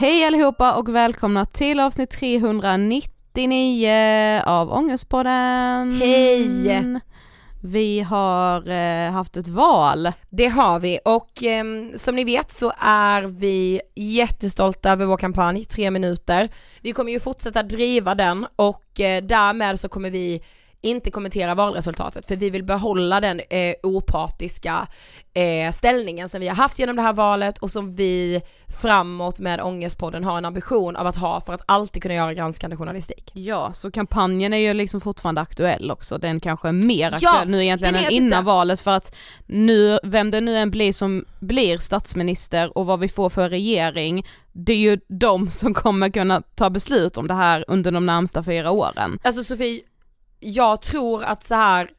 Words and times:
Hej 0.00 0.24
allihopa 0.24 0.74
och 0.74 0.94
välkomna 0.94 1.46
till 1.46 1.80
avsnitt 1.80 2.10
399 2.10 4.42
av 4.46 4.72
Ångestpodden! 4.72 5.92
Hej! 5.92 7.00
Vi 7.62 8.00
har 8.00 8.68
eh, 8.68 9.12
haft 9.12 9.36
ett 9.36 9.48
val. 9.48 10.12
Det 10.30 10.46
har 10.46 10.80
vi 10.80 10.98
och 11.04 11.42
eh, 11.42 11.64
som 11.96 12.16
ni 12.16 12.24
vet 12.24 12.52
så 12.52 12.72
är 12.78 13.22
vi 13.22 13.80
jättestolta 13.94 14.90
över 14.90 15.06
vår 15.06 15.16
kampanj, 15.16 15.64
tre 15.64 15.90
minuter. 15.90 16.48
Vi 16.82 16.92
kommer 16.92 17.12
ju 17.12 17.20
fortsätta 17.20 17.62
driva 17.62 18.14
den 18.14 18.46
och 18.56 19.00
eh, 19.00 19.22
därmed 19.22 19.80
så 19.80 19.88
kommer 19.88 20.10
vi 20.10 20.42
inte 20.82 21.10
kommentera 21.10 21.54
valresultatet 21.54 22.26
för 22.26 22.36
vi 22.36 22.50
vill 22.50 22.64
behålla 22.64 23.20
den 23.20 23.40
eh, 23.50 23.74
opartiska 23.82 24.86
eh, 25.34 25.72
ställningen 25.72 26.28
som 26.28 26.40
vi 26.40 26.48
har 26.48 26.54
haft 26.54 26.78
genom 26.78 26.96
det 26.96 27.02
här 27.02 27.12
valet 27.12 27.58
och 27.58 27.70
som 27.70 27.94
vi 27.94 28.42
framåt 28.80 29.38
med 29.38 29.60
Ångestpodden 29.60 30.24
har 30.24 30.38
en 30.38 30.44
ambition 30.44 30.96
av 30.96 31.06
att 31.06 31.16
ha 31.16 31.40
för 31.40 31.52
att 31.52 31.62
alltid 31.66 32.02
kunna 32.02 32.14
göra 32.14 32.34
granskande 32.34 32.76
journalistik. 32.76 33.30
Ja, 33.34 33.72
så 33.72 33.90
kampanjen 33.90 34.52
är 34.52 34.58
ju 34.58 34.74
liksom 34.74 35.00
fortfarande 35.00 35.40
aktuell 35.40 35.90
också, 35.90 36.18
den 36.18 36.40
kanske 36.40 36.68
är 36.68 36.72
mer 36.72 37.06
aktuell 37.06 37.32
ja, 37.34 37.44
nu 37.44 37.62
egentligen 37.62 37.94
än 37.94 38.10
innan 38.10 38.38
inte. 38.38 38.40
valet 38.40 38.80
för 38.80 38.90
att 38.90 39.14
nu, 39.46 39.98
vem 40.02 40.30
det 40.30 40.40
nu 40.40 40.56
än 40.56 40.70
blir 40.70 40.92
som 40.92 41.24
blir 41.40 41.78
statsminister 41.78 42.78
och 42.78 42.86
vad 42.86 43.00
vi 43.00 43.08
får 43.08 43.30
för 43.30 43.48
regering, 43.48 44.26
det 44.52 44.72
är 44.72 44.76
ju 44.76 45.00
de 45.08 45.50
som 45.50 45.74
kommer 45.74 46.10
kunna 46.10 46.42
ta 46.54 46.70
beslut 46.70 47.18
om 47.18 47.26
det 47.26 47.34
här 47.34 47.64
under 47.68 47.92
de 47.92 48.06
närmsta 48.06 48.42
fyra 48.42 48.70
åren. 48.70 49.18
Alltså 49.22 49.44
Sofie, 49.44 49.80
jag 50.40 50.82
tror 50.82 51.22
att 51.22 51.42
så 51.42 51.54
här 51.54 51.90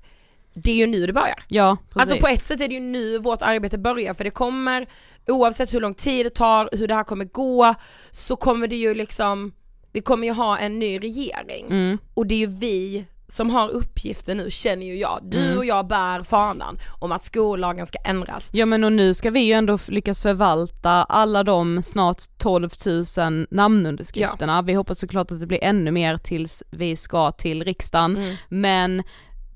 det 0.53 0.71
är 0.71 0.75
ju 0.75 0.87
nu 0.87 1.07
det 1.07 1.13
börjar. 1.13 1.43
Ja, 1.47 1.77
precis. 1.89 2.11
Alltså 2.11 2.25
på 2.25 2.27
ett 2.27 2.45
sätt 2.45 2.61
är 2.61 2.67
det 2.67 2.73
ju 2.73 2.79
nu 2.79 3.17
vårt 3.17 3.41
arbete 3.41 3.77
börjar 3.77 4.13
för 4.13 4.23
det 4.23 4.31
kommer, 4.31 4.89
oavsett 5.27 5.73
hur 5.73 5.81
lång 5.81 5.93
tid 5.93 6.25
det 6.25 6.29
tar, 6.29 6.69
hur 6.71 6.87
det 6.87 6.95
här 6.95 7.03
kommer 7.03 7.25
gå, 7.25 7.75
så 8.11 8.35
kommer 8.35 8.67
det 8.67 8.75
ju 8.75 8.93
liksom, 8.93 9.53
vi 9.91 10.01
kommer 10.01 10.27
ju 10.27 10.33
ha 10.33 10.57
en 10.57 10.79
ny 10.79 10.99
regering. 10.99 11.65
Mm. 11.65 11.97
Och 12.13 12.27
det 12.27 12.35
är 12.35 12.39
ju 12.39 12.47
vi 12.59 13.05
som 13.31 13.49
har 13.49 13.69
uppgiften 13.69 14.37
nu 14.37 14.51
känner 14.51 14.85
ju 14.85 14.97
jag, 14.97 15.19
du 15.23 15.45
Mm. 15.45 15.57
och 15.57 15.65
jag 15.65 15.87
bär 15.87 16.23
fanan 16.23 16.77
om 16.99 17.11
att 17.11 17.23
skollagen 17.23 17.85
ska 17.87 17.97
ändras. 18.05 18.49
Ja 18.51 18.65
men 18.65 18.83
och 18.83 18.91
nu 18.91 19.13
ska 19.13 19.29
vi 19.29 19.39
ju 19.39 19.53
ändå 19.53 19.77
lyckas 19.87 20.21
förvalta 20.21 20.89
alla 20.89 21.43
de 21.43 21.83
snart 21.83 22.17
12 22.37 22.69
000 23.17 23.47
namnunderskrifterna. 23.51 24.61
Vi 24.61 24.73
hoppas 24.73 24.99
såklart 24.99 25.31
att 25.31 25.39
det 25.39 25.47
blir 25.47 25.63
ännu 25.63 25.91
mer 25.91 26.17
tills 26.17 26.63
vi 26.69 26.95
ska 26.95 27.31
till 27.31 27.63
riksdagen. 27.63 28.17
Mm. 28.17 28.35
Men 28.49 29.03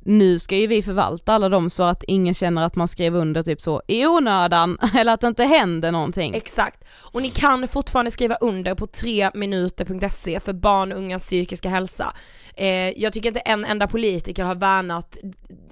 nu 0.06 0.40
ska 0.40 0.56
ju 0.56 0.68
vi 0.68 0.84
förvalta 0.84 1.34
alla 1.34 1.50
dem 1.50 1.70
så 1.70 1.84
att 1.84 2.04
ingen 2.04 2.34
känner 2.34 2.66
att 2.66 2.76
man 2.76 2.88
skrev 2.88 3.16
under 3.16 3.44
typ 3.44 3.62
så 3.62 3.82
i 3.88 4.06
onödan 4.06 4.78
eller 4.96 5.14
att 5.14 5.22
det 5.22 5.28
inte 5.28 5.44
händer 5.44 5.92
någonting. 5.92 6.34
Exakt, 6.34 6.84
och 7.00 7.22
ni 7.22 7.30
kan 7.30 7.68
fortfarande 7.68 8.12
skriva 8.12 8.36
under 8.36 8.76
på 8.76 8.86
3minuter.se 8.86 10.40
för 10.40 10.54
barn 10.54 10.92
och 10.92 10.98
ungas 10.98 11.24
psykiska 11.24 11.70
hälsa. 11.70 12.16
Eh, 12.56 12.68
jag 13.02 13.14
tycker 13.14 13.30
inte 13.30 13.40
en 13.40 13.66
enda 13.66 13.88
politiker 13.88 14.44
har 14.44 14.56
värnat 14.56 15.18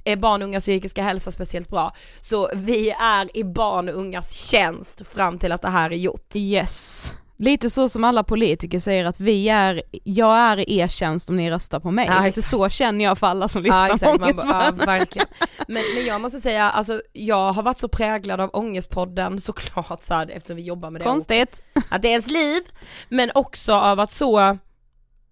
är 0.03 0.15
barn 0.15 0.41
och 0.41 0.47
ungas 0.47 0.63
psykiska 0.63 1.03
hälsa 1.03 1.31
speciellt 1.31 1.69
bra. 1.69 1.95
Så 2.21 2.49
vi 2.55 2.89
är 2.89 3.37
i 3.37 3.43
barn 3.43 3.89
och 3.89 3.95
ungas 3.95 4.33
tjänst 4.33 5.07
fram 5.07 5.39
till 5.39 5.51
att 5.51 5.61
det 5.61 5.69
här 5.69 5.91
är 5.91 5.95
gjort. 5.95 6.35
Yes. 6.35 7.15
Lite 7.37 7.69
så 7.69 7.89
som 7.89 8.03
alla 8.03 8.23
politiker 8.23 8.79
säger 8.79 9.05
att 9.05 9.19
vi 9.19 9.49
är, 9.49 9.83
jag 10.03 10.37
är 10.37 10.69
i 10.69 10.77
er 10.79 10.87
tjänst 10.87 11.29
om 11.29 11.35
ni 11.37 11.51
röstar 11.51 11.79
på 11.79 11.91
mig. 11.91 12.07
Ja, 12.11 12.25
Lite 12.25 12.41
så 12.41 12.69
känner 12.69 13.05
jag 13.05 13.17
för 13.17 13.27
alla 13.27 13.47
som 13.47 13.63
lyssnar 13.63 13.87
Ja 13.87 13.87
på 13.87 13.93
exakt, 13.93 14.21
ja, 14.21 14.25
Ångestpodden. 14.25 14.85
verkligen. 14.85 15.27
Men, 15.67 15.83
men 15.95 16.05
jag 16.05 16.21
måste 16.21 16.39
säga, 16.39 16.69
alltså 16.69 17.01
jag 17.13 17.53
har 17.53 17.63
varit 17.63 17.79
så 17.79 17.87
präglad 17.87 18.41
av 18.41 18.49
Ångestpodden 18.53 19.41
såklart 19.41 20.01
så 20.01 20.13
här, 20.13 20.29
eftersom 20.31 20.55
vi 20.55 20.61
jobbar 20.63 20.89
med 20.89 21.01
det. 21.01 21.05
Konstigt. 21.05 21.61
att 21.89 22.01
det 22.01 22.07
är 22.07 22.11
ens 22.11 22.27
liv, 22.31 22.61
men 23.09 23.31
också 23.35 23.73
av 23.73 23.99
att 23.99 24.11
så 24.11 24.57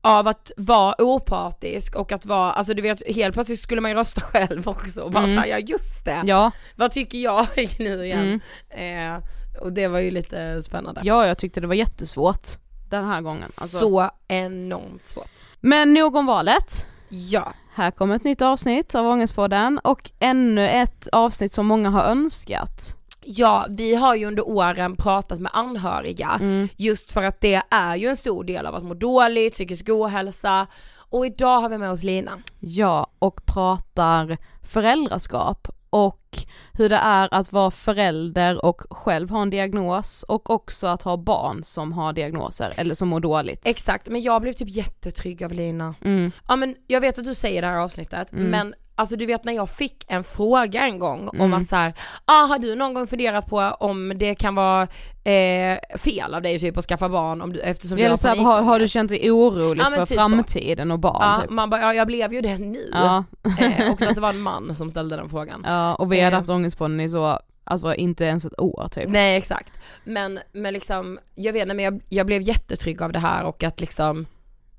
av 0.03 0.27
att 0.27 0.51
vara 0.57 0.95
opartisk 1.01 1.95
och 1.95 2.11
att 2.11 2.25
vara, 2.25 2.51
alltså 2.51 2.73
du 2.73 2.81
vet 2.81 3.15
helt 3.15 3.33
plötsligt 3.33 3.59
skulle 3.59 3.81
man 3.81 3.91
ju 3.91 3.97
rösta 3.97 4.21
själv 4.21 4.67
också 4.67 5.01
och 5.01 5.11
bara 5.11 5.23
Mm. 5.23 5.35
såhär, 5.35 5.47
ja 5.47 5.57
just 5.59 6.05
det, 6.05 6.21
Ja, 6.25 6.51
vad 6.75 6.91
tycker 6.91 7.17
jag 7.17 7.47
nu 7.79 8.05
igen? 8.05 8.41
mm. 8.77 9.15
Eh, 9.17 9.23
och 9.61 9.73
det 9.73 9.87
var 9.87 9.99
ju 9.99 10.11
lite 10.11 10.61
spännande. 10.63 11.01
ja 11.03 11.27
jag 11.27 11.37
tyckte 11.37 11.61
det 11.61 11.67
var 11.67 11.75
jättesvårt 11.75 12.47
den 12.89 13.05
här 13.05 13.21
gången. 13.21 13.49
Alltså. 13.57 13.79
Så 13.79 14.09
enormt 14.27 15.05
svårt. 15.05 15.27
Men 15.59 15.93
nog 15.93 16.15
om 16.15 16.25
valet. 16.25 16.87
Ja, 17.09 17.53
Här 17.73 17.91
kommer 17.91 18.15
ett 18.15 18.23
nytt 18.23 18.41
avsnitt 18.41 18.95
av 18.95 19.05
Ångestpodden 19.07 19.79
och 19.83 20.11
ännu 20.19 20.69
ett 20.69 21.07
avsnitt 21.11 21.53
som 21.53 21.65
många 21.67 21.89
har 21.89 22.03
önskat. 22.03 22.97
ja 23.23 23.65
vi 23.69 23.95
har 23.95 24.15
ju 24.15 24.25
under 24.25 24.47
åren 24.47 24.95
pratat 24.95 25.39
med 25.39 25.51
anhöriga 25.55 26.37
Mm. 26.41 26.69
just 26.77 27.11
för 27.11 27.23
att 27.23 27.41
det 27.41 27.61
är 27.69 27.95
ju 27.95 28.07
en 28.07 28.17
stor 28.17 28.43
del 28.43 28.65
av 28.65 28.75
att 28.75 28.83
må 28.83 28.93
dåligt, 28.93 29.53
psykisk 29.53 29.89
ohälsa 29.89 30.67
och 31.09 31.25
idag 31.25 31.61
har 31.61 31.69
vi 31.69 31.77
med 31.77 31.91
oss 31.91 32.03
Lina. 32.03 32.31
Ja, 32.59 33.07
och 33.19 33.45
pratar 33.45 34.37
föräldraskap 34.63 35.67
och 35.93 36.37
hur 36.73 36.89
det 36.89 36.95
är 36.95 37.29
att 37.33 37.51
vara 37.51 37.71
förälder 37.71 38.65
och 38.65 38.81
själv 38.89 39.29
ha 39.29 39.41
en 39.41 39.49
diagnos 39.49 40.23
och 40.23 40.49
också 40.49 40.87
att 40.87 41.01
ha 41.03 41.17
barn 41.17 41.63
som 41.63 41.91
har 41.93 42.13
diagnoser 42.13 42.73
eller 42.77 42.95
som 42.95 43.09
mår 43.09 43.19
dåligt. 43.19 43.61
Exakt, 43.63 44.07
men 44.09 44.21
jag 44.21 44.41
blev 44.41 44.53
typ 44.53 44.69
jättetrygg 44.69 45.43
av 45.43 45.53
Lina. 45.53 45.95
Mm. 46.01 46.31
Ja 46.47 46.55
men 46.55 46.75
jag 46.87 47.01
vet 47.01 47.19
att 47.19 47.25
du 47.25 47.35
säger 47.35 47.61
det 47.61 47.67
här 47.67 47.77
avsnittet, 47.77 48.31
Mm. 48.33 48.49
men 48.49 48.73
alltså 49.01 49.15
du 49.15 49.25
vet 49.25 49.43
när 49.43 49.53
jag 49.53 49.69
fick 49.69 50.05
en 50.07 50.23
fråga 50.23 50.81
en 50.85 50.99
gång 50.99 51.27
om 51.29 51.35
Mm. 51.41 51.53
att 51.53 51.67
så 51.67 51.75
här, 51.75 51.93
ah, 52.25 52.45
har 52.45 52.59
du 52.59 52.75
någon 52.75 52.93
gång 52.93 53.07
funderat 53.07 53.45
på 53.47 53.57
om 53.79 54.13
det 54.15 54.35
kan 54.35 54.55
vara 54.55 54.81
eh, 55.23 55.97
fel 55.97 56.33
av 56.33 56.41
dig 56.41 56.59
typ 56.59 56.77
att 56.77 56.85
skaffa 56.85 57.09
barn 57.09 57.41
om 57.41 57.53
du, 57.53 57.59
eftersom 57.59 57.97
du 57.97 58.09
har 58.09 58.15
så 58.15 58.27
här, 58.27 58.35
har, 58.37 58.61
har 58.61 58.79
du 58.79 58.87
känt 58.87 59.09
dig 59.09 59.31
orolig 59.31 59.81
Ja, 59.83 59.85
för 59.89 59.97
typ 59.97 60.07
så. 60.07 60.15
framtiden 60.15 60.91
och 60.91 60.99
barn 60.99 61.17
Ja, 61.21 61.41
typ? 61.41 61.49
man 61.49 61.69
bara, 61.69 61.81
ja 61.81 61.93
jag 61.93 62.07
blev 62.07 62.33
ju 62.33 62.41
det 62.41 62.57
nu. 62.57 62.89
Ja. 62.91 63.23
Eh, 63.59 63.91
också 63.91 64.09
att 64.09 64.15
det 64.15 64.21
var 64.21 64.29
en 64.29 64.41
man 64.41 64.75
som 64.75 64.89
ställde 64.89 65.15
den 65.15 65.29
frågan. 65.29 65.61
ja, 65.65 65.95
och 65.95 66.11
vi 66.13 66.19
hade 66.19 66.35
Eh. 66.35 66.39
haft 66.39 66.49
ångestpodden 66.49 66.99
i 66.99 67.09
så, 67.09 67.39
alltså 67.63 67.95
inte 67.95 68.23
ens 68.25 68.45
ett 68.45 68.59
år 68.59 68.87
typ. 68.91 69.09
Nej 69.09 69.37
exakt, 69.37 69.79
men, 70.03 70.39
men 70.51 70.73
liksom, 70.73 71.19
jag 71.35 71.53
vet 71.53 71.61
inte 71.61 71.73
men 71.75 71.85
jag, 71.85 72.01
jag 72.09 72.25
blev 72.25 72.41
jättetrygg 72.41 73.01
av 73.01 73.11
det 73.11 73.19
här 73.19 73.43
och 73.43 73.63
att 73.63 73.81
liksom 73.81 74.25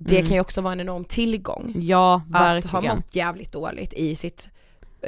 det 0.05 0.17
Mm. 0.17 0.27
kan 0.29 0.35
ju 0.35 0.41
också 0.41 0.61
vara 0.61 0.73
en 0.73 0.81
enorm 0.81 1.05
tillgång. 1.05 1.73
Ja, 1.77 2.23
Att 2.33 2.39
ha 2.41 2.45
verkligen. 2.53 2.97
mått 2.97 3.15
jävligt 3.17 3.53
dåligt 3.53 3.93
i 3.93 4.17
sitt, 4.17 4.49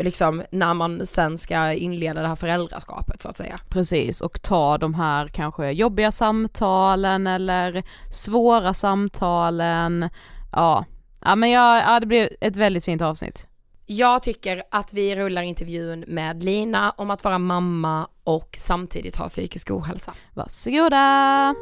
liksom 0.00 0.42
när 0.50 0.74
man 0.74 1.06
sen 1.06 1.38
ska 1.38 1.72
inleda 1.72 2.22
det 2.22 2.28
här 2.28 2.34
föräldraskapet 2.36 3.22
så 3.22 3.28
att 3.28 3.36
säga. 3.36 3.60
Precis, 3.68 4.20
och 4.20 4.42
ta 4.42 4.78
de 4.78 4.94
här 4.94 5.28
kanske 5.28 5.70
jobbiga 5.70 6.12
samtalen 6.12 7.26
eller 7.26 7.82
svåra 8.12 8.74
samtalen. 8.74 10.08
Ja, 10.52 10.84
ja 11.24 11.36
men 11.36 11.50
jag, 11.50 11.82
ja, 11.82 12.00
det 12.00 12.06
blev 12.06 12.28
ett 12.40 12.56
väldigt 12.56 12.84
fint 12.84 13.02
avsnitt. 13.02 13.46
Jag 13.86 14.22
tycker 14.22 14.62
att 14.70 14.92
vi 14.92 15.16
rullar 15.16 15.42
intervjun 15.42 16.04
med 16.08 16.42
Lina 16.42 16.90
om 16.90 17.10
att 17.10 17.24
vara 17.24 17.38
mamma 17.38 18.08
och 18.24 18.48
samtidigt 18.58 19.16
ha 19.16 19.28
psykisk 19.28 19.70
ohälsa. 19.70 20.12
Varsågoda! 20.34 21.54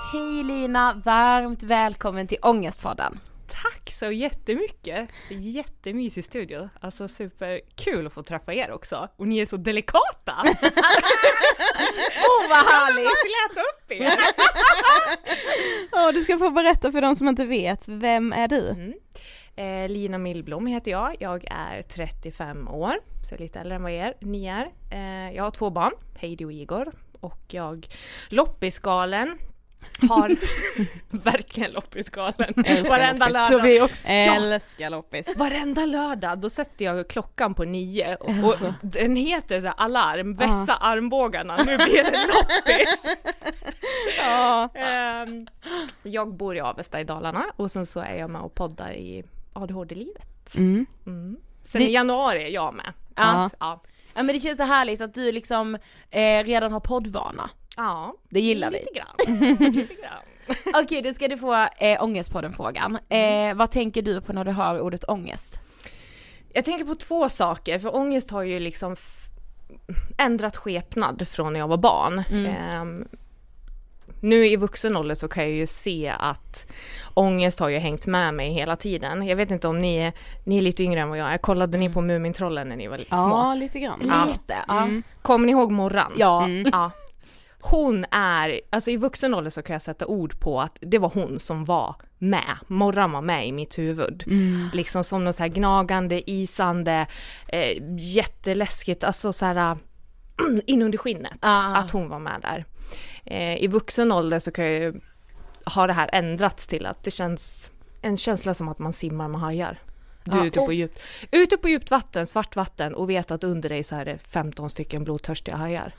Hej 0.00 0.42
Lina, 0.42 1.02
varmt 1.04 1.62
välkommen 1.62 2.26
till 2.26 2.38
Ångestpodden. 2.42 3.20
Tack 3.46 3.90
så 3.90 4.10
jättemycket! 4.10 5.08
Jättemysig 5.30 6.24
studio. 6.24 6.68
Alltså 6.80 7.08
superkul 7.08 8.06
att 8.06 8.12
få 8.12 8.22
träffa 8.22 8.54
er 8.54 8.70
också. 8.70 9.08
Och 9.16 9.28
ni 9.28 9.38
är 9.38 9.46
så 9.46 9.56
delikata! 9.56 10.34
Åh 12.26 12.48
vad 12.48 12.66
härligt! 12.66 13.04
Lät 13.06 13.64
upp 13.64 13.92
er! 13.92 14.18
Ja, 15.92 16.12
du 16.12 16.22
ska 16.22 16.38
få 16.38 16.50
berätta 16.50 16.92
för 16.92 17.00
de 17.00 17.16
som 17.16 17.28
inte 17.28 17.46
vet, 17.46 17.88
vem 17.88 18.32
är 18.32 18.48
du? 18.48 18.68
Mm. 18.68 18.92
Eh, 19.56 19.88
Lina 19.90 20.18
Millblom 20.18 20.66
heter 20.66 20.90
jag. 20.90 21.16
Jag 21.20 21.44
är 21.50 21.82
35 21.82 22.68
år, 22.68 22.94
så 23.28 23.34
jag 23.34 23.40
lite 23.40 23.60
äldre 23.60 23.76
än 23.76 23.82
vad 23.82 23.92
er, 23.92 24.14
ni 24.20 24.46
är. 24.46 24.72
Eh, 24.90 25.36
jag 25.36 25.44
har 25.44 25.50
två 25.50 25.70
barn, 25.70 25.92
Heidi 26.18 26.44
och 26.44 26.52
Igor. 26.52 26.92
Och 27.20 27.40
jag, 27.48 27.86
loppisgalen, 28.28 29.38
har 30.08 30.36
verkligen 31.24 31.70
loppisgalen. 31.72 32.54
Varenda 32.90 33.28
lördag. 33.28 33.50
Så 33.50 33.58
vi 33.66 33.80
också 33.80 34.08
älskar 34.08 34.90
loppis. 34.90 35.36
Varenda 35.36 35.84
lördag 35.86 36.38
då 36.38 36.50
sätter 36.50 36.84
jag 36.84 37.08
klockan 37.08 37.54
på 37.54 37.64
nio 37.64 38.14
och, 38.16 38.44
och 38.44 38.54
den 38.82 39.16
heter 39.16 39.60
så 39.60 39.66
här 39.66 39.74
alarm, 39.78 40.34
vässa 40.34 40.74
armbågarna, 40.74 41.56
nu 41.56 41.76
blir 41.76 42.04
det 42.04 42.26
loppis! 42.26 43.16
Ja. 44.24 44.68
Ehm, 44.74 45.46
jag 46.02 46.34
bor 46.34 46.56
i 46.56 46.60
Avesta 46.60 47.00
i 47.00 47.04
Dalarna 47.04 47.44
och 47.56 47.70
sen 47.70 47.86
så 47.86 48.00
är 48.00 48.14
jag 48.14 48.30
med 48.30 48.40
och 48.42 48.54
poddar 48.54 48.92
i 48.92 49.24
ADHD-livet. 49.52 50.54
Mm. 50.56 50.86
Mm. 51.06 51.36
Sen 51.64 51.80
Det- 51.80 51.88
i 51.88 51.92
januari 51.92 52.42
är 52.44 52.48
jag 52.48 52.74
med. 52.74 52.92
Ja. 53.16 53.50
Ja. 53.60 53.82
Ja 54.14 54.22
men 54.22 54.26
det 54.34 54.40
känns 54.40 54.56
så 54.56 54.62
härligt 54.64 55.00
att 55.00 55.14
du 55.14 55.32
liksom 55.32 55.74
eh, 56.10 56.44
redan 56.44 56.72
har 56.72 56.80
poddvana. 56.80 57.50
Ja. 57.78 58.14
Det 58.28 58.40
gillar 58.40 58.70
vi. 58.70 58.78
Lite 58.78 58.92
grann. 58.92 59.72
Lite 59.72 59.94
grann. 59.94 60.22
Okej, 60.84 61.02
då 61.02 61.12
ska 61.14 61.28
du 61.28 61.38
få 61.38 61.54
eh, 61.78 62.02
Ångestpodden-frågan. 62.02 62.98
Eh, 63.08 63.54
vad 63.54 63.70
tänker 63.70 64.02
du 64.02 64.20
på 64.20 64.32
när 64.32 64.44
du 64.44 64.50
hör 64.52 64.80
ordet 64.80 65.04
ångest? 65.08 65.58
Jag 66.52 66.64
tänker 66.64 66.84
på 66.84 66.94
två 66.94 67.28
saker, 67.28 67.78
för 67.78 67.96
ångest 67.96 68.30
har 68.30 68.42
ju 68.42 68.58
liksom 68.58 68.92
f- 68.92 69.24
ändrat 70.18 70.56
skepnad 70.56 71.28
från 71.28 71.52
när 71.52 71.60
jag 71.60 71.68
var 71.68 71.76
barn. 71.76 72.22
Ehm, 72.46 73.04
nu 74.20 74.46
i 74.46 74.56
vuxen 74.56 74.96
ålder 74.96 75.14
så 75.14 75.28
kan 75.28 75.42
jag 75.44 75.52
ju 75.52 75.66
se 75.66 76.14
att 76.18 76.66
ångest 77.14 77.60
har 77.60 77.68
ju 77.68 77.78
hängt 77.78 78.06
med 78.06 78.34
mig 78.34 78.50
hela 78.52 78.76
tiden. 78.76 79.26
Jag 79.26 79.36
vet 79.36 79.50
inte 79.50 79.68
om 79.68 79.78
ni 79.78 79.96
är, 79.96 80.12
ni 80.44 80.56
är 80.58 80.62
lite 80.62 80.82
yngre 80.84 81.00
än 81.00 81.08
vad 81.08 81.18
jag 81.18 81.32
är. 81.32 81.38
Kollade 81.38 81.78
ni 81.78 81.90
på 81.92 82.00
Mumintrollen 82.00 82.68
när 82.68 82.76
ni 82.76 82.88
var 82.88 82.98
lite 82.98 83.10
små? 83.10 83.16
ja, 83.18 83.54
lite 83.54 83.78
grann. 83.80 84.02
Ja. 84.08 84.24
Lite, 84.28 84.56
ja. 84.68 84.82
Mm. 84.82 85.02
Kommer 85.22 85.46
ni 85.46 85.52
ihåg 85.52 85.70
Morran? 85.72 86.12
Ja. 86.16 86.44
Mm. 86.44 86.70
Ja. 86.72 86.90
Hon 87.60 88.04
är, 88.10 88.60
alltså 88.70 88.90
i 88.90 88.96
vuxen 88.96 89.34
ålder 89.34 89.50
så 89.50 89.62
kan 89.62 89.72
jag 89.72 89.82
sätta 89.82 90.06
ord 90.06 90.40
på 90.40 90.60
att 90.60 90.78
det 90.80 90.98
var 90.98 91.10
hon 91.14 91.40
som 91.40 91.64
var 91.64 91.96
med. 92.18 92.56
Morran 92.66 93.12
var 93.12 93.22
med 93.22 93.48
i 93.48 93.52
mitt 93.52 93.78
huvud. 93.78 94.24
Mm. 94.26 94.68
Liksom 94.72 95.04
som 95.04 95.24
något 95.24 95.36
så 95.36 95.42
här 95.42 95.50
gnagande, 95.50 96.30
isande, 96.30 97.06
eh, 97.48 97.76
jätteläskigt, 97.98 99.04
alltså 99.04 99.32
så 99.32 99.46
här 99.46 99.56
äh, 99.72 99.76
inunder 100.66 100.98
skinnet. 100.98 101.38
Ah. 101.40 101.76
Att 101.76 101.90
hon 101.90 102.08
var 102.08 102.18
med 102.18 102.40
där. 102.42 102.64
Eh, 103.24 103.62
I 103.62 103.66
vuxen 103.66 104.12
ålder 104.12 104.38
så 104.38 104.50
kan 104.50 104.64
jag 104.64 104.74
ju, 104.74 105.00
har 105.64 105.86
det 105.88 105.94
här 105.94 106.10
ändrats 106.12 106.66
till 106.66 106.86
att 106.86 107.02
det 107.04 107.10
känns 107.10 107.70
en 108.02 108.18
känsla 108.18 108.54
som 108.54 108.68
att 108.68 108.78
man 108.78 108.92
simmar 108.92 109.28
med 109.28 109.40
hajar. 109.40 109.78
Du 110.24 110.32
är 110.32 110.36
Ja. 110.36 110.44
ute 110.46 110.60
på 110.60 110.72
djupt, 110.72 111.00
ute 111.30 111.56
på 111.56 111.68
djupt 111.68 111.90
vatten, 111.90 112.26
svart 112.26 112.56
vatten 112.56 112.94
och 112.94 113.10
vet 113.10 113.30
att 113.30 113.44
under 113.44 113.68
dig 113.68 113.84
så 113.84 113.96
är 113.96 114.04
det 114.04 114.18
15 114.18 114.70
stycken 114.70 115.04
blodtörstiga 115.04 115.56
hajar. 115.56 115.94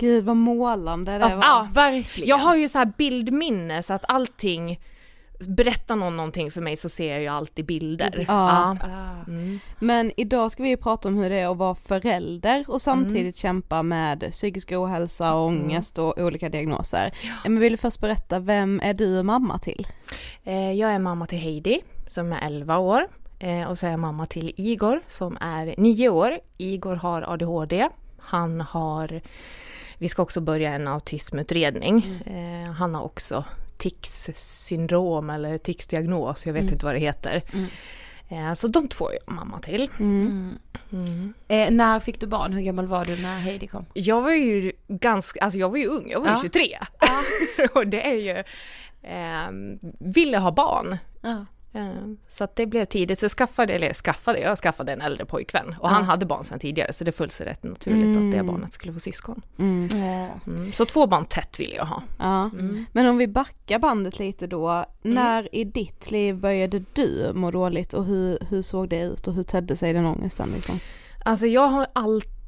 Gud 0.00 0.24
vad 0.24 0.36
målande 0.36 1.12
det 1.12 1.18
var. 1.18 1.30
Ja, 1.30 1.68
verkligen. 1.74 2.28
Jag 2.28 2.36
har 2.38 2.56
ju 2.56 2.68
så 2.68 2.78
här 2.78 2.92
bildminne 2.98 3.82
så 3.82 3.92
att 3.92 4.04
allting 4.08 4.80
berättar 5.48 5.96
någon 5.96 6.16
någonting 6.16 6.50
för 6.50 6.60
mig 6.60 6.76
så 6.76 6.88
ser 6.88 7.12
jag 7.12 7.20
ju 7.20 7.26
alltid 7.28 7.66
bilder. 7.66 8.24
Ja. 8.28 8.76
Ah. 8.80 9.24
Mm. 9.28 9.58
Men 9.78 10.12
idag 10.16 10.50
ska 10.52 10.62
vi 10.62 10.68
ju 10.68 10.76
prata 10.76 11.08
om 11.08 11.14
hur 11.16 11.30
det 11.30 11.36
är 11.36 11.48
att 11.52 11.56
vara 11.56 11.74
förälder 11.74 12.64
och 12.68 12.82
samtidigt 12.82 13.20
Mm. 13.20 13.32
kämpa 13.32 13.82
med 13.82 14.28
psykisk 14.30 14.72
ohälsa, 14.72 15.34
och 15.34 15.46
ångest 15.46 15.98
och 15.98 16.18
olika 16.18 16.48
diagnoser. 16.48 17.10
Men 17.44 17.58
vill 17.60 17.72
du 17.72 17.76
först 17.76 18.00
berätta, 18.00 18.38
vem 18.38 18.80
är 18.84 18.94
du 18.94 19.22
mamma 19.22 19.58
till? 19.58 19.86
Eh, 20.44 20.72
Jag 20.72 20.90
är 20.92 20.98
mamma 20.98 21.26
till 21.26 21.38
Heidi 21.38 21.80
som 22.08 22.32
är 22.32 22.46
11 22.46 22.78
år 22.78 23.08
eh, 23.38 23.64
och 23.70 23.78
så 23.78 23.86
är 23.86 23.90
jag 23.90 24.00
mamma 24.00 24.26
till 24.26 24.52
Igor 24.56 25.00
som 25.08 25.36
är 25.40 25.74
9 25.78 26.08
år. 26.08 26.38
Igor 26.58 26.96
har 26.96 27.22
ADHD. 27.32 27.88
Han 28.18 28.60
har, 28.60 29.20
vi 30.00 30.08
ska 30.08 30.22
också 30.22 30.40
börja 30.40 30.74
en 30.74 30.88
autismutredning. 30.88 32.22
Eh, 32.26 32.72
Han 32.72 32.94
har 32.94 33.02
också 33.02 33.44
tics 33.78 34.30
syndrom 34.36 35.30
eller 35.30 35.58
tics 35.58 35.86
diagnos, 35.86 36.46
jag 36.46 36.52
vet 36.52 36.62
Mm. 36.62 36.72
inte 36.72 36.84
vad 36.84 36.94
det 36.94 36.98
heter. 36.98 37.42
Mm. 37.52 37.66
Eh, 38.28 38.54
Så 38.54 38.68
de 38.68 38.88
två 38.88 39.08
är 39.10 39.18
jag 39.26 39.34
mamma 39.34 39.58
till. 39.58 39.90
Mm. 39.98 40.58
Mm. 40.92 41.34
Eh, 41.48 41.70
när 41.70 42.00
fick 42.00 42.20
du 42.20 42.26
barn? 42.26 42.52
Hur 42.52 42.60
gammal 42.62 42.86
var 42.86 43.04
du 43.04 43.22
när 43.22 43.38
Heidi 43.40 43.66
kom? 43.66 43.86
Jag 43.94 44.22
var 44.22 44.30
ju 44.30 44.72
ganska, 44.88 45.40
alltså 45.40 45.58
jag 45.58 45.68
var 45.68 45.76
ju 45.76 45.86
ung, 45.86 46.10
jag 46.10 46.20
var 46.20 46.26
ju 46.26 46.32
Ja. 46.32 46.40
23. 46.42 46.78
och 47.74 47.86
det 47.86 48.06
är 48.08 48.14
ju, 48.16 48.38
eh, 49.02 49.78
ville 49.98 50.38
ha 50.38 50.50
barn. 50.52 50.96
Ja. 51.22 51.46
Eh, 51.72 51.88
Så 52.28 52.44
att 52.44 52.56
det 52.56 52.66
blev 52.66 52.84
tidigt, 52.84 53.18
så 53.18 53.24
jag 53.24 53.30
skaffade, 53.30 53.72
eller 53.72 53.92
skaffade, 53.94 54.38
jag 54.40 54.58
skaffade 54.58 54.92
en 54.92 55.00
äldre 55.00 55.24
pojkvän 55.24 55.74
och 55.80 55.88
han 55.90 56.04
hade 56.04 56.26
barn 56.26 56.44
sedan 56.44 56.58
tidigare 56.58 56.92
så 56.92 57.04
det 57.04 57.12
föll 57.12 57.30
sig 57.30 57.46
rätt 57.46 57.62
naturligt 57.62 58.16
att 58.16 58.30
det 58.32 58.38
Mm. 58.38 58.46
barnet 58.46 58.72
skulle 58.72 58.92
få 58.92 59.00
syskon. 59.00 59.42
Mm. 59.58 59.88
Mm. 60.46 60.72
Så 60.72 60.84
två 60.84 61.06
barn 61.06 61.24
tätt 61.26 61.60
ville 61.60 61.74
jag 61.76 61.84
ha. 61.86 62.02
Ja. 62.18 62.44
Mm. 62.52 62.84
Men 62.92 63.06
om 63.06 63.16
vi 63.16 63.26
backar 63.26 63.78
bandet 63.78 64.18
lite 64.18 64.46
då, 64.46 64.84
när 65.02 65.54
i 65.54 65.64
ditt 65.64 66.10
liv 66.10 66.36
började 66.36 66.82
du 66.92 67.30
må 67.34 67.50
dåligt 67.50 67.92
och 67.94 68.04
hur, 68.04 68.38
hur 68.50 68.62
såg 68.62 68.88
det 68.88 69.02
ut 69.02 69.26
och 69.28 69.34
hur 69.34 69.42
tedde 69.42 69.76
sig 69.76 69.92
den 69.92 70.06
ångesten 70.06 70.48
liksom? 70.54 70.78
Alltså 71.24 71.46
jag 71.46 71.68
har 71.68 71.86
alltid 71.92 72.39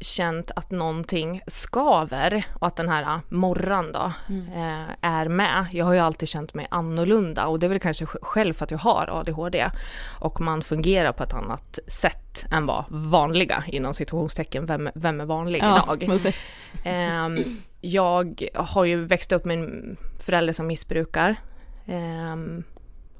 känt 0.00 0.50
att 0.56 0.70
någonting 0.70 1.40
skaver 1.46 2.44
och 2.54 2.66
att 2.66 2.76
den 2.76 2.88
här 2.88 3.02
äh, 3.02 3.18
morran 3.28 3.92
då 3.92 4.12
eh, 4.54 4.90
är 5.00 5.28
med. 5.28 5.66
Jag 5.72 5.84
har 5.84 5.92
ju 5.92 5.98
alltid 5.98 6.28
känt 6.28 6.54
mig 6.54 6.66
annorlunda 6.70 7.46
och 7.46 7.58
det 7.58 7.66
är 7.66 7.68
väl 7.68 7.78
kanske 7.80 8.04
sj- 8.04 8.18
själv 8.22 8.54
för 8.54 8.64
att 8.64 8.70
jag 8.70 8.78
har 8.78 9.08
ADHD 9.20 9.70
och 10.20 10.40
man 10.40 10.62
fungerar 10.62 11.12
på 11.12 11.22
ett 11.22 11.32
annat 11.32 11.78
sätt 11.88 12.46
än 12.50 12.66
vad 12.66 12.84
vanliga 12.88 13.64
inom 13.66 13.94
situationstecken, 13.94 14.66
vem, 14.66 14.90
vem 14.94 15.20
är 15.20 15.24
vanlig 15.24 15.58
idag? 15.58 16.04
precis. 16.06 16.52
Ehm, 16.84 17.44
jag 17.80 18.48
har 18.54 18.84
ju 18.84 19.04
växt 19.04 19.32
upp 19.32 19.44
med 19.44 19.58
en 19.58 19.96
förälder 20.26 20.52
som 20.52 20.66
missbrukar 20.66 21.36
ehm, 21.86 22.62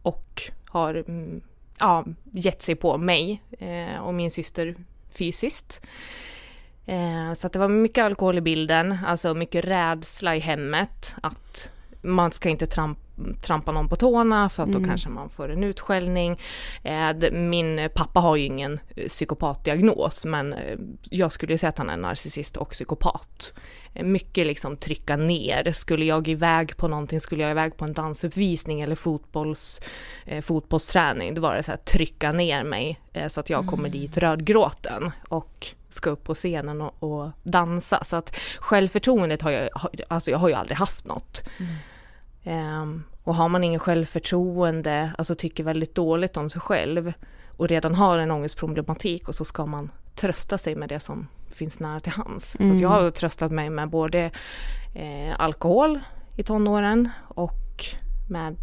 och 0.03 0.43
har 0.69 0.95
mm, 0.95 1.41
ja, 1.79 2.05
gett 2.33 2.63
sig 2.63 2.75
på 2.75 2.99
mig 2.99 3.43
eh, 3.59 3.99
och 4.01 4.15
min 4.15 4.31
syster 4.31 4.75
fysiskt. 5.19 5.81
Eh, 6.87 7.33
så 7.35 7.47
att 7.47 7.53
det 7.53 7.59
var 7.59 7.69
mycket 7.69 8.05
alkohol 8.05 8.39
i 8.39 8.41
bilden, 8.41 8.99
alltså 9.07 9.35
mycket 9.35 9.65
rädsla 9.65 10.37
i 10.37 10.41
hemmet 10.41 11.15
att 11.23 11.71
man 12.03 12.33
ska 12.33 12.49
inte 12.49 12.67
trampa 12.67 13.04
trampa 13.41 13.73
någon 13.73 13.89
på 13.89 13.97
tårna 13.97 14.49
för 14.49 14.63
att 14.63 14.73
då 14.73 14.79
Mm. 14.79 14.89
kanske 14.89 15.09
man 15.09 15.31
får 15.31 15.49
en 15.49 15.65
utskällning. 15.65 16.41
Eh, 16.83 17.33
min 17.33 17.89
pappa 17.95 18.21
har 18.21 18.37
ju 18.37 18.45
ingen 18.45 18.81
eh, 18.97 19.09
psykopatdiagnos 19.09 20.25
men 20.25 20.53
eh, 20.53 20.79
jag 21.11 21.33
skulle 21.33 21.59
säga 21.59 21.69
att 21.69 21.79
han 21.79 21.91
är 21.91 21.97
narcissist 21.97 22.57
och 22.57 22.71
psykopat. 22.71 23.53
Mycket 23.93 24.47
liksom 24.47 24.77
trycka 24.77 25.17
ner. 25.17 25.73
Skulle 25.73 26.05
jag 26.05 26.29
iväg 26.29 26.77
på 26.77 26.89
någonting, 26.89 27.21
skulle 27.21 27.43
jag 27.43 27.51
iväg 27.51 27.77
på 27.77 27.85
en 27.85 27.93
dansuppvisning 27.93 28.81
eller 28.81 28.95
fotbolls, 28.97 29.81
fotbollsträning, 30.43 31.35
då 31.35 31.41
var 31.43 31.55
det 31.55 31.63
så 31.63 31.71
här 31.71 31.79
trycka 31.79 32.33
ner 32.33 32.65
mig 32.65 33.01
så 33.29 33.41
att 33.41 33.51
jag 33.51 33.67
kommer 33.67 33.89
dit 33.89 34.17
rödgråten 34.17 35.11
och 35.29 35.67
ska 35.91 36.11
upp 36.11 36.25
på 36.25 36.35
scenen 36.35 36.81
och, 36.81 37.03
och 37.03 37.31
dansa. 37.43 38.05
Så 38.05 38.17
att 38.17 38.37
självförtroendet 38.59 39.43
har 39.43 39.51
jag, 39.51 39.69
alltså 40.09 40.31
jag 40.31 40.39
har 40.39 40.49
ju 40.49 40.55
aldrig 40.55 40.79
haft 40.79 41.07
något. 41.07 41.43
Ehm, 41.61 41.67
och 43.23 43.35
har 43.35 43.49
man 43.49 43.65
ingen 43.65 43.81
självförtroende, 43.81 45.13
alltså 45.19 45.35
tycker 45.35 45.65
väldigt 45.65 45.95
dåligt 45.95 46.37
om 46.37 46.51
sig 46.51 46.61
själv 46.61 47.13
och 47.57 47.69
redan 47.69 47.95
har 47.95 48.19
en 48.19 48.31
ångestproblematik 48.31 49.29
och 49.29 49.35
så 49.35 49.45
ska 49.45 49.67
man 49.67 49.91
trösta 50.15 50.59
sig 50.59 50.75
med 50.75 50.89
det 50.89 51.01
som 51.01 51.29
finns 51.49 51.79
nära 51.81 52.01
till 52.01 52.13
hands. 52.13 52.51
Så 52.51 52.63
Mm. 52.63 52.77
att 52.77 52.83
jag 52.83 52.89
har 52.89 53.11
tröstat 53.11 53.53
mig 53.53 53.71
med 53.71 53.89
både 53.89 54.31
eh, 54.95 55.35
alkohol 55.41 56.01
i 56.37 56.43
tonåren 56.43 57.09
och 57.29 57.85
med 58.29 58.57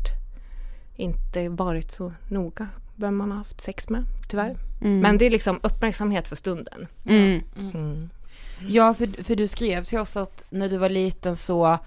inte 0.96 1.50
varit 1.50 1.92
så 1.92 2.14
noga 2.28 2.68
vem 2.96 3.16
man 3.18 3.32
har 3.32 3.38
haft 3.38 3.62
sex 3.62 3.90
med, 3.90 4.04
tyvärr. 4.30 4.58
Mm. 4.82 5.00
Men 5.00 5.18
det 5.18 5.26
är 5.26 5.30
liksom 5.30 5.60
uppmärksamhet 5.64 6.28
för 6.28 6.36
stunden. 6.36 6.88
Mm. 7.06 7.42
Mm. 7.58 8.10
Ja, 8.68 8.94
för, 8.94 9.24
för 9.24 9.36
du 9.36 9.48
skrev 9.48 9.84
till 9.84 10.00
oss 10.00 10.18
att 10.18 10.44
när 10.50 10.70
du 10.70 10.78
var 10.78 10.90
liten 10.90 11.36
så 11.36 11.78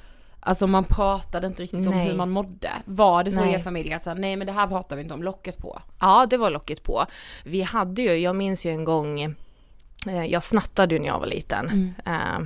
Alltså 0.46 0.66
man 0.66 0.84
pratade 0.84 1.46
inte 1.46 1.62
riktigt 1.62 1.86
om 1.86 1.94
Nej. 1.94 2.08
hur 2.08 2.14
man 2.14 2.30
mådde. 2.30 2.70
Var 2.84 3.24
det 3.24 3.32
så 3.32 3.40
i 3.40 3.44
Nej. 3.44 3.54
er 3.54 3.58
familj 3.58 3.92
att 3.92 4.02
säga, 4.02 4.14
nej 4.14 4.36
men 4.36 4.46
det 4.46 4.52
här 4.52 4.66
pratar 4.66 4.96
vi 4.96 5.02
inte 5.02 5.14
om, 5.14 5.22
locket 5.22 5.58
på? 5.58 5.82
Ja, 6.00 6.26
det 6.30 6.36
var 6.36 6.50
locket 6.50 6.82
på. 6.82 7.06
Vi 7.44 7.62
hade 7.62 8.02
ju, 8.02 8.16
jag 8.16 8.36
minns 8.36 8.66
ju 8.66 8.70
en 8.70 8.84
gång, 8.84 9.20
eh, 9.20 10.24
jag 10.26 10.42
snattade 10.42 10.94
ju 10.94 11.00
när 11.00 11.06
jag 11.06 11.18
var 11.18 11.26
liten. 11.26 11.94
Eh, 12.04 12.38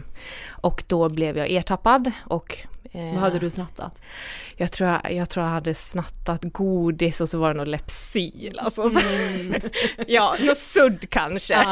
och 0.50 0.84
då 0.86 1.08
blev 1.08 1.38
jag 1.38 1.50
ertappad 1.50 2.12
och 2.24 2.58
eh, 2.92 3.04
Vad 3.12 3.20
hade 3.20 3.38
du 3.38 3.50
snattat? 3.50 3.98
Jag 4.56 4.72
tror 4.72 4.90
jag, 4.90 5.12
jag 5.12 5.30
tror 5.30 5.44
jag 5.46 5.52
hade 5.52 5.74
snattat 5.74 6.44
godis 6.44 7.20
och 7.20 7.28
så 7.28 7.38
var 7.38 7.48
det 7.54 7.58
något 7.58 7.68
Lepsyl. 7.68 8.58
Alltså, 8.58 8.90
så, 8.90 9.00
ja, 10.06 10.36
något 10.40 10.58
sudd 10.58 11.10
kanske. 11.10 11.54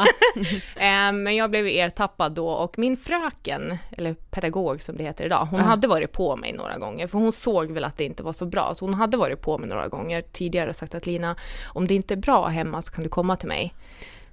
Eh, 0.75 1.11
Men 1.11 1.35
jag 1.35 1.49
blev 1.49 1.67
ertappad 1.67 2.31
då 2.31 2.49
och 2.49 2.79
min 2.79 2.97
fröken, 2.97 3.77
eller 3.91 4.13
pedagog 4.13 4.81
som 4.81 4.97
det 4.97 5.03
heter 5.03 5.25
idag, 5.25 5.45
hon 5.51 5.59
Ja. 5.59 5.65
hade 5.65 5.87
varit 5.87 6.11
på 6.11 6.35
mig 6.35 6.53
några 6.53 6.77
gånger 6.77 7.07
för 7.07 7.19
hon 7.19 7.31
såg 7.31 7.71
väl 7.71 7.83
att 7.83 7.97
det 7.97 8.03
inte 8.03 8.23
var 8.23 8.33
så 8.33 8.45
bra. 8.45 8.75
Så 8.75 8.85
hon 8.85 8.93
hade 8.93 9.17
varit 9.17 9.41
på 9.41 9.57
mig 9.57 9.69
några 9.69 9.87
gånger 9.87 10.21
tidigare 10.31 10.69
och 10.69 10.75
sagt 10.75 10.95
att 10.95 11.05
Lina, 11.05 11.35
om 11.73 11.87
det 11.87 11.93
inte 11.95 12.13
är 12.13 12.15
bra 12.17 12.47
hemma 12.47 12.81
så 12.81 12.91
kan 12.91 13.03
du 13.03 13.09
komma 13.09 13.35
till 13.35 13.47
mig. 13.47 13.73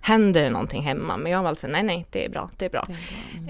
Händer 0.00 0.42
det 0.42 0.50
någonting 0.50 0.82
hemma? 0.82 1.16
Men 1.16 1.32
jag 1.32 1.42
var 1.42 1.48
alltså 1.48 1.66
nej, 1.66 1.82
nej, 1.82 2.06
det 2.10 2.24
är 2.24 2.28
bra, 2.28 2.50
det 2.58 2.64
är 2.64 2.70
bra. 2.70 2.86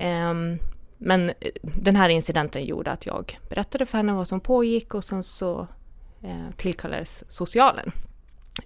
Ehm, 0.01 0.59
men 0.99 1.29
eh, 1.29 1.35
den 1.63 1.97
här 1.97 2.09
incidenten 2.09 2.65
gjorde 2.65 2.91
att 2.91 3.07
jag 3.07 3.39
berättade 3.49 3.87
för 3.87 3.99
henne 3.99 4.13
vad 4.13 4.29
som 4.29 4.41
pågick 4.41 4.95
och 4.95 5.05
sen 5.05 5.23
så 5.23 5.67
eh, 6.23 6.51
tillkallades 6.57 7.25
socialen. 7.29 7.93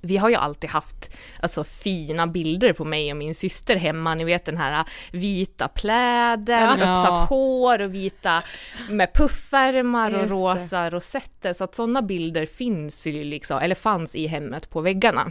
Vi 0.00 0.16
har 0.16 0.28
ju 0.28 0.34
alltid 0.34 0.70
haft 0.70 1.10
alltså, 1.40 1.64
fina 1.64 2.26
bilder 2.26 2.72
på 2.72 2.84
mig 2.84 3.10
och 3.10 3.16
min 3.16 3.34
syster 3.34 3.76
hemma. 3.76 4.14
Ni 4.14 4.24
vet 4.24 4.44
den 4.44 4.56
här 4.56 4.84
vita 5.12 5.68
pläden, 5.68 6.78
Ja. 6.78 6.92
uppsatt 6.92 7.28
hår 7.28 7.80
och 7.82 7.94
vita 7.94 8.42
med 8.90 9.12
puffärmar 9.14 10.14
och 10.14 10.28
rosa 10.30 10.90
rosetter. 10.90 11.52
Så 11.52 11.64
att 11.64 11.74
sådana 11.74 12.02
bilder 12.02 12.46
finns 12.46 13.06
ju 13.06 13.24
liksom, 13.24 13.58
eller 13.58 13.74
fanns 13.74 14.14
i 14.14 14.26
hemmet 14.26 14.70
på 14.70 14.80
väggarna. 14.80 15.30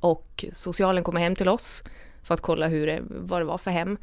Och 0.00 0.44
socialen 0.52 1.04
kommer 1.04 1.20
hem 1.20 1.36
till 1.36 1.48
oss 1.48 1.82
för 2.22 2.34
att 2.34 2.40
kolla 2.40 2.68
hur 2.68 2.86
det, 2.86 3.00
vad 3.08 3.40
det 3.40 3.44
var 3.44 3.58
för 3.58 3.70
hem. 3.70 3.98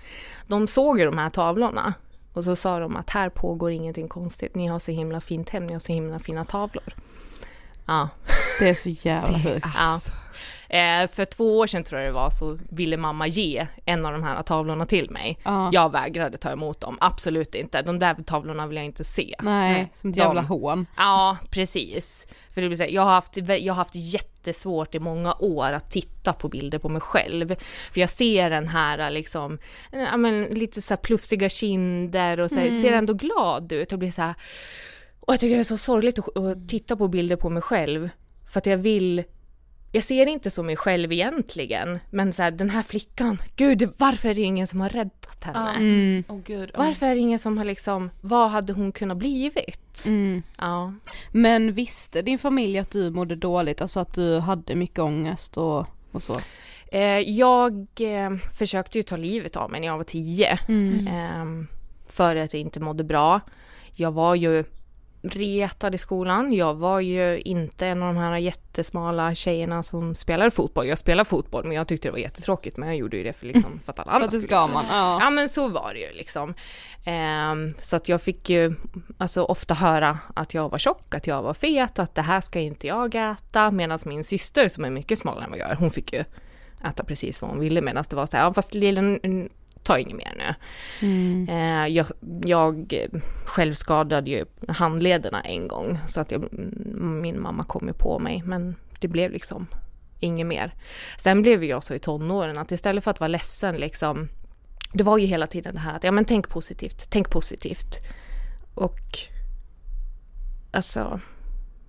De 0.48 0.68
såg 0.68 1.00
ju 1.00 1.06
de 1.06 1.18
här 1.18 1.30
tavlorna 1.30 1.94
och 2.40 2.46
så 2.46 2.56
sa 2.56 2.80
de 2.80 2.96
att 2.96 3.10
här 3.10 3.30
pågår 3.30 3.72
ingenting 3.72 4.08
konstigt. 4.08 4.56
Ni 4.56 4.68
har 4.68 4.80
så 4.80 4.92
himla 4.92 5.22
fint 5.22 5.50
hem, 5.50 5.66
ni 5.66 5.74
har 5.74 5.80
så 5.80 5.94
himla 5.94 6.20
fina 6.20 6.46
tavlor. 6.46 6.96
Ja, 7.86 8.10
Det 8.60 8.70
är 8.70 8.74
så 8.74 8.90
jävla 8.90 9.40
sjukt. 9.40 9.68
ja. 9.76 10.00
Eh, 10.70 11.08
för 11.08 11.26
två 11.26 11.58
år 11.58 11.68
sedan 11.68 11.84
tror 11.84 12.02
jag 12.02 12.10
det 12.10 12.14
var 12.14 12.30
så 12.30 12.60
ville 12.70 12.98
mamma 12.98 13.28
ge 13.28 13.68
en 13.86 14.06
av 14.06 14.12
de 14.12 14.24
här 14.24 14.44
tavlorna 14.44 14.86
till 14.86 15.12
mig. 15.12 15.38
Ja. 15.44 15.70
Jag 15.74 15.92
vägrade 15.92 16.38
ta 16.38 16.52
emot 16.52 16.82
dem, 16.82 16.98
absolut 17.02 17.56
inte. 17.56 17.82
De 17.82 18.00
där 18.00 18.16
tavlorna 18.26 18.68
vill 18.68 18.78
jag 18.78 18.86
inte 18.86 19.04
se. 19.04 19.36
Nej, 19.40 19.92
som 19.94 20.10
ett 20.10 20.18
jävla 20.18 20.42
hån. 20.42 20.86
Ja, 20.98 21.38
precis. 21.50 22.28
För 22.54 22.62
det 22.62 22.68
blir 22.68 22.78
så 22.78 22.84
här, 22.84 22.90
jag, 22.90 23.02
har 23.02 23.12
haft, 23.12 23.38
jag 23.38 23.74
har 23.74 23.76
haft 23.76 23.96
jättesvårt 23.96 24.96
i 24.96 25.00
många 25.00 25.34
år 25.40 25.72
att 25.72 25.92
titta 25.92 26.34
på 26.34 26.50
bilder 26.50 26.80
på 26.80 26.90
mig 26.90 27.02
själv. 27.02 27.56
För 27.94 28.02
jag 28.02 28.10
ser 28.10 28.50
den 28.50 28.68
här 28.68 29.10
liksom, 29.10 29.58
ja, 29.92 30.18
men, 30.18 30.44
lite 30.44 30.82
så 30.82 30.94
här 30.94 31.02
plufsiga 31.02 31.50
kinder 31.50 32.40
och 32.40 32.50
så 32.50 32.60
här, 32.60 32.82
ser 32.82 32.92
ändå 32.92 33.14
glad 33.14 33.72
ut 33.72 33.94
och 33.94 34.00
blir 34.00 34.12
så 34.12 34.22
här. 34.22 34.36
Och 35.20 35.34
jag 35.34 35.40
tycker 35.40 35.56
det 35.56 35.62
är 35.62 35.64
så 35.64 35.78
sorgligt 35.78 36.20
att, 36.20 36.38
att 36.38 36.70
titta 36.70 36.96
på 36.96 37.08
bilder 37.08 37.36
på 37.36 37.50
mig 37.50 37.62
själv. 37.62 38.10
För 38.52 38.58
att 38.58 38.66
jag 38.66 38.78
vill 38.78 39.24
jag 39.92 40.04
ser 40.04 40.26
inte 40.26 40.50
som 40.50 40.66
mig 40.66 40.76
själv 40.76 41.12
egentligen, 41.12 42.00
men 42.10 42.34
så 42.34 42.42
här, 42.42 42.52
den 42.52 42.70
här 42.70 42.84
flickan, 42.84 43.42
gud 43.56 43.94
varför 43.98 44.30
är 44.30 44.36
det 44.36 44.42
ingen 44.42 44.68
som 44.68 44.82
har 44.82 44.90
räddat 44.90 45.44
henne? 45.44 45.76
Mm. 45.76 46.24
Åh 46.28 46.40
gud. 46.46 46.72
Varför 46.78 47.06
är 47.06 47.16
det 47.16 47.22
ingen 47.22 47.40
som 47.40 47.58
har 47.58 47.66
liksom, 47.66 48.10
vad 48.22 48.50
hade 48.50 48.74
hon 48.74 48.92
kunnat 48.92 49.18
blivit? 49.18 50.06
Mm. 50.08 50.44
Ja. 50.58 50.94
Men 51.32 51.74
visste 51.74 52.22
din 52.22 52.40
familj 52.40 52.80
att 52.80 52.92
du 52.92 53.10
mådde 53.10 53.36
dåligt, 53.36 53.82
alltså 53.82 54.00
att 54.00 54.14
du 54.14 54.40
hade 54.40 54.76
mycket 54.76 55.00
ångest 55.00 55.58
och, 55.58 55.86
och 56.12 56.24
så? 56.24 56.36
Eh, 56.92 57.20
jag 57.20 57.88
eh, 58.00 58.38
försökte 58.58 58.98
ju 58.98 59.04
ta 59.04 59.18
livet 59.18 59.56
av 59.56 59.72
mig 59.72 59.80
när 59.80 59.88
jag 59.88 59.98
var 59.98 60.04
tio. 60.04 60.60
Mm. 60.68 61.08
Eh, 61.08 61.68
för 62.10 62.36
att 62.36 62.54
jag 62.54 62.62
inte 62.62 62.80
mådde 62.80 63.04
bra. 63.04 63.42
Jag 63.96 64.12
var 64.12 64.36
ju 64.36 64.64
retad 65.22 65.96
i 65.96 65.98
skolan. 65.98 66.54
Jag 66.54 66.74
var 66.74 67.00
ju 67.00 67.40
inte 67.40 67.88
en 67.88 68.04
av 68.04 68.14
de 68.14 68.20
här 68.20 68.38
jättesmala 68.38 69.36
tjejerna 69.36 69.84
som 69.84 70.16
spelade 70.16 70.52
fotboll. 70.52 70.88
Jag 70.88 70.98
spelade 70.98 71.30
fotboll 71.30 71.64
men 71.64 71.72
jag 71.78 71.88
tyckte 71.88 72.08
det 72.08 72.12
var 72.12 72.20
jättetråkigt 72.20 72.78
men 72.78 72.90
jag 72.90 72.98
gjorde 72.98 73.18
ju 73.18 73.24
det 73.24 73.34
för, 73.34 73.46
liksom, 73.46 73.80
för 73.86 73.92
att 73.92 74.00
alla 74.00 74.12
andra 74.16 74.28
skulle 74.28 74.42
ska 74.42 74.68
man, 74.68 74.86
ja. 74.90 75.18
Ja 75.22 75.30
men 75.30 75.50
så 75.50 75.68
var 75.68 75.94
det 75.94 76.00
ju 76.00 76.14
liksom. 76.14 76.54
Ehm, 77.06 77.74
så 77.82 77.96
att 77.96 78.10
jag 78.10 78.22
fick 78.22 78.50
ju 78.50 78.76
alltså 79.18 79.44
ofta 79.44 79.74
höra 79.74 80.20
att 80.36 80.54
jag 80.54 80.70
var 80.70 80.78
tjock, 80.78 81.16
att 81.16 81.28
jag 81.28 81.42
var 81.42 81.54
fet, 81.54 82.00
att 82.00 82.16
det 82.16 82.22
här 82.22 82.42
ska 82.42 82.60
inte 82.60 82.88
jag 82.88 83.16
äta. 83.16 83.72
Medan 83.72 84.00
min 84.06 84.24
syster 84.24 84.68
som 84.68 84.86
är 84.86 84.90
mycket 84.90 85.20
smalare 85.20 85.44
än 85.44 85.50
vad 85.50 85.60
jag 85.60 85.70
är, 85.70 85.76
hon 85.76 85.92
fick 85.92 86.14
ju 86.14 86.24
äta 86.86 87.04
precis 87.04 87.42
vad 87.42 87.52
hon 87.52 87.60
ville 87.60 87.82
medan 87.82 88.04
det 88.10 88.16
var 88.16 88.26
så 88.26 88.38
här, 88.38 88.44
ja 88.44 88.54
fast 88.54 88.74
lillen, 88.74 89.20
ta 89.90 90.00
inget 90.00 90.18
mer 90.18 90.34
nu. 90.38 90.56
Mm. 91.08 91.50
Eh, 91.50 91.88
jag, 91.96 92.06
jag 92.46 92.94
själv 93.46 93.74
skadade 93.74 94.30
ju 94.30 94.46
handlederna 94.68 95.42
en 95.42 95.68
gång 95.68 96.00
så 96.08 96.22
att 96.22 96.32
jag, 96.32 96.54
min 97.22 97.42
mamma 97.42 97.64
kom 97.64 97.88
ju 97.88 97.94
på 97.94 98.20
mig 98.20 98.44
men 98.46 98.76
det 99.00 99.08
blev 99.08 99.32
liksom 99.32 99.68
inget 100.20 100.48
mer. 100.48 100.74
Sen 101.18 101.42
blev 101.42 101.64
jag 101.64 101.84
så 101.84 101.94
i 101.94 102.00
tonåren 102.00 102.58
att 102.58 102.72
istället 102.72 103.04
för 103.04 103.12
att 103.12 103.20
vara 103.20 103.28
ledsen 103.28 103.76
liksom 103.76 104.30
det 104.94 105.04
var 105.04 105.18
ju 105.18 105.26
hela 105.26 105.48
tiden 105.48 105.74
det 105.74 105.80
här 105.80 105.96
att 105.96 106.04
ja 106.04 106.12
men 106.12 106.26
tänk 106.26 106.50
positivt, 106.50 107.08
tänk 107.10 107.30
positivt. 107.30 108.00
Och 108.76 109.00
alltså 110.72 111.20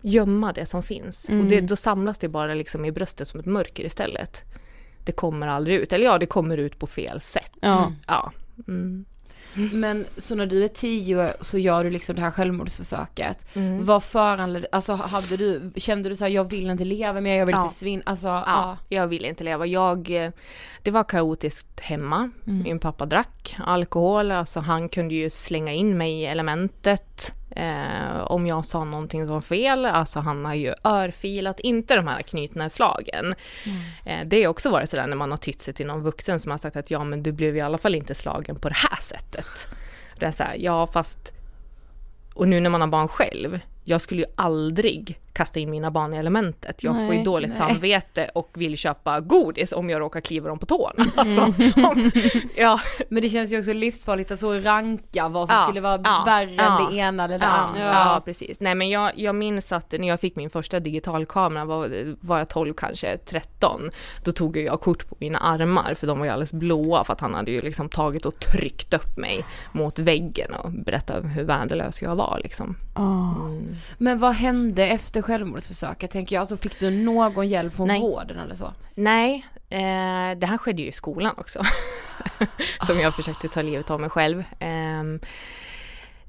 gömma 0.00 0.52
det 0.52 0.66
som 0.66 0.82
finns. 0.82 1.28
Och 1.28 1.44
det, 1.44 1.60
då 1.60 1.76
samlas 1.76 2.18
det 2.18 2.28
bara 2.28 2.54
liksom 2.54 2.84
i 2.84 2.92
bröstet 2.92 3.28
som 3.28 3.40
ett 3.40 3.46
mörker 3.46 3.84
istället. 3.84 4.42
Det 5.04 5.12
kommer 5.12 5.46
aldrig 5.46 5.76
ut, 5.76 5.92
eller 5.92 6.04
ja 6.04 6.18
det 6.18 6.26
kommer 6.26 6.56
ut 6.56 6.78
på 6.78 6.86
fel 6.86 7.20
sätt. 7.20 7.52
Ja. 7.60 7.92
Ja. 8.06 8.32
Mm. 8.68 9.04
Men 9.72 10.06
så 10.16 10.34
när 10.34 10.46
du 10.46 10.64
är 10.64 10.68
tio 10.68 11.32
så 11.40 11.58
gör 11.58 11.84
du 11.84 11.90
liksom 11.90 12.14
det 12.16 12.20
här 12.22 12.30
självmordsförsöket. 12.30 13.56
Mm. 13.56 13.84
Vad 13.84 14.04
föranledde, 14.04 14.68
alltså 14.72 14.92
hade 14.94 15.36
du, 15.36 15.72
kände 15.76 16.08
du 16.08 16.16
så 16.16 16.24
här, 16.24 16.30
jag 16.30 16.50
vill 16.50 16.70
inte 16.70 16.84
leva 16.84 17.20
mer, 17.20 17.36
jag 17.38 17.46
vill 17.46 17.54
Ja. 17.54 17.68
försvinna, 17.68 18.02
alltså 18.06 18.28
Ja, 18.28 18.42
ja. 18.46 18.78
jag 18.88 19.06
ville 19.06 19.28
inte 19.28 19.44
leva. 19.44 19.66
Jag, 19.66 20.30
det 20.82 20.90
var 20.90 21.04
kaotiskt 21.04 21.80
hemma. 21.80 22.30
Min 22.44 22.78
pappa 22.78 23.06
drack 23.06 23.56
alkohol, 23.66 24.30
alltså 24.30 24.60
han 24.60 24.88
kunde 24.88 25.14
ju 25.14 25.30
slänga 25.30 25.72
in 25.72 25.98
mig 25.98 26.12
i 26.12 26.26
elementet 26.26 27.34
eh, 27.50 28.20
om 28.20 28.46
jag 28.46 28.64
sa 28.64 28.84
någonting 28.84 29.26
som 29.26 29.34
var 29.34 29.40
fel. 29.40 29.86
Alltså 29.86 30.20
han 30.20 30.44
har 30.44 30.54
ju 30.54 30.74
örfilat, 30.84 31.60
inte 31.60 31.96
de 31.96 32.06
här 32.06 32.22
knytnävsslagen. 32.22 33.34
Eh, 34.04 34.26
det 34.26 34.42
har 34.42 34.50
också 34.50 34.70
varit 34.70 34.90
sådär 34.90 35.06
när 35.06 35.16
man 35.16 35.30
har 35.30 35.38
tytt 35.38 35.62
sig 35.62 35.74
till 35.74 35.86
någon 35.86 36.02
vuxen 36.02 36.40
som 36.40 36.50
har 36.50 36.58
sagt 36.58 36.76
att 36.76 36.90
ja 36.90 37.04
men 37.04 37.22
du 37.22 37.32
blev 37.32 37.56
i 37.56 37.60
alla 37.60 37.78
fall 37.78 37.94
inte 37.94 38.14
slagen 38.14 38.56
på 38.56 38.68
det 38.68 38.76
här 38.76 39.00
sättet. 39.00 39.68
Det 40.18 40.26
är 40.26 40.32
såhär, 40.32 40.54
ja 40.58 40.86
fast 40.86 41.32
och 42.34 42.48
nu 42.48 42.60
när 42.60 42.70
man 42.70 42.80
har 42.80 42.88
barn 42.88 43.08
själv, 43.08 43.60
jag 43.90 44.00
skulle 44.00 44.20
ju 44.20 44.26
aldrig 44.36 45.18
kasta 45.32 45.60
in 45.60 45.70
mina 45.70 45.90
barn 45.90 46.14
i 46.14 46.16
elementet. 46.16 46.82
Jag 46.82 46.94
får 46.94 47.02
ju 47.02 47.08
Nej, 47.08 47.24
dåligt 47.24 47.48
nej. 47.48 47.58
samvete 47.58 48.30
och 48.34 48.50
vill 48.54 48.76
köpa 48.76 49.20
godis 49.20 49.72
om 49.72 49.90
jag 49.90 50.00
råkar 50.00 50.20
kliva 50.20 50.48
dem 50.48 50.58
på 50.58 50.66
tårna. 50.66 51.04
Alltså, 51.16 51.40
om, 51.90 52.10
ja, 52.56 52.80
Men 53.08 53.22
det 53.22 53.28
känns 53.28 53.52
ju 53.52 53.58
också 53.58 53.72
livsfarligt 53.72 54.30
att 54.30 54.38
så 54.38 54.54
ranka 54.54 55.28
vad 55.28 55.48
som 55.48 55.56
Ja, 55.56 55.62
skulle 55.66 55.80
vara 55.80 56.00
ja, 56.04 56.22
värre 56.26 56.54
ja, 56.54 56.80
än 56.80 56.90
det 56.92 56.96
ena 56.98 57.24
eller 57.24 57.38
det 57.38 57.44
ja, 57.44 57.50
andra. 57.50 57.80
ja, 57.80 58.22
precis. 58.24 58.60
Nej 58.60 58.74
men 58.74 58.90
jag, 58.90 59.10
jag 59.14 59.34
minns 59.34 59.72
att 59.72 59.92
när 59.98 60.08
jag 60.08 60.20
fick 60.20 60.36
min 60.36 60.50
första 60.50 60.80
digitalkamera 60.80 61.64
var, 61.64 61.90
var 62.20 62.38
jag 62.38 62.48
12 62.48 62.74
kanske, 62.74 63.16
13. 63.16 63.90
Då 64.24 64.32
tog 64.32 64.56
jag 64.56 64.80
kort 64.80 65.08
på 65.08 65.16
mina 65.18 65.38
armar 65.38 65.94
för 65.94 66.06
de 66.06 66.18
var 66.18 66.26
ju 66.26 66.32
alldeles 66.32 66.52
blåa 66.52 67.04
för 67.04 67.12
att 67.12 67.20
han 67.20 67.34
hade 67.34 67.50
ju 67.50 67.60
liksom 67.60 67.88
tagit 67.88 68.26
och 68.26 68.38
tryckt 68.40 68.94
upp 68.94 69.16
mig 69.16 69.44
mot 69.72 69.98
väggen 69.98 70.54
och 70.54 70.70
berättat 70.70 71.24
hur 71.24 71.44
värdelös 71.44 72.02
jag 72.02 72.16
var 72.16 72.40
liksom. 72.42 72.76
Ja. 72.94 73.34
Mm. 73.34 73.76
Men 73.98 74.18
vad 74.18 74.34
hände 74.34 74.86
efter 74.86 75.22
självmordsförsöket 75.22 76.10
tänker 76.10 76.36
jag? 76.36 76.40
Alltså 76.40 76.56
fick 76.56 76.78
du 76.80 76.90
någon 76.90 77.48
hjälp 77.48 77.74
från 77.76 77.88
Nej. 77.88 78.00
vården 78.00 78.38
eller 78.38 78.54
så? 78.54 78.74
Nej, 78.94 79.46
eh, 79.70 80.38
det 80.38 80.46
här 80.46 80.58
skedde 80.58 80.82
ju 80.82 80.88
i 80.88 80.92
skolan 80.92 81.34
också. 81.36 81.62
Som 82.86 83.00
jag 83.00 83.14
försökte 83.14 83.48
ta 83.48 83.62
livet 83.62 83.90
av 83.90 84.00
mig 84.00 84.10
själv. 84.10 84.44
Ehm, 84.58 85.20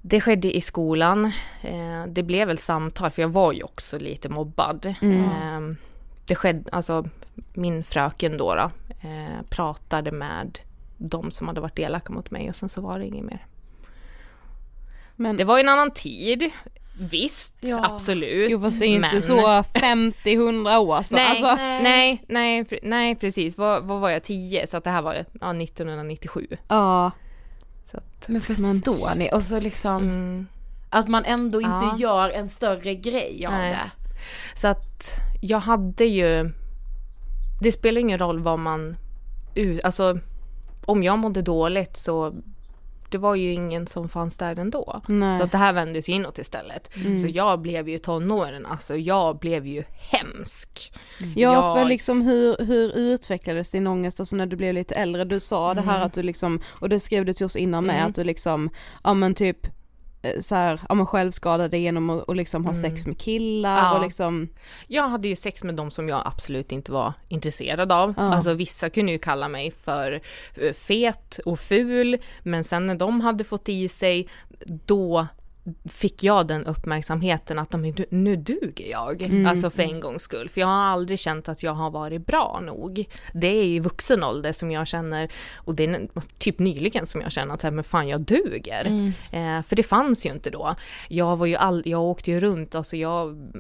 det 0.02 0.22
skedde 0.22 0.56
i 0.58 0.62
skolan. 0.62 1.26
Eh, 1.62 2.06
det 2.08 2.24
blev 2.24 2.48
väl 2.48 2.58
samtal, 2.58 3.12
för 3.12 3.22
jag 3.22 3.30
var 3.30 3.54
ju 3.54 3.64
också 3.64 4.00
lite 4.00 4.30
mobbad. 4.30 4.96
Ehm, 5.02 5.78
det 6.26 6.36
skedde, 6.36 6.70
alltså 6.72 7.06
min 7.54 7.84
fröken 7.84 8.38
då, 8.38 8.56
då 8.56 8.72
eh, 9.08 9.42
pratade 9.50 10.12
med 10.12 10.60
de 10.98 11.32
som 11.32 11.48
hade 11.48 11.62
varit 11.62 11.80
elaka 11.80 12.14
mot 12.14 12.32
mig 12.32 12.50
och 12.50 12.56
sen 12.56 12.70
så 12.70 12.82
var 12.82 13.00
det 13.00 13.06
inget 13.06 13.26
mer. 13.26 13.46
Men 15.16 15.38
Det 15.38 15.44
var 15.44 15.58
ju 15.58 15.62
en 15.62 15.70
annan 15.70 15.92
tid. 15.92 16.52
Visst, 17.10 17.54
Ja. 17.60 17.80
absolut. 17.86 18.52
jo 18.52 18.62
fast 18.62 18.80
det 18.80 18.86
är 18.86 18.88
inte 18.88 19.10
men- 19.14 19.22
så 19.22 19.64
50-100 19.80 20.78
år 20.78 21.04
sedan. 21.04 21.16
Nej, 21.20 21.44
alltså. 21.44 21.56
nej, 21.64 22.24
nej, 22.28 22.66
nej, 22.84 23.16
precis. 23.16 23.58
Vad, 23.58 23.84
var 23.84 24.10
jag, 24.10 24.24
10? 24.24 24.68
Så 24.68 24.78
att 24.78 24.84
det 24.84 24.90
här 24.90 25.02
var 25.02 25.14
ja, 25.14 25.54
1997. 25.54 26.48
Ja. 26.68 27.12
Så 27.92 27.98
att, 27.98 28.28
Men 28.28 28.42
förstår 28.42 29.16
ni? 29.16 29.30
Och 29.34 29.44
så 29.44 29.60
liksom 29.60 29.96
mm, 30.04 30.48
att 30.90 31.08
man 31.08 31.26
ändå 31.26 31.62
inte 31.62 31.70
Ja. 31.70 31.96
gör 32.00 32.30
en 32.30 32.50
större 32.50 32.96
grej 32.96 33.46
av 33.46 33.54
Nej. 33.54 33.72
det. 33.72 33.92
så 34.60 34.68
att 34.68 35.12
jag 35.42 35.60
hade 35.60 36.06
ju, 36.06 36.52
det 37.62 37.72
spelar 37.72 38.02
ingen 38.02 38.20
roll 38.20 38.40
vad 38.40 38.60
man, 38.60 38.96
alltså 39.84 40.20
om 40.86 41.04
jag 41.04 41.20
mådde 41.20 41.42
dåligt 41.42 41.98
så 41.98 42.34
det 43.12 43.18
var 43.18 43.36
ju 43.36 43.52
ingen 43.52 43.88
som 43.88 44.10
fanns 44.10 44.38
där 44.38 44.60
ändå. 44.60 45.00
Nej. 45.08 45.38
Så 45.38 45.44
att 45.44 45.52
det 45.52 45.58
här 45.58 45.74
vändes 45.74 46.10
ju 46.10 46.14
inåt 46.14 46.38
istället. 46.40 46.96
Mm. 46.96 47.22
Så 47.22 47.28
jag 47.34 47.60
blev 47.62 47.90
ju 47.90 47.98
tonåren, 47.98 48.66
alltså 48.66 48.96
jag 48.96 49.40
blev 49.40 49.68
ju 49.68 49.84
hemsk. 50.12 50.94
Ja 51.36 51.74
för 51.74 51.80
Jag- 51.80 51.88
liksom 51.90 52.22
hur, 52.22 52.66
hur 52.66 52.98
utvecklades 52.98 53.72
din 53.72 53.88
ångest 53.88 54.20
alltså 54.20 54.36
när 54.36 54.46
du 54.46 54.56
blev 54.56 54.74
lite 54.74 54.96
äldre? 54.96 55.26
Du 55.26 55.40
sa 55.40 55.74
det 55.74 55.82
här 55.82 56.02
att 56.06 56.14
du 56.14 56.24
liksom, 56.24 56.62
och 56.68 56.90
det 56.90 57.00
skrev 57.00 57.26
du 57.26 57.34
till 57.34 57.46
oss 57.46 57.56
innan 57.56 57.86
med, 57.86 57.96
Mm. 57.96 58.10
att 58.10 58.16
du 58.16 58.24
liksom, 58.24 58.70
ja 59.04 59.14
men 59.14 59.36
typ 59.36 59.68
så 60.42 60.56
här, 60.56 60.80
ja 60.90 60.96
men 60.96 61.06
självskadade 61.06 61.78
genom 61.78 62.10
att 62.10 62.24
och 62.24 62.36
liksom 62.36 62.66
ha 62.66 62.74
sex 62.74 63.06
med 63.06 63.18
killar 63.18 63.78
Ja. 63.78 63.96
och 63.96 64.02
liksom 64.02 64.48
Jag 64.88 65.08
hade 65.10 65.28
ju 65.28 65.36
sex 65.36 65.64
med 65.64 65.76
de 65.76 65.92
som 65.92 66.10
jag 66.10 66.22
absolut 66.26 66.72
inte 66.72 66.92
var 66.92 67.14
intresserad 67.28 67.92
av. 67.92 68.14
Ja. 68.18 68.24
Alltså 68.24 68.54
vissa 68.54 68.90
kunde 68.90 69.12
ju 69.12 69.18
kalla 69.20 69.48
mig 69.48 69.72
för 69.72 70.22
eh, 70.62 70.74
fet 70.74 71.40
och 71.46 71.60
ful, 71.60 72.18
men 72.44 72.64
sen 72.64 72.88
när 72.88 72.96
de 72.96 73.22
hade 73.22 73.44
fått 73.44 73.70
i 73.70 73.90
sig, 73.90 74.28
då 74.86 75.28
fick 75.90 76.24
jag 76.24 76.48
den 76.48 76.66
uppmärksamheten 76.66 77.60
att 77.60 77.72
de, 77.72 77.94
nu, 78.10 78.36
duger 78.36 78.92
jag, 78.92 79.46
alltså 79.48 79.70
för 79.70 79.84
en 79.84 80.00
gångs 80.00 80.22
skull. 80.24 80.50
För 80.50 80.62
jag 80.62 80.68
har 80.68 80.74
aldrig 80.84 81.20
känt 81.20 81.50
att 81.50 81.64
jag 81.64 81.74
har 81.74 81.92
varit 81.92 82.26
bra 82.26 82.60
nog. 82.64 83.10
Det 83.34 83.48
är 83.48 83.64
i 83.64 83.80
vuxen 83.80 84.24
ålder 84.24 84.54
som 84.54 84.72
jag 84.72 84.88
känner, 84.88 85.32
och 85.56 85.76
det 85.76 85.84
är 85.86 86.08
typ 86.40 86.60
nyligen 86.60 87.06
som 87.06 87.22
jag 87.22 87.32
känner 87.32 87.54
att 87.54 87.74
men 87.74 87.84
fan 87.84 88.08
jag 88.08 88.22
duger. 88.22 89.14
Eh, 89.32 89.62
för 89.64 89.76
det 89.76 89.84
fanns 89.84 90.26
ju 90.26 90.30
inte 90.32 90.50
då. 90.50 90.76
Jag 91.10 91.38
var 91.38 91.46
ju 91.46 91.56
all, 91.56 91.82
jag 91.86 92.02
åkte 92.02 92.32
ju 92.32 92.40
runt, 92.40 92.76
alltså 92.76 92.96
jag, 92.98 93.52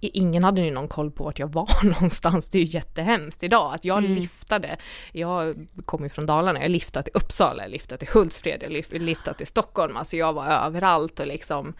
ingen 0.00 0.44
hade 0.44 0.60
ju 0.60 0.70
någon 0.70 0.88
koll 0.88 1.10
på 1.10 1.24
vart 1.24 1.38
jag 1.38 1.52
var 1.52 1.84
någonstans. 1.84 2.48
Det 2.48 2.58
är 2.58 2.62
ju 2.62 2.68
jättehemskt 2.68 3.42
idag 3.42 3.74
att 3.74 3.84
jag 3.84 4.02
liftade. 4.02 4.76
Jag 5.12 5.66
kom 5.84 6.02
ju 6.02 6.08
från 6.08 6.26
Dalarna, 6.26 6.62
jag 6.62 6.70
liftade 6.70 7.04
till 7.04 7.16
Uppsala, 7.22 7.62
jag 7.62 7.70
liftade 7.70 7.98
till 7.98 8.08
Hultsfred, 8.14 8.62
jag 8.62 8.72
lif- 8.72 8.98
liftade 8.98 9.36
till 9.38 9.46
Stockholm. 9.46 9.96
Alltså 9.96 10.16
jag 10.16 10.32
var 10.32 10.46
överallt 10.46 11.20
och 11.20 11.26
liksom, 11.36 11.74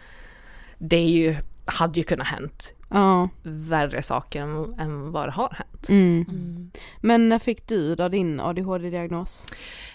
det 0.77 0.95
är 0.95 1.09
ju, 1.09 1.35
hade 1.65 1.99
ju 1.99 2.03
kunnat 2.03 2.27
hänt 2.27 2.73
Ja. 2.89 3.29
värre 3.43 4.01
saker 4.03 4.41
än, 4.41 4.75
än 4.79 5.11
vad 5.11 5.27
det 5.27 5.31
har 5.31 5.49
hänt. 5.57 5.89
Mm. 5.89 6.71
Men 7.01 7.29
när 7.29 7.39
fick 7.39 7.67
du 7.67 7.95
då 7.95 8.07
din 8.09 8.39
ADHD-diagnos? 8.39 9.45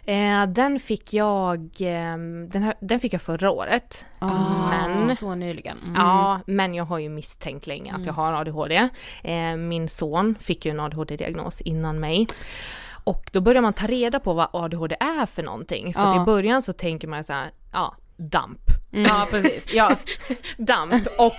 Eh, 0.04 0.46
den 0.46 0.80
fick 0.80 1.12
jag, 1.14 1.58
eh, 1.80 2.16
den, 2.52 2.62
här, 2.62 2.74
den 2.80 3.00
fick 3.00 3.12
jag 3.12 3.22
förra 3.22 3.50
året. 3.50 4.04
Men- 4.20 5.08
så, 5.08 5.16
så 5.16 5.34
nyligen. 5.34 5.78
Mm. 5.78 5.94
Ja, 5.94 6.40
men 6.46 6.74
jag 6.74 6.84
har 6.84 6.98
ju 6.98 7.08
misstänkt 7.08 7.66
länge 7.66 7.94
att 7.94 8.06
jag 8.06 8.12
har 8.12 8.32
ADHD. 8.32 8.88
Eh, 9.24 9.56
min 9.56 9.88
son 9.88 10.34
fick 10.40 10.64
ju 10.66 10.70
en 10.70 10.80
ADHD-diagnos 10.80 11.60
innan 11.60 12.00
mig. 12.00 12.26
Och 13.04 13.30
då 13.32 13.40
börjar 13.40 13.62
man 13.62 13.72
ta 13.72 13.86
reda 13.86 14.20
på 14.20 14.32
vad 14.34 14.48
ADHD 14.52 14.96
är 15.00 15.26
för 15.26 15.42
någonting. 15.42 15.94
För 15.94 16.00
att 16.00 16.16
Ja. 16.16 16.22
i 16.22 16.24
början 16.24 16.62
så 16.62 16.72
tänker 16.72 17.08
man 17.08 17.24
så 17.24 17.32
här, 17.32 17.50
ja, 17.72 17.94
damp. 18.16 18.60
Ja 18.90 19.26
precis, 19.30 19.66
ja. 19.72 19.96
Damp 20.58 21.06
och, 21.18 21.32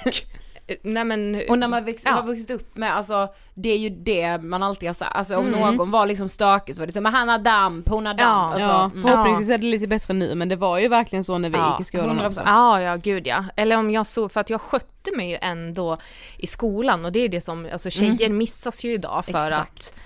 nej 0.84 1.04
men. 1.06 1.42
Och 1.50 1.60
när 1.60 1.68
man 1.68 1.86
växt, 1.86 2.06
Ja. 2.06 2.12
har 2.12 2.24
vuxit 2.24 2.52
upp 2.52 2.78
med, 2.78 2.96
alltså 2.96 3.28
det 3.54 3.70
är 3.70 3.78
ju 3.78 3.90
det 3.90 4.38
man 4.44 4.64
alltid 4.64 4.90
har 4.90 4.94
sagt, 4.94 5.16
alltså 5.16 5.38
om 5.38 5.48
Mm. 5.48 5.60
någon 5.76 5.92
var 5.92 6.06
liksom 6.06 6.30
stökig 6.30 6.76
så 6.76 6.82
var 6.82 6.88
det 6.88 6.94
så, 6.94 7.02
men 7.02 7.14
han 7.14 7.30
har 7.30 7.40
damp, 7.40 7.90
hon 7.90 8.06
har 8.06 8.14
damp, 8.14 8.22
Ja, 8.22 8.54
alltså, 8.54 8.70
ja, 8.70 8.84
mm. 8.86 9.02
förhoppningsvis 9.02 9.50
är 9.50 9.58
det 9.58 9.66
lite 9.66 9.88
bättre 9.88 10.14
nu 10.14 10.36
men 10.36 10.50
det 10.50 10.56
var 10.56 10.78
ju 10.80 10.88
verkligen 10.88 11.24
så 11.24 11.38
när 11.38 11.50
vi 11.50 11.58
Ja, 11.58 11.72
gick 11.72 11.82
i 11.82 11.84
skolan 11.84 12.20
100%. 12.20 12.28
också. 12.28 12.42
Ja, 12.46 12.82
ja, 12.82 12.96
gud 12.96 13.28
ja. 13.28 13.46
Eller 13.56 13.78
om 13.78 13.92
jag 13.92 14.08
så, 14.08 14.30
för 14.30 14.42
att 14.42 14.50
jag 14.50 14.62
skötte 14.62 15.16
mig 15.18 15.30
ju 15.30 15.38
ändå 15.42 15.98
i 16.38 16.48
skolan 16.48 17.06
och 17.06 17.12
det 17.12 17.20
är 17.20 17.30
det 17.30 17.42
som, 17.42 17.70
alltså 17.74 17.90
tjejer 17.90 18.30
missas 18.30 18.84
ju 18.84 18.94
idag 18.94 19.26
för 19.26 19.48
Exakt. 19.48 19.72
att 19.80 20.00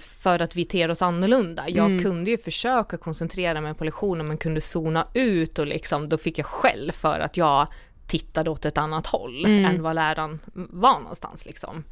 för 0.00 0.38
att 0.38 0.56
vi 0.56 0.64
ter 0.64 0.90
oss 0.90 1.02
annorlunda. 1.02 1.64
Jag 1.68 1.86
Mm. 1.86 2.02
kunde 2.02 2.30
ju 2.30 2.38
försöka 2.38 2.96
koncentrera 2.96 3.60
mig 3.60 3.74
på 3.74 3.84
lektionen 3.84 4.28
men 4.28 4.38
kunde 4.38 4.60
zona 4.60 5.06
ut 5.14 5.58
och 5.58 5.66
liksom, 5.66 6.08
då 6.08 6.18
fick 6.18 6.38
jag 6.38 6.46
skäll 6.46 6.92
för 6.92 7.20
att 7.20 7.36
jag 7.36 7.68
tittade 8.06 8.50
åt 8.50 8.64
ett 8.64 8.78
annat 8.78 9.06
håll 9.06 9.44
Mm. 9.44 9.64
än 9.64 9.82
vad 9.82 9.94
läraren 9.94 10.38
var 10.54 11.00
någonstans 11.00 11.46
liksom. 11.46 11.84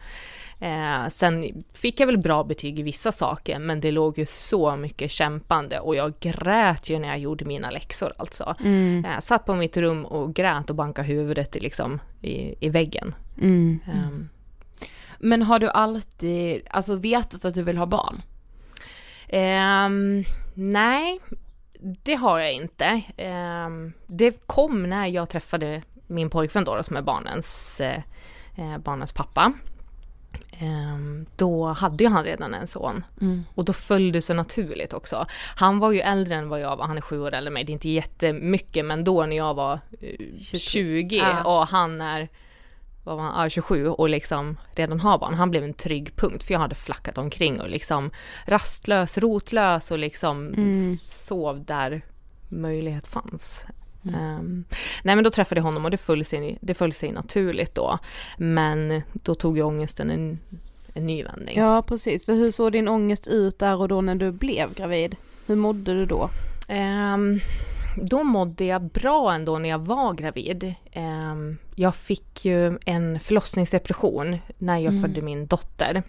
Eh, 0.61 1.09
sen 1.09 1.63
fick 1.75 2.01
jag 2.01 2.07
väl 2.07 2.19
bra 2.19 2.45
betyg 2.45 2.79
i 2.79 2.83
vissa 2.83 3.13
saker 3.13 3.59
men 3.59 3.81
det 3.81 3.91
låg 3.91 4.19
ju 4.19 4.27
så 4.27 4.77
mycket 4.77 5.11
kämpande 5.11 5.79
och 5.81 5.97
jag 5.97 6.13
grät 6.21 6.91
ju 6.91 6.99
när 6.99 7.09
jag 7.09 7.19
gjorde 7.19 7.45
mina 7.45 7.71
läxor 7.71 8.13
alltså. 8.19 8.55
Mm. 8.65 9.07
Jag 9.15 9.23
satt 9.23 9.45
på 9.47 9.55
mitt 9.55 9.77
rum 9.77 10.05
och 10.07 10.35
grät 10.35 10.71
och 10.71 10.77
bankade 10.77 11.09
huvudet 11.09 11.57
i, 11.57 11.61
liksom, 11.61 12.01
i, 12.23 12.67
i 12.67 12.69
väggen. 12.69 13.15
Mm. 13.41 13.79
Ehm, 13.87 14.29
Men 15.19 15.43
har 15.43 15.59
du 15.59 15.69
alltid, 15.69 16.63
alltså 16.71 16.95
vetat 16.95 17.45
att 17.45 17.55
du 17.55 17.63
vill 17.63 17.77
ha 17.79 17.87
barn? 17.87 18.23
Ehm, 19.29 20.25
nej, 20.55 21.21
det 21.81 22.15
har 22.15 22.39
jag 22.39 22.53
inte. 22.53 23.03
Ehm, 23.17 23.93
det 24.07 24.47
kom 24.47 24.83
när 24.91 25.07
jag 25.07 25.29
träffade 25.29 25.83
min 26.07 26.31
pojkvän 26.31 26.65
då, 26.65 26.83
som 26.83 26.97
är 26.97 27.03
barnens, 27.03 27.81
eh, 27.81 28.03
eh, 28.57 28.79
barnens 28.79 29.13
pappa. 29.13 29.53
Ehm, 30.59 31.27
då 31.37 31.67
hade 31.67 32.05
ju 32.05 32.11
han 32.11 32.25
redan 32.25 32.55
en 32.55 32.67
son 32.67 33.05
och 33.55 33.65
då 33.65 33.73
föll 33.73 34.13
det 34.13 34.23
sig 34.23 34.37
naturligt 34.37 34.93
också. 34.93 35.25
Han 35.57 35.79
var 35.79 35.93
ju 35.93 36.01
äldre 36.01 36.35
än 36.35 36.49
vad 36.49 36.61
jag 36.61 36.77
var, 36.77 36.87
han 36.87 36.97
är 36.97 37.01
sju 37.01 37.21
år 37.21 37.35
äldre 37.35 37.47
än 37.49 37.53
mig, 37.53 37.65
det 37.65 37.71
är 37.73 37.75
inte 37.75 37.89
jättemycket 37.89 38.85
men 38.85 39.05
då 39.05 39.27
när 39.27 39.37
jag 39.37 39.55
var 39.55 39.81
eh, 40.01 40.59
20 40.59 41.17
Ja. 41.17 41.45
och 41.45 41.67
han 41.67 42.01
är 42.01 42.29
vad 43.07 43.17
var 43.17 43.25
han, 43.25 43.43
ja, 43.43 43.49
27 43.49 43.89
och 43.89 44.09
liksom 44.09 44.57
redan 44.75 45.01
har 45.01 45.19
barn, 45.19 45.35
han 45.35 45.51
blev 45.51 45.65
en 45.65 45.75
trygg 45.75 46.17
punkt 46.17 46.45
för 46.45 46.53
jag 46.53 46.61
hade 46.61 46.75
flackat 46.75 47.19
omkring 47.19 47.61
och 47.61 47.71
liksom 47.71 48.11
rastlös, 48.47 49.19
rotlös 49.19 49.91
och 49.91 49.99
liksom 49.99 50.55
s- 50.69 51.01
sov 51.27 51.65
där 51.65 52.03
möjlighet 52.49 53.07
fanns. 53.07 53.65
Ehm, 54.15 54.65
nej 55.03 55.15
men 55.15 55.25
då 55.25 55.31
träffade 55.31 55.59
jag 55.59 55.65
honom 55.65 55.85
och 55.85 55.91
det 55.91 55.97
föll 55.97 56.25
sig, 56.25 56.59
det 56.61 56.75
föll 56.75 56.93
sig 56.93 57.13
naturligt 57.13 57.75
då. 57.75 57.99
Men 58.39 59.03
då 59.13 59.35
tog 59.35 59.57
ju 59.57 59.63
ångesten 59.63 60.11
en, 60.11 60.39
en 60.95 61.07
ny 61.07 61.23
vändning. 61.25 61.59
Ja 61.59 61.83
precis, 61.83 62.25
för 62.27 62.35
hur 62.35 62.51
såg 62.51 62.73
din 62.73 62.89
ångest 62.89 63.27
ut 63.27 63.59
där 63.59 63.77
och 63.81 63.89
då 63.89 64.01
när 64.01 64.15
du 64.15 64.33
blev 64.33 64.75
gravid? 64.75 65.17
Hur 65.47 65.57
mådde 65.57 65.95
du 65.95 66.07
då? 66.07 66.31
Ehm, 66.69 67.41
då 67.97 68.23
mådde 68.25 68.65
jag 68.65 68.83
bra 68.83 69.35
ändå 69.35 69.59
när 69.59 69.69
jag 69.69 69.79
var 69.79 70.13
gravid. 70.13 70.75
Ehm, 70.93 71.59
jag 71.75 71.95
fick 71.95 72.45
ju 72.45 72.79
en 72.87 73.21
förlossningsdepression 73.21 74.39
när 74.59 74.79
jag 74.79 75.01
födde 75.03 75.21
min 75.21 75.47
dotter. 75.47 76.03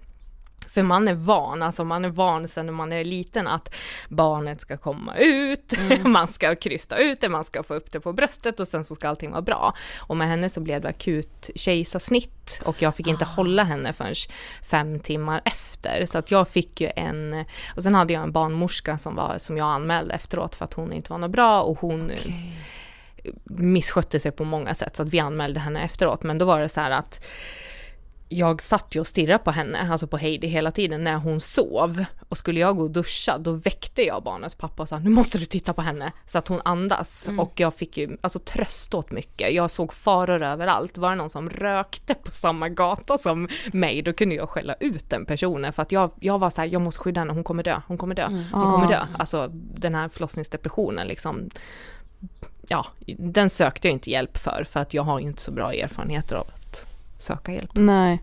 För 0.67 0.83
man 0.83 1.07
är 1.07 1.13
van, 1.13 1.63
alltså 1.63 1.83
man 1.83 2.05
är 2.05 2.09
van 2.09 2.47
sen 2.47 2.65
när 2.65 2.73
man 2.73 2.93
är 2.93 3.05
liten 3.05 3.47
att 3.47 3.73
barnet 4.09 4.61
ska 4.61 4.77
komma 4.77 5.15
ut, 5.17 5.73
man 6.03 6.27
ska 6.27 6.55
krysta 6.55 6.97
ut 6.97 7.21
det, 7.21 7.29
man 7.29 7.43
ska 7.43 7.63
få 7.63 7.73
upp 7.73 7.91
det 7.91 7.99
på 7.99 8.13
bröstet 8.13 8.59
och 8.59 8.67
sen 8.67 8.83
så 8.83 8.95
ska 8.95 9.09
allting 9.09 9.31
vara 9.31 9.41
bra. 9.41 9.73
Och 9.99 10.17
med 10.17 10.27
henne 10.27 10.49
så 10.49 10.61
blev 10.61 10.81
det 10.81 10.89
akut 10.89 11.49
kejsarsnitt 11.55 12.61
och 12.65 12.81
jag 12.81 12.95
fick 12.95 13.07
inte 13.07 13.25
hålla 13.25 13.63
henne 13.63 13.93
förrän 13.93 14.15
fem 14.63 14.99
timmar 14.99 15.41
efter. 15.45 16.05
Så 16.05 16.17
att 16.17 16.31
jag 16.31 16.47
fick 16.47 16.81
ju 16.81 16.89
en, 16.95 17.45
och 17.75 17.83
sen 17.83 17.95
hade 17.95 18.13
jag 18.13 18.23
en 18.23 18.31
barnmorska 18.31 18.97
som, 18.97 19.15
var, 19.15 19.37
som 19.37 19.57
jag 19.57 19.67
anmälde 19.67 20.13
efteråt 20.13 20.55
för 20.55 20.65
att 20.65 20.73
hon 20.73 20.93
inte 20.93 21.11
var 21.11 21.17
något 21.17 21.31
bra 21.31 21.61
och 21.61 21.79
hon 21.79 22.11
misskötte 23.43 24.19
sig 24.19 24.31
på 24.31 24.43
många 24.43 24.73
sätt 24.73 24.95
så 24.95 25.03
att 25.03 25.09
vi 25.09 25.19
anmälde 25.19 25.59
henne 25.59 25.83
efteråt. 25.83 26.23
Men 26.23 26.37
då 26.37 26.45
var 26.45 26.59
det 26.59 26.69
så 26.69 26.81
här 26.81 26.91
att 26.91 27.25
jag 28.29 28.61
satt 28.61 28.95
ju 28.95 28.99
och 28.99 29.07
stirrade 29.07 29.43
på 29.43 29.51
henne, 29.51 29.91
alltså 29.91 30.07
på 30.07 30.17
Heidi 30.17 30.47
hela 30.47 30.71
tiden 30.71 31.03
när 31.03 31.15
hon 31.15 31.39
sov. 31.39 32.05
Och 32.29 32.37
skulle 32.37 32.59
jag 32.59 32.77
gå 32.77 32.83
och 32.83 32.91
duscha, 32.91 33.37
då 33.37 33.51
väckte 33.51 34.01
jag 34.01 34.23
barnets 34.23 34.55
pappa 34.55 34.83
och 34.83 34.89
sa 34.89 34.99
nu 34.99 35.09
måste 35.09 35.37
du 35.37 35.45
titta 35.45 35.73
på 35.73 35.81
henne 35.81 36.11
så 36.25 36.37
att 36.37 36.47
hon 36.47 36.61
andas. 36.65 37.29
Och 37.37 37.59
jag 37.59 37.73
fick 37.73 37.97
ju 37.97 38.17
alltså 38.21 38.39
tröst 38.39 38.93
åt 38.93 39.11
mycket. 39.11 39.53
Jag 39.53 39.71
såg 39.71 39.93
faror 39.93 40.43
överallt. 40.43 40.97
Var 40.97 41.09
det 41.09 41.15
någon 41.15 41.29
som 41.29 41.49
rökte 41.49 42.13
på 42.13 42.31
samma 42.31 42.69
gata 42.69 43.17
som 43.17 43.47
mig, 43.71 44.01
då 44.01 44.13
kunde 44.13 44.35
jag 44.35 44.49
skälla 44.49 44.73
ut 44.79 45.09
den 45.09 45.25
personen 45.25 45.73
för 45.73 45.81
att 45.81 45.91
jag, 45.91 46.11
jag 46.19 46.39
var 46.39 46.49
så 46.49 46.61
här, 46.61 46.67
jag 46.67 46.81
måste 46.81 46.99
skydda 46.99 47.21
henne, 47.21 47.33
hon 47.33 47.43
kommer 47.43 47.63
dö, 47.63 47.81
hon 47.87 47.97
kommer 47.97 48.15
dö, 48.15 48.27
hon 48.51 48.71
kommer 48.71 48.87
dö. 48.87 49.05
Alltså 49.17 49.47
den 49.53 49.95
här 49.95 50.09
förlossningsdepressionen 50.09 51.07
liksom. 51.07 51.49
Ja, 52.69 52.85
den 53.17 53.49
sökte 53.49 53.87
jag 53.87 53.93
inte 53.93 54.11
hjälp 54.11 54.37
för, 54.37 54.65
för 54.69 54.79
att 54.79 54.93
jag 54.93 55.03
har 55.03 55.19
ju 55.19 55.27
inte 55.27 55.41
så 55.41 55.51
bra 55.51 55.73
erfarenheter 55.73 56.35
av 56.35 56.47
att 56.47 56.96
söka 57.17 57.51
hjälp. 57.53 57.69
Nej. 57.73 58.21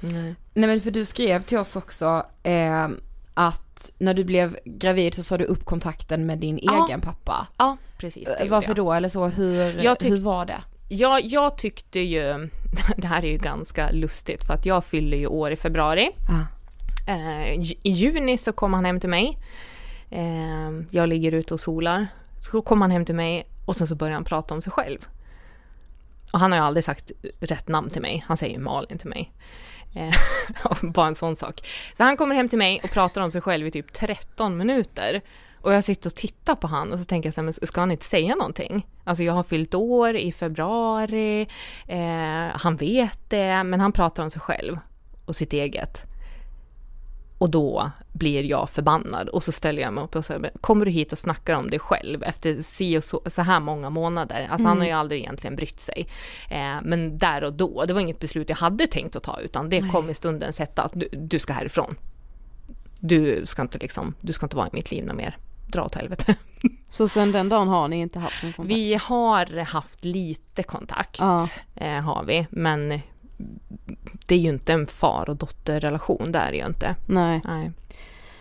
Nej. 0.00 0.34
Nej 0.54 0.66
men 0.68 0.80
för 0.80 0.90
du 0.90 1.04
skrev 1.04 1.42
till 1.42 1.58
oss 1.58 1.76
också 1.76 2.26
eh, 2.42 2.88
att 3.34 3.90
när 3.98 4.14
du 4.14 4.24
blev 4.24 4.56
gravid 4.64 5.14
så 5.14 5.22
sa 5.22 5.38
du 5.38 5.44
upp 5.44 5.64
kontakten 5.64 6.26
med 6.26 6.38
din 6.38 6.58
Ja. 6.62 6.86
egen 6.88 7.00
pappa. 7.00 7.46
Ja, 7.58 7.76
precis. 7.98 8.24
Det 8.24 8.44
Eh, 8.44 8.50
Varför 8.50 8.68
jag. 8.68 8.76
då 8.76 8.92
eller 8.92 9.08
så, 9.08 9.28
hur, 9.28 9.82
Jag 9.84 9.96
tyck- 9.98 10.08
hur 10.08 10.20
var 10.20 10.46
det? 10.46 10.60
Jag, 10.88 11.24
jag 11.24 11.58
tyckte 11.58 12.00
ju, 12.00 12.22
det 12.96 13.06
här 13.06 13.24
är 13.24 13.30
ju 13.32 13.38
ganska 13.38 13.90
lustigt 13.90 14.44
för 14.44 14.54
att 14.54 14.66
jag 14.66 14.84
fyller 14.84 15.16
ju 15.16 15.26
år 15.26 15.50
i 15.50 15.56
februari. 15.56 16.10
Ah. 16.28 17.12
Eh, 17.12 17.52
I 17.82 17.90
juni 17.90 18.38
så 18.38 18.52
kom 18.52 18.72
han 18.74 18.84
hem 18.84 19.00
till 19.00 19.10
mig. 19.10 19.38
Eh, 20.10 20.70
jag 20.90 21.08
ligger 21.08 21.32
ute 21.34 21.54
och 21.54 21.60
solar. 21.60 22.06
Så 22.40 22.62
kom 22.62 22.80
han 22.82 22.90
hem 22.90 23.04
till 23.04 23.14
mig 23.14 23.46
och 23.66 23.76
sen 23.76 23.86
så 23.86 23.94
började 23.94 24.14
han 24.16 24.24
prata 24.24 24.54
om 24.54 24.62
sig 24.62 24.72
själv. 24.72 24.98
Och 26.32 26.40
han 26.40 26.52
har 26.52 26.58
ju 26.58 26.64
aldrig 26.64 26.84
sagt 26.84 27.12
rätt 27.40 27.68
namn 27.68 27.90
till 27.90 28.02
mig. 28.02 28.24
Han 28.26 28.36
säger 28.36 28.54
ju 28.54 28.60
Malin 28.60 28.98
till 28.98 29.08
mig. 29.08 29.32
Eh, 29.94 30.14
bara 30.92 31.06
en 31.06 31.14
sån 31.14 31.36
sak. 31.36 31.68
Så 31.96 32.04
han 32.04 32.16
kommer 32.16 32.34
hem 32.34 32.48
till 32.48 32.58
mig 32.58 32.80
och 32.84 32.90
pratar 32.90 33.20
om 33.20 33.32
sig 33.32 33.40
själv 33.40 33.66
i 33.66 33.70
typ 33.70 33.92
13 33.92 34.56
minuter. 34.56 35.20
Och 35.60 35.72
jag 35.72 35.84
sitter 35.84 36.10
och 36.10 36.14
tittar 36.14 36.54
på 36.54 36.66
han 36.66 36.92
och 36.92 36.98
så 36.98 37.04
tänker 37.04 37.26
jag 37.26 37.34
så 37.34 37.40
här, 37.40 37.44
men 37.44 37.52
ska 37.52 37.80
han 37.80 37.90
inte 37.90 38.04
säga 38.04 38.34
någonting? 38.34 38.86
Alltså 39.04 39.24
jag 39.24 39.32
har 39.32 39.42
fyllt 39.42 39.74
år 39.74 40.16
i 40.16 40.32
februari, 40.32 41.48
eh, 41.86 42.60
han 42.60 42.76
vet 42.76 43.30
det, 43.30 43.64
men 43.64 43.80
han 43.80 43.92
pratar 43.92 44.22
om 44.22 44.30
sig 44.30 44.40
själv 44.40 44.78
och 45.24 45.36
sitt 45.36 45.52
eget. 45.52 46.04
Och 47.42 47.50
då 47.50 47.90
blir 48.12 48.42
jag 48.44 48.70
förbannad 48.70 49.28
och 49.28 49.42
så 49.42 49.52
ställer 49.52 49.82
jag 49.82 49.92
mig 49.92 50.04
upp 50.04 50.16
och 50.16 50.24
säger, 50.24 50.40
"Men 50.40 50.50
kommer 50.60 50.84
du 50.84 50.90
hit 50.90 51.12
och 51.12 51.18
snackar 51.18 51.54
om 51.56 51.70
dig 51.70 51.78
själv 51.78 52.22
efter 52.22 52.62
si 52.62 52.98
och 52.98 53.04
så, 53.04 53.22
så 53.26 53.42
här 53.42 53.60
många 53.60 53.90
månader? 53.90 54.48
Alltså 54.50 54.68
han 54.68 54.78
har 54.78 54.86
ju 54.86 54.92
aldrig 54.92 55.20
egentligen 55.20 55.56
brytt 55.56 55.80
sig. 55.80 56.06
Eh, 56.50 56.76
men 56.82 57.18
där 57.18 57.44
och 57.44 57.52
då, 57.52 57.84
det 57.84 57.92
var 57.92 58.00
inget 58.00 58.18
beslut 58.18 58.48
jag 58.48 58.56
hade 58.56 58.86
tänkt 58.86 59.16
att 59.16 59.22
ta 59.22 59.40
utan 59.40 59.68
det 59.68 59.80
kom 59.92 60.10
i 60.10 60.14
stunden 60.14 60.52
sätta 60.52 60.82
att 60.82 60.92
du, 60.94 61.08
du 61.12 61.38
ska 61.38 61.52
härifrån. 61.52 61.94
Du 63.00 63.46
ska 63.46 63.62
inte 63.62 63.78
liksom, 63.78 64.14
du 64.20 64.32
ska 64.32 64.46
inte 64.46 64.56
vara 64.56 64.66
i 64.66 64.70
mitt 64.72 64.90
liv 64.90 65.04
något 65.04 65.16
mer. 65.16 65.36
Dra 65.68 65.84
åt 65.84 65.94
helvete. 65.94 66.34
Så 66.88 67.08
sen 67.08 67.32
den 67.32 67.48
dagen 67.48 67.68
har 67.68 67.88
ni 67.88 67.96
inte 68.00 68.18
haft 68.18 68.42
någon 68.42 68.52
kontakt? 68.52 68.76
Vi 68.76 68.94
har 68.94 69.64
haft 69.64 70.04
lite 70.04 70.62
kontakt, 70.62 71.18
Ja. 71.20 71.48
eh, 71.74 72.00
har 72.00 72.24
vi, 72.24 72.46
men 72.50 73.00
det 74.28 74.34
är 74.34 74.38
ju 74.38 74.48
inte 74.48 74.72
en 74.72 74.86
far 74.86 75.30
och 75.30 75.36
dotterrelation, 75.36 76.32
det 76.32 76.38
är 76.38 76.50
det 76.50 76.56
ju 76.58 76.66
inte. 76.66 76.94
Nej. 77.06 77.40
Nej. 77.44 77.70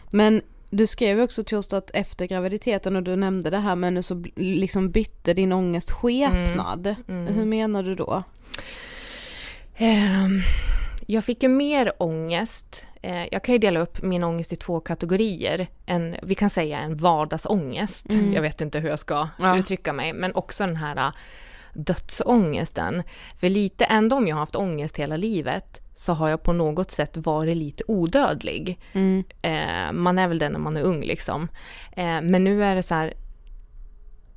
Men 0.09 0.41
du 0.69 0.87
skrev 0.87 1.21
också 1.21 1.43
till 1.43 1.57
oss 1.57 1.73
att 1.73 1.91
efter 1.93 2.25
graviditeten 2.25 2.95
och 2.95 3.03
du 3.03 3.15
nämnde 3.15 3.49
det 3.49 3.57
här 3.57 3.75
men 3.75 4.03
så 4.03 4.23
liksom 4.35 4.89
bytte 4.91 5.33
din 5.33 5.51
ångest 5.51 5.91
skepnad. 5.91 6.95
Mm. 7.07 7.33
Hur 7.35 7.45
menar 7.45 7.83
du 7.83 7.95
då? 7.95 8.23
Ehm, 9.77 10.41
jag 11.05 11.23
fick 11.23 11.43
ju 11.43 11.49
mer 11.49 11.91
ångest. 11.97 12.85
Eh, 13.01 13.25
jag 13.33 13.43
kan 13.43 13.53
ju 13.53 13.59
dela 13.59 13.79
upp 13.79 14.01
min 14.01 14.23
ångest 14.23 14.53
i 14.53 14.55
två 14.55 14.79
kategorier. 14.79 15.67
En, 15.85 16.15
vi 16.23 16.35
kan 16.35 16.49
säga 16.49 16.79
en 16.79 16.95
vardagsångest. 16.97 18.05
Jag 18.33 18.41
vet 18.41 18.61
inte 18.61 18.79
hur 18.79 18.89
jag 18.89 18.99
ska 18.99 19.27
Ja. 19.39 19.57
uttrycka 19.57 19.93
mig. 19.93 20.13
Men 20.13 20.35
också 20.35 20.65
den 20.65 20.75
här 20.75 21.11
dödsångesten. 21.73 23.03
För 23.37 23.49
lite, 23.49 23.85
ändå 23.85 24.15
om 24.15 24.27
jag 24.27 24.35
har 24.35 24.39
haft 24.39 24.55
ångest 24.55 24.97
hela 24.97 25.17
livet 25.17 25.81
så 25.93 26.13
har 26.13 26.29
jag 26.29 26.43
på 26.43 26.53
något 26.53 26.91
sätt 26.91 27.17
varit 27.17 27.57
lite 27.57 27.83
odödlig. 27.87 28.79
Mm. 28.93 29.23
Eh, 29.41 29.91
man 29.93 30.19
är 30.19 30.27
väl 30.27 30.39
det 30.39 30.49
när 30.49 30.59
man 30.59 30.77
är 30.77 30.81
ung 30.81 31.01
liksom. 31.01 31.47
Eh, 31.91 32.21
men 32.21 32.43
nu 32.43 32.63
är 32.63 32.75
det 32.75 32.83
så 32.83 32.95
här, 32.95 33.13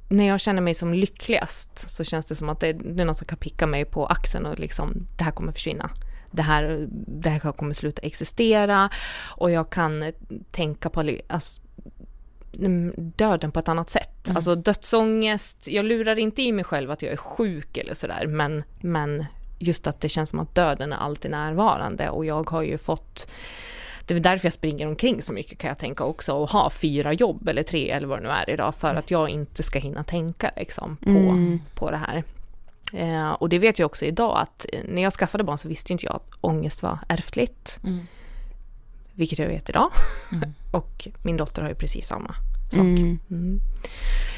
när 0.09 0.25
jag 0.25 0.40
känner 0.40 0.62
mig 0.62 0.75
som 0.75 0.94
lyckligast 0.94 1.90
så 1.90 2.05
känns 2.05 2.27
det 2.27 2.35
som 2.35 2.49
att 2.49 2.61
det, 2.61 2.73
det 2.73 3.03
är 3.03 3.07
någon 3.07 3.14
som 3.14 3.27
kan 3.27 3.38
picka 3.38 3.66
mig 3.66 3.85
på 3.85 4.07
axeln 4.07 4.47
och 4.47 4.59
liksom, 4.59 5.07
det 5.18 5.25
här 5.25 5.33
kommer 5.33 5.53
försvinna. 5.53 5.90
Det 6.31 6.42
här, 6.42 6.87
det 6.90 7.29
här 7.29 7.53
kommer 7.53 7.75
sluta 7.75 8.03
existera 8.03 8.90
och 9.37 9.51
jag 9.51 9.70
kan 9.70 10.12
tänka 10.51 10.90
på 10.90 11.18
alltså, 11.29 11.62
döden 12.96 13.52
på 13.52 13.58
ett 13.58 13.68
annat 13.68 13.90
sätt. 13.90 14.30
Alltså 14.34 14.54
dödsångest, 14.54 15.68
jag 15.68 15.84
lurar 15.84 16.18
inte 16.18 16.42
i 16.42 16.52
mig 16.52 16.64
själv 16.64 16.90
att 16.90 17.02
jag 17.02 17.12
är 17.12 17.16
sjuk 17.16 17.76
eller 17.76 17.94
sådär 17.94 18.26
men, 18.26 18.64
men 18.80 19.24
just 19.58 19.86
att 19.86 20.00
det 20.00 20.08
känns 20.08 20.30
som 20.30 20.38
att 20.38 20.54
döden 20.54 20.92
är 20.92 20.96
alltid 20.96 21.30
närvarande 21.30 22.08
och 22.10 22.24
jag 22.24 22.50
har 22.50 22.62
ju 22.62 22.78
fått 22.78 23.26
det 24.06 24.14
är 24.14 24.20
därför 24.20 24.46
jag 24.46 24.52
springer 24.52 24.86
omkring 24.86 25.22
så 25.22 25.32
mycket 25.32 25.58
kan 25.58 25.68
jag 25.68 25.78
tänka 25.78 26.04
också 26.04 26.32
och 26.32 26.50
ha 26.50 26.70
fyra 26.70 27.12
jobb 27.12 27.48
eller 27.48 27.62
tre 27.62 27.90
eller 27.90 28.06
vad 28.06 28.18
det 28.18 28.22
nu 28.22 28.28
är 28.28 28.50
idag 28.50 28.74
för 28.74 28.94
att 28.94 29.10
jag 29.10 29.28
inte 29.28 29.62
ska 29.62 29.78
hinna 29.78 30.04
tänka 30.04 30.50
liksom 30.56 30.96
på, 30.96 31.10
Mm. 31.10 31.60
på 31.74 31.90
det 31.90 31.96
här. 31.96 32.24
Eh, 32.92 33.30
och 33.32 33.48
det 33.48 33.58
vet 33.58 33.78
jag 33.78 33.86
också 33.86 34.04
idag 34.04 34.38
att 34.38 34.66
eh, 34.72 34.80
när 34.88 35.02
jag 35.02 35.12
skaffade 35.12 35.44
barn 35.44 35.58
så 35.58 35.68
visste 35.68 35.92
inte 35.92 36.04
jag 36.06 36.14
att 36.14 36.30
ångest 36.40 36.82
var 36.82 36.98
ärftligt. 37.08 37.80
Mm. 37.84 38.06
Vilket 39.14 39.38
jag 39.38 39.48
vet 39.48 39.68
idag. 39.68 39.90
Mm. 40.33 40.55
och 40.72 41.09
min 41.22 41.37
dotter 41.37 41.62
har 41.62 41.68
ju 41.68 41.74
precis 41.74 42.07
samma 42.07 42.35
sak. 42.70 42.81
Mm. 42.81 43.18
Mm. 43.31 43.61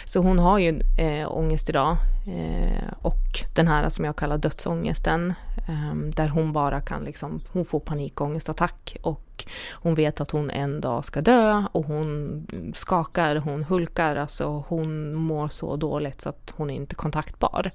Så 0.05 0.21
hon 0.21 0.39
har 0.39 0.59
ju 0.59 0.81
eh, 0.99 1.33
ångest 1.33 1.69
idag 1.69 1.97
eh, 2.27 2.93
och 3.03 3.41
den 3.55 3.69
här 3.69 3.89
som 3.89 4.05
jag 4.05 4.17
kallar 4.17 4.39
dödsångesten 4.39 5.35
eh, 5.69 5.95
där 6.15 6.29
hon 6.29 6.53
bara 6.53 6.81
kan 6.81 7.05
liksom, 7.05 7.41
hon 7.53 7.65
får 7.65 7.81
panikångestattack 7.81 8.97
och 9.03 9.45
hon 9.73 9.95
vet 9.95 10.21
att 10.21 10.31
hon 10.31 10.51
en 10.51 10.81
dag 10.81 11.05
ska 11.05 11.21
dö 11.21 11.65
och 11.73 11.85
hon 11.85 12.47
skakar, 12.75 13.37
hon 13.37 13.65
hulkar, 13.65 14.17
alltså 14.17 14.65
hon 14.69 15.15
mår 15.15 15.49
så 15.49 15.77
dåligt 15.77 16.21
så 16.21 16.29
att 16.29 16.53
hon 16.57 16.71
är 16.71 16.75
inte 16.75 16.95
kontaktbar. 16.95 17.71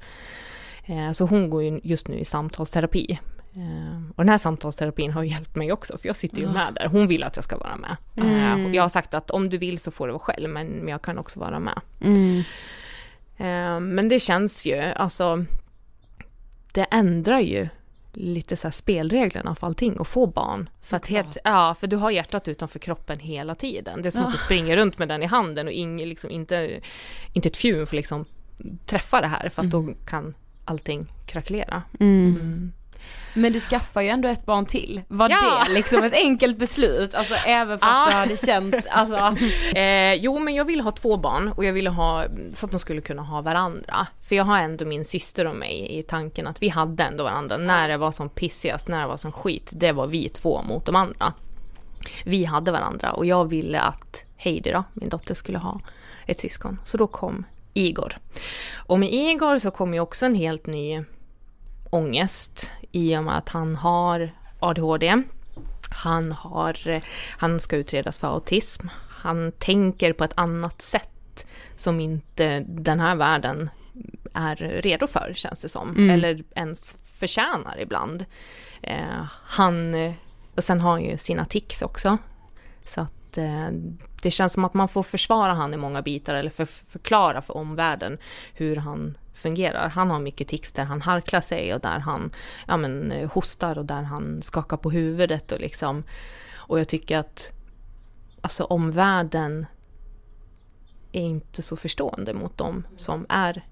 Eh, 0.85 1.11
så 1.11 1.25
hon 1.25 1.49
går 1.49 1.63
ju 1.63 1.79
just 1.83 2.07
nu 2.07 2.19
i 2.19 2.25
samtalsterapi 2.25 3.19
och 4.15 4.23
den 4.23 4.29
här 4.29 4.37
samtalsterapin 4.37 5.11
har 5.11 5.23
hjälpt 5.23 5.55
mig 5.55 5.71
också, 5.71 5.97
för 5.97 6.07
jag 6.07 6.15
sitter 6.15 6.41
ju 6.41 6.47
med 6.47 6.73
där. 6.73 6.85
Hon 6.85 7.07
vill 7.07 7.23
att 7.23 7.35
jag 7.35 7.43
ska 7.43 7.57
vara 7.57 7.77
med. 7.77 7.97
Mm. 8.17 8.65
Uh, 8.65 8.75
jag 8.75 8.83
har 8.83 8.89
sagt 8.89 9.13
att 9.13 9.31
om 9.31 9.49
du 9.49 9.57
vill 9.57 9.79
så 9.79 9.91
får 9.91 10.07
du 10.07 10.13
vara 10.13 10.19
själv, 10.19 10.49
men 10.49 10.87
jag 10.87 11.01
kan 11.01 11.17
också 11.17 11.39
vara 11.39 11.59
med. 11.59 11.81
Mm. 12.01 12.37
Uh, 13.39 13.79
men 13.79 14.09
det 14.09 14.19
känns 14.19 14.65
ju, 14.65 14.81
alltså, 14.81 15.45
det 16.71 16.83
ändrar 16.91 17.39
ju 17.39 17.67
lite 18.13 18.57
så 18.57 18.71
spelreglerna 18.71 19.55
för 19.55 19.67
allting 19.67 19.97
och 19.97 20.07
få 20.07 20.27
barn. 20.27 20.69
Så 20.81 20.95
att 20.95 21.07
helt, 21.07 21.37
ja, 21.43 21.75
för 21.79 21.87
du 21.87 21.95
har 21.95 22.11
hjärtat 22.11 22.47
utanför 22.47 22.79
kroppen 22.79 23.19
hela 23.19 23.55
tiden. 23.55 24.01
Det 24.01 24.09
är 24.09 24.11
som 24.11 24.25
att 24.25 24.31
du 24.31 24.37
springer 24.37 24.77
runt 24.77 24.97
med 24.97 25.07
den 25.07 25.23
i 25.23 25.25
handen 25.25 25.67
och 25.67 25.73
ing, 25.73 25.97
liksom, 25.97 26.29
inte, 26.29 26.79
inte 27.33 27.49
ett 27.49 27.57
fjun 27.57 27.87
får 27.87 27.95
liksom 27.95 28.25
träffa 28.85 29.21
det 29.21 29.27
här, 29.27 29.49
för 29.49 29.61
att 29.61 29.73
mm. 29.73 29.85
då 29.85 29.93
kan 30.05 30.33
allting 30.65 31.11
krackelera. 31.25 31.83
Mm. 31.99 32.35
mm. 32.35 32.71
Men 33.33 33.53
du 33.53 33.59
skaffar 33.59 34.01
ju 34.01 34.07
ändå 34.07 34.27
ett 34.27 34.45
barn 34.45 34.65
till. 34.65 35.01
Var 35.07 35.29
ja. 35.29 35.63
det 35.67 35.73
liksom 35.73 36.03
ett 36.03 36.13
enkelt 36.13 36.57
beslut? 36.57 37.15
Alltså 37.15 37.35
även 37.35 37.79
fast 37.79 37.91
ah. 37.93 38.09
du 38.09 38.15
hade 38.15 38.37
känt, 38.37 38.75
alltså. 38.89 39.35
Eh, 39.75 40.13
jo 40.13 40.39
men 40.39 40.55
jag 40.55 40.65
ville 40.65 40.83
ha 40.83 40.91
två 40.91 41.17
barn 41.17 41.47
och 41.47 41.65
jag 41.65 41.73
ville 41.73 41.89
ha 41.89 42.25
så 42.53 42.65
att 42.65 42.71
de 42.71 42.79
skulle 42.79 43.01
kunna 43.01 43.21
ha 43.21 43.41
varandra. 43.41 44.07
För 44.23 44.35
jag 44.35 44.43
har 44.43 44.57
ändå 44.57 44.85
min 44.85 45.05
syster 45.05 45.47
och 45.47 45.55
mig 45.55 45.99
i 45.99 46.03
tanken 46.03 46.47
att 46.47 46.61
vi 46.61 46.69
hade 46.69 47.03
ändå 47.03 47.23
varandra. 47.23 47.57
När 47.57 47.87
det 47.87 47.97
var 47.97 48.11
som 48.11 48.29
pissigast, 48.29 48.87
när 48.87 49.01
det 49.01 49.07
var 49.07 49.17
som 49.17 49.31
skit, 49.31 49.71
det 49.73 49.91
var 49.91 50.07
vi 50.07 50.29
två 50.29 50.61
mot 50.63 50.85
de 50.85 50.95
andra. 50.95 51.33
Vi 52.25 52.45
hade 52.45 52.71
varandra 52.71 53.11
och 53.11 53.25
jag 53.25 53.49
ville 53.49 53.79
att 53.79 54.25
Heidi 54.37 54.71
då, 54.71 54.83
min 54.93 55.09
dotter, 55.09 55.35
skulle 55.35 55.57
ha 55.57 55.79
ett 56.25 56.39
syskon. 56.39 56.79
Så 56.85 56.97
då 56.97 57.07
kom 57.07 57.45
Igor. 57.73 58.17
Och 58.75 58.99
med 58.99 59.13
Igor 59.13 59.59
så 59.59 59.71
kom 59.71 59.93
ju 59.93 59.99
också 59.99 60.25
en 60.25 60.35
helt 60.35 60.65
ny 60.65 61.03
ångest 61.89 62.71
i 62.91 63.17
och 63.17 63.23
med 63.23 63.37
att 63.37 63.49
han 63.49 63.75
har 63.75 64.31
ADHD. 64.59 65.23
Han, 65.89 66.31
har, 66.31 67.01
han 67.37 67.59
ska 67.59 67.75
utredas 67.75 68.19
för 68.19 68.27
autism. 68.27 68.87
Han 69.09 69.51
tänker 69.51 70.13
på 70.13 70.23
ett 70.23 70.33
annat 70.35 70.81
sätt 70.81 71.45
som 71.75 71.99
inte 71.99 72.59
den 72.59 72.99
här 72.99 73.15
världen 73.15 73.69
är 74.33 74.55
redo 74.55 75.07
för, 75.07 75.33
känns 75.35 75.61
det 75.61 75.69
som. 75.69 75.89
Mm. 75.89 76.09
Eller 76.09 76.43
ens 76.55 76.97
förtjänar 77.03 77.79
ibland. 77.79 78.25
Eh, 78.81 79.23
han, 79.43 79.95
och 80.55 80.63
sen 80.63 80.81
har 80.81 80.91
han 80.91 81.03
ju 81.03 81.17
sina 81.17 81.45
tics 81.45 81.81
också. 81.81 82.17
Så 82.85 83.01
att 83.01 83.37
eh, 83.37 83.67
det 84.21 84.31
känns 84.31 84.53
som 84.53 84.65
att 84.65 84.73
man 84.73 84.87
får 84.87 85.03
försvara 85.03 85.53
han 85.53 85.73
i 85.73 85.77
många 85.77 86.01
bitar 86.01 86.35
eller 86.35 86.49
för, 86.49 86.65
förklara 86.65 87.41
för 87.41 87.57
omvärlden 87.57 88.17
hur 88.53 88.75
han 88.75 89.17
fungerar. 89.41 89.89
Han 89.89 90.11
har 90.11 90.19
mycket 90.19 90.47
tics 90.47 90.73
där 90.73 90.83
han 90.83 91.01
harklar 91.01 91.41
sig 91.41 91.73
och 91.73 91.81
där 91.81 91.99
han 91.99 92.31
ja, 92.67 92.77
men, 92.77 93.11
eh, 93.11 93.31
hostar 93.31 93.77
och 93.77 93.85
där 93.85 94.01
han 94.01 94.41
skakar 94.41 94.77
på 94.77 94.91
huvudet 94.91 95.51
och 95.51 95.59
liksom. 95.59 96.03
Och 96.53 96.79
jag 96.79 96.87
tycker 96.87 97.17
att 97.17 97.51
alltså 98.41 98.63
omvärlden 98.63 99.65
är 101.11 101.21
inte 101.21 101.61
så 101.61 101.75
förstående 101.75 102.33
mot 102.33 102.57
dem 102.57 102.87
som 102.97 103.25
är 103.29 103.65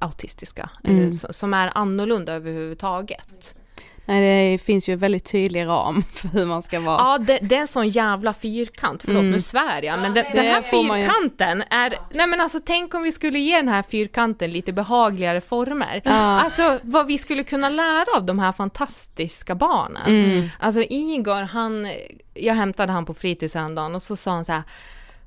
autistiska, 0.00 0.70
mm. 0.84 0.98
eller 0.98 1.32
som 1.32 1.54
är 1.54 1.72
annorlunda 1.74 2.32
överhuvudtaget. 2.32 3.58
Nej 4.06 4.52
det 4.52 4.58
finns 4.58 4.88
ju 4.88 4.92
en 4.92 4.98
väldigt 4.98 5.24
tydlig 5.24 5.66
ram 5.66 6.04
för 6.14 6.28
hur 6.28 6.46
man 6.46 6.62
ska 6.62 6.80
vara. 6.80 6.98
Ja 6.98 7.18
det, 7.18 7.38
det 7.42 7.56
är 7.56 7.60
en 7.60 7.66
sån 7.66 7.88
jävla 7.88 8.34
fyrkant, 8.34 9.02
förlåt 9.02 9.20
mm. 9.20 9.30
nu 9.30 9.40
svär 9.40 9.82
jag, 9.82 9.98
men 9.98 10.14
det, 10.14 10.26
den 10.34 10.46
här 10.46 10.62
fyrkanten 10.62 11.62
är, 11.70 11.98
nej 12.10 12.26
men 12.26 12.40
alltså 12.40 12.58
tänk 12.64 12.94
om 12.94 13.02
vi 13.02 13.12
skulle 13.12 13.38
ge 13.38 13.56
den 13.56 13.68
här 13.68 13.82
fyrkanten 13.82 14.50
lite 14.50 14.72
behagligare 14.72 15.40
former. 15.40 16.02
Ja. 16.04 16.12
Alltså 16.12 16.78
vad 16.82 17.06
vi 17.06 17.18
skulle 17.18 17.44
kunna 17.44 17.68
lära 17.68 18.16
av 18.16 18.24
de 18.24 18.38
här 18.38 18.52
fantastiska 18.52 19.54
barnen. 19.54 20.06
Mm. 20.06 20.48
Alltså 20.60 20.82
Igor, 20.82 21.42
han, 21.42 21.88
jag 22.34 22.54
hämtade 22.54 22.92
han 22.92 23.06
på 23.06 23.14
fritids 23.14 23.54
häromdagen 23.54 23.94
och 23.94 24.02
så 24.02 24.16
sa 24.16 24.30
han 24.30 24.44
så 24.44 24.52
här, 24.52 24.62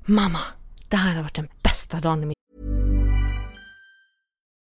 mamma, 0.04 0.40
det 0.88 0.96
här 0.96 1.14
har 1.14 1.22
varit 1.22 1.34
den 1.34 1.48
bästa 1.62 2.00
dagen 2.00 2.22
i 2.22 2.26
mitt 2.26 2.38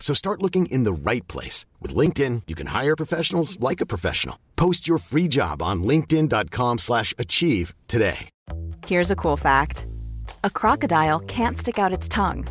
So 0.00 0.12
start 0.14 0.42
looking 0.42 0.66
in 0.66 0.82
the 0.82 0.92
right 0.92 1.26
place. 1.28 1.66
With 1.78 1.94
LinkedIn, 1.94 2.42
you 2.48 2.56
can 2.56 2.68
hire 2.68 2.96
professionals 2.96 3.60
like 3.60 3.80
a 3.80 3.86
professional. 3.86 4.36
Post 4.56 4.88
your 4.88 4.98
free 4.98 5.28
job 5.28 5.62
on 5.62 5.84
linkedin.com 5.84 6.78
slash 6.78 7.14
achieve 7.16 7.74
today. 7.86 8.28
Here's 8.86 9.12
a 9.12 9.16
cool 9.16 9.36
fact. 9.36 9.86
A 10.42 10.50
crocodile 10.50 11.20
can't 11.20 11.56
stick 11.56 11.78
out 11.78 11.92
its 11.92 12.08
tongue. 12.08 12.46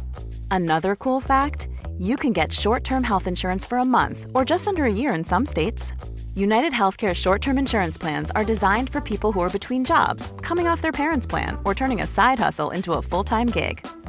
Another 0.52 0.96
cool 0.96 1.20
fact, 1.20 1.68
you 1.98 2.16
can 2.16 2.32
get 2.34 2.54
short-term 2.54 3.04
health 3.04 3.28
insurance 3.28 3.66
for 3.66 3.80
a 3.80 3.86
month 3.86 4.28
or 4.34 4.46
just 4.46 4.68
under 4.68 4.86
a 4.86 4.94
year 4.94 5.14
in 5.14 5.24
some 5.24 5.46
states. 5.46 5.92
United 6.36 6.72
Healthcare 6.72 7.14
short 7.14 7.42
term 7.42 7.58
insurance 7.58 7.98
plans 7.98 8.32
are 8.32 8.46
designed 8.46 8.90
for 8.90 9.02
people 9.02 9.32
who 9.32 9.42
are 9.42 9.50
between 9.50 9.84
jobs, 9.84 10.34
coming 10.42 10.68
off 10.68 10.82
their 10.82 10.92
parents' 10.92 11.28
plan, 11.28 11.58
or 11.66 11.76
turning 11.76 12.02
a 12.02 12.06
side 12.06 12.40
hustle 12.40 12.70
into 12.72 12.94
a 12.94 13.02
full 13.02 13.24
time 13.24 13.48
gig. 13.48 13.86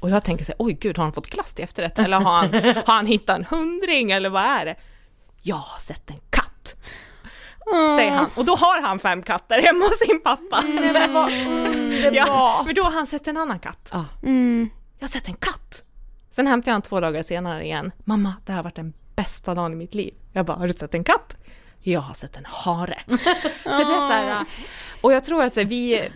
Och 0.00 0.10
jag 0.10 0.24
tänker 0.24 0.44
så 0.44 0.52
här, 0.52 0.56
oj 0.58 0.72
gud 0.72 0.96
har 0.96 1.04
han 1.04 1.12
fått 1.12 1.30
klass 1.30 1.54
till 1.54 1.64
efterrätt 1.64 1.98
eller 1.98 2.20
har 2.20 2.36
han, 2.36 2.54
har 2.86 2.94
han 2.94 3.06
hittat 3.06 3.36
en 3.36 3.44
hundring 3.44 4.10
eller 4.10 4.30
vad 4.30 4.42
är 4.42 4.64
det? 4.64 4.76
Jag 5.42 5.56
har 5.56 5.78
sett 5.78 6.10
en 6.10 6.20
katt! 6.30 6.74
Mm. 7.72 7.98
Säger 7.98 8.10
han. 8.10 8.30
Och 8.34 8.44
då 8.44 8.56
har 8.56 8.82
han 8.82 8.98
fem 8.98 9.22
katter 9.22 9.62
hemma 9.62 9.84
hos 9.84 9.98
sin 9.98 10.20
pappa. 10.20 10.60
Nej 10.60 10.92
men 10.92 11.12
vad! 11.12 11.32
Ja, 12.14 12.62
för 12.66 12.74
då 12.74 12.82
har 12.82 12.90
han 12.90 13.06
sett 13.06 13.28
en 13.28 13.36
annan 13.36 13.58
katt. 13.58 13.88
Ah. 13.92 14.04
Mm. 14.22 14.70
Jag 14.98 15.08
har 15.08 15.12
sett 15.12 15.28
en 15.28 15.34
katt! 15.34 15.82
Sen 16.30 16.46
hämtade 16.46 16.70
jag 16.70 16.74
han 16.74 16.82
två 16.82 17.00
dagar 17.00 17.22
senare 17.22 17.64
igen. 17.64 17.92
Mamma, 18.04 18.34
det 18.46 18.52
här 18.52 18.56
har 18.56 18.64
varit 18.64 18.74
den 18.74 18.92
bästa 19.16 19.54
dagen 19.54 19.72
i 19.72 19.76
mitt 19.76 19.94
liv. 19.94 20.14
Jag 20.32 20.46
bara, 20.46 20.56
har 20.56 20.66
du 20.66 20.72
sett 20.72 20.94
en 20.94 21.04
katt? 21.04 21.36
Jag 21.80 22.00
har 22.00 22.14
sett 22.14 22.36
en 22.36 22.44
hare. 22.44 22.98
så 23.62 23.70
det 23.70 23.74
är 23.74 24.08
så 24.08 24.12
här, 24.12 24.44
och 25.00 25.12
jag 25.12 25.24
tror 25.24 25.42
att 25.42 25.56
vi, 25.56 26.08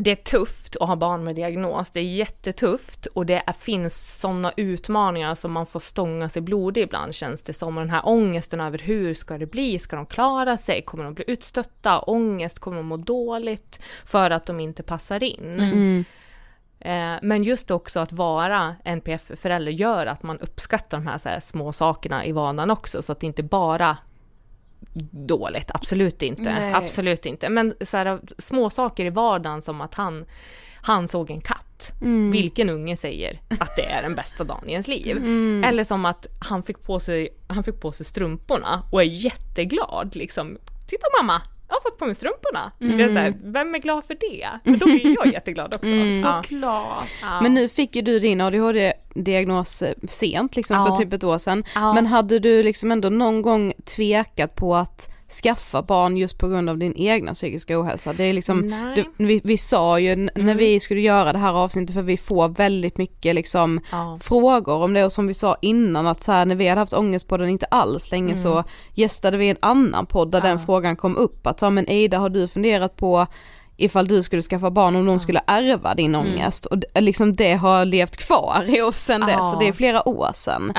det 0.00 0.10
är 0.10 0.16
tufft 0.16 0.76
att 0.80 0.88
ha 0.88 0.96
barn 0.96 1.24
med 1.24 1.36
diagnos, 1.36 1.90
det 1.90 2.00
är 2.00 2.04
jättetufft 2.04 3.06
och 3.06 3.26
det 3.26 3.42
är, 3.46 3.52
finns 3.52 4.20
sådana 4.20 4.52
utmaningar 4.56 5.34
som 5.34 5.52
man 5.52 5.66
får 5.66 5.80
stånga 5.80 6.28
sig 6.28 6.42
blodig 6.42 6.82
ibland 6.82 7.14
känns 7.14 7.42
det 7.42 7.52
som. 7.52 7.76
Och 7.76 7.82
den 7.82 7.90
här 7.90 8.02
ångesten 8.04 8.60
över 8.60 8.78
hur 8.78 9.14
ska 9.14 9.38
det 9.38 9.46
bli, 9.46 9.78
ska 9.78 9.96
de 9.96 10.06
klara 10.06 10.58
sig, 10.58 10.82
kommer 10.82 11.04
de 11.04 11.14
bli 11.14 11.24
utstötta, 11.26 11.98
ångest, 11.98 12.58
kommer 12.58 12.76
de 12.76 12.86
må 12.86 12.96
dåligt 12.96 13.80
för 14.04 14.30
att 14.30 14.46
de 14.46 14.60
inte 14.60 14.82
passar 14.82 15.22
in. 15.22 15.60
Mm. 15.60 16.04
Eh, 16.80 17.18
men 17.22 17.44
just 17.44 17.70
också 17.70 18.00
att 18.00 18.12
vara 18.12 18.76
NPF-förälder 18.84 19.72
gör 19.72 20.06
att 20.06 20.22
man 20.22 20.38
uppskattar 20.38 20.98
de 20.98 21.06
här, 21.06 21.18
så 21.18 21.28
här 21.28 21.40
små 21.40 21.72
sakerna 21.72 22.24
i 22.24 22.32
vardagen 22.32 22.70
också, 22.70 23.02
så 23.02 23.12
att 23.12 23.20
det 23.20 23.26
inte 23.26 23.42
bara 23.42 23.96
dåligt, 25.10 25.70
absolut 25.74 26.22
inte. 26.22 26.42
Nej. 26.42 26.74
Absolut 26.74 27.26
inte. 27.26 27.48
Men 27.48 27.74
så 27.80 27.96
här, 27.96 28.20
små 28.38 28.70
saker 28.70 29.04
i 29.04 29.10
vardagen 29.10 29.62
som 29.62 29.80
att 29.80 29.94
han, 29.94 30.24
han 30.82 31.08
såg 31.08 31.30
en 31.30 31.40
katt. 31.40 31.92
Mm. 32.00 32.30
Vilken 32.30 32.70
unge 32.70 32.96
säger 32.96 33.40
att 33.60 33.76
det 33.76 33.84
är 33.84 34.02
den 34.02 34.14
bästa 34.14 34.44
dagen 34.44 34.68
i 34.68 34.72
ens 34.72 34.88
liv? 34.88 35.16
Mm. 35.16 35.64
Eller 35.64 35.84
som 35.84 36.04
att 36.04 36.26
han 36.38 36.62
fick, 36.62 36.82
på 36.82 37.00
sig, 37.00 37.28
han 37.46 37.64
fick 37.64 37.80
på 37.80 37.92
sig 37.92 38.06
strumporna 38.06 38.82
och 38.92 39.00
är 39.02 39.06
jätteglad 39.06 40.16
liksom. 40.16 40.58
Titta 40.88 41.06
mamma, 41.20 41.42
jag 41.68 41.74
har 41.76 41.80
fått 41.90 41.98
på 41.98 42.06
mig 42.06 42.14
strumporna. 42.14 42.72
Det 42.78 43.02
är 43.04 43.08
så 43.08 43.14
här, 43.20 43.34
vem 43.44 43.74
är 43.74 43.78
glad 43.78 44.04
för 44.04 44.14
det? 44.20 44.48
Men 44.64 44.78
då 44.78 44.86
blir 44.86 45.14
jag 45.14 45.26
jätteglad 45.32 45.74
också. 45.74 45.86
Mm. 45.92 46.22
Såklart. 46.22 47.04
Ja. 47.22 47.40
Men 47.42 47.54
nu 47.54 47.68
fick 47.68 47.96
ju 47.96 48.02
du 48.02 48.18
din 48.18 48.40
ADHD-diagnos 48.40 49.82
eh, 49.82 49.94
sent 50.08 50.56
liksom 50.56 50.76
Ja. 50.76 50.86
för 50.86 51.04
typ 51.04 51.12
ett 51.12 51.24
år 51.24 51.38
sedan. 51.38 51.64
Ja. 51.74 51.92
Men 51.94 52.06
hade 52.06 52.38
du 52.38 52.62
liksom 52.62 52.92
ändå 52.92 53.08
någon 53.08 53.42
gång 53.42 53.72
tvekat 53.96 54.54
på 54.54 54.76
att 54.76 55.10
skaffa 55.42 55.82
barn 55.82 56.16
just 56.16 56.38
på 56.38 56.48
grund 56.48 56.70
av 56.70 56.78
din 56.78 56.92
egna 56.96 57.34
psykiska 57.34 57.80
ohälsa? 57.80 58.12
Det 58.12 58.24
är 58.24 58.32
liksom, 58.32 58.74
du, 58.94 59.04
vi, 59.26 59.40
vi 59.44 59.56
sa 59.56 59.98
ju 59.98 60.12
n- 60.12 60.30
när 60.34 60.42
Mm. 60.42 60.56
vi 60.56 60.80
skulle 60.80 61.00
göra 61.00 61.32
det 61.32 61.38
här 61.38 61.52
avsnittet 61.52 61.94
för 61.94 62.02
vi 62.02 62.16
får 62.16 62.48
väldigt 62.48 62.98
mycket 62.98 63.34
liksom 63.34 63.80
Ja. 63.92 64.18
frågor 64.22 64.74
om 64.82 64.94
det 64.94 65.04
och 65.04 65.12
som 65.12 65.26
vi 65.26 65.34
sa 65.34 65.56
innan 65.62 66.06
att 66.06 66.22
så 66.22 66.32
här, 66.32 66.46
när 66.46 66.54
vi 66.54 66.68
hade 66.68 66.80
haft 66.80 66.92
ångest 66.92 67.28
på 67.28 67.36
den 67.36 67.48
inte 67.48 67.66
alls 67.66 68.10
länge 68.10 68.36
så 68.36 68.64
gästade 68.94 69.36
vi 69.36 69.48
en 69.48 69.56
annan 69.60 70.06
podd 70.06 70.30
där 70.30 70.38
Mm. 70.38 70.50
Ja. 70.50 70.56
den 70.56 70.66
frågan 70.66 70.96
kom 70.96 71.16
upp 71.16 71.46
att 71.46 71.62
ja 71.62 71.70
men 71.70 71.88
Ida 71.90 72.18
har 72.18 72.28
du 72.28 72.48
funderat 72.48 72.96
på 72.96 73.26
ifall 73.76 74.08
du 74.08 74.22
skulle 74.22 74.42
skaffa 74.42 74.70
barn 74.70 74.96
om 74.96 75.06
de 75.06 75.18
skulle 75.18 75.40
ärva 75.46 75.94
din 75.94 76.14
Mm. 76.14 76.26
ångest 76.26 76.66
och 76.66 76.78
d- 76.78 76.86
liksom 76.94 77.36
det 77.36 77.52
har 77.54 77.84
levt 77.84 78.16
kvar 78.16 78.64
i 78.68 78.82
oss 78.82 78.96
sen 78.98 79.20
dess 79.20 79.30
Ja. 79.38 79.50
så 79.52 79.58
det 79.58 79.68
är 79.68 79.72
flera 79.72 80.08
år 80.08 80.30
sedan. 80.34 80.72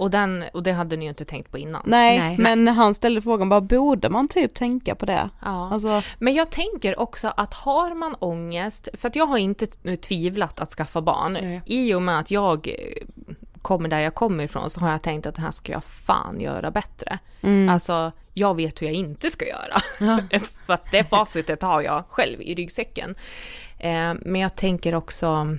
Ja, 0.00 0.04
och, 0.04 0.10
den, 0.10 0.44
och 0.52 0.62
det 0.62 0.72
hade 0.72 0.96
ni 0.96 1.04
ju 1.04 1.08
inte 1.08 1.24
tänkt 1.24 1.50
på 1.50 1.58
innan. 1.58 1.82
Nej, 1.84 2.18
Nej. 2.18 2.36
men 2.38 2.64
när 2.64 2.72
han 2.72 2.94
ställde 2.94 3.22
frågan 3.22 3.48
bara 3.48 3.60
borde 3.60 4.08
man 4.08 4.28
typ 4.28 4.54
tänka 4.54 4.94
på 4.94 5.06
det? 5.06 5.30
Ja. 5.44 5.70
Alltså, 5.72 6.02
Men 6.18 6.34
jag 6.34 6.50
tänker 6.50 7.00
också 7.00 7.32
att 7.36 7.54
har 7.54 7.94
man 7.94 8.14
ångest, 8.14 8.88
för 8.94 9.08
att 9.08 9.16
jag 9.16 9.26
har 9.26 9.38
inte 9.38 9.66
tvivlat 9.96 10.60
att 10.60 10.70
skaffa 10.70 11.02
barn, 11.02 11.32
Nej. 11.32 11.62
i 11.66 11.94
och 11.94 12.02
med 12.02 12.18
att 12.18 12.30
jag 12.30 12.68
eh, 12.68 12.74
kommer 13.62 13.88
där 13.88 14.00
jag 14.00 14.14
kommer 14.14 14.44
ifrån 14.44 14.70
så 14.70 14.80
har 14.80 14.90
jag 14.90 15.02
tänkt 15.02 15.26
att 15.26 15.34
det 15.34 15.42
här 15.42 15.50
ska 15.50 15.72
jag 15.72 15.84
fan 15.84 16.40
göra 16.40 16.70
bättre. 16.70 17.18
Alltså, 17.70 18.10
jag 18.34 18.54
vet 18.54 18.82
hur 18.82 18.86
jag 18.86 18.94
inte 18.94 19.30
ska 19.30 19.44
göra. 19.46 19.80
för 20.66 20.72
att 20.72 20.90
det 20.90 21.04
facitet 21.04 21.62
har 21.62 21.82
jag 21.82 22.04
själv 22.08 22.42
i 22.42 22.54
ryggsäcken. 22.54 23.14
Eh, 23.78 24.14
men 24.20 24.36
jag 24.36 24.56
tänker 24.56 24.94
också 24.94 25.56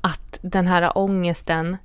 att 0.00 0.38
den 0.42 0.66
här 0.66 0.98
ångesten 0.98 1.76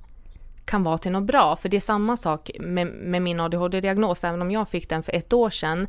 kan 0.64 0.82
vara 0.82 0.98
till 0.98 1.12
något 1.12 1.26
bra. 1.26 1.56
För 1.56 1.68
det 1.68 1.76
är 1.76 1.80
samma 1.80 2.16
sak 2.16 2.50
med, 2.60 2.86
med 2.86 3.22
min 3.22 3.40
ADHD-diagnos. 3.40 4.24
Även 4.24 4.42
om 4.42 4.50
jag 4.50 4.68
fick 4.68 4.88
den 4.88 5.02
för 5.02 5.12
ett 5.12 5.32
år 5.32 5.50
sedan 5.50 5.86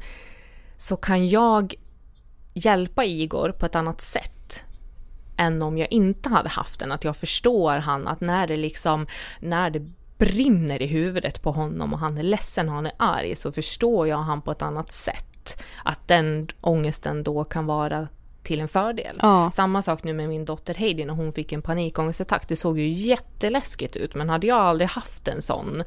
så 0.78 0.98
kan 0.98 1.28
jag 1.28 1.74
hjälpa 2.54 3.06
Igor 3.06 3.52
på 3.52 3.66
ett 3.66 3.76
annat 3.76 4.02
sätt 4.02 4.64
än 5.38 5.62
om 5.62 5.78
jag 5.78 5.92
inte 5.92 6.30
hade 6.30 6.50
haft 6.50 6.80
den. 6.80 6.92
Att 6.92 7.04
jag 7.04 7.18
förstår 7.18 7.76
han 7.76 8.08
att 8.08 8.22
när 8.22 8.48
det 8.48 8.58
liksom, 8.58 9.08
när 9.40 9.70
det 9.70 9.80
brinner 10.18 10.82
i 10.82 10.88
huvudet 10.88 11.42
på 11.42 11.52
honom 11.52 11.94
och 11.94 12.00
han 12.00 12.18
är 12.18 12.24
ledsen 12.24 12.70
och 12.70 12.76
han 12.76 12.86
är 12.86 12.94
arg 12.98 13.36
så 13.36 13.52
förstår 13.52 14.08
jag 14.08 14.18
han 14.18 14.42
på 14.42 14.52
ett 14.52 14.62
annat 14.62 14.92
sätt. 14.92 15.64
Att 15.84 16.08
den 16.08 16.48
ångesten 16.62 17.24
då 17.24 17.44
kan 17.44 17.66
vara 17.66 18.08
till 18.44 18.60
en 18.62 18.68
fördel. 18.68 19.20
Ja. 19.22 19.52
Samma 19.52 19.82
sak 19.82 20.04
nu 20.04 20.14
med 20.14 20.30
min 20.30 20.46
dotter 20.46 20.74
Heidi 20.74 21.06
när 21.06 21.14
hon 21.14 21.32
fick 21.32 21.52
en 21.52 21.62
panikångestattack. 21.62 22.48
Det 22.48 22.56
såg 22.56 22.80
ju 22.80 22.88
jätteläskigt 22.88 23.96
ut 23.96 24.16
men 24.16 24.30
hade 24.30 24.48
jag 24.48 24.58
aldrig 24.58 24.90
haft 24.90 25.28
en 25.28 25.42
sån 25.42 25.84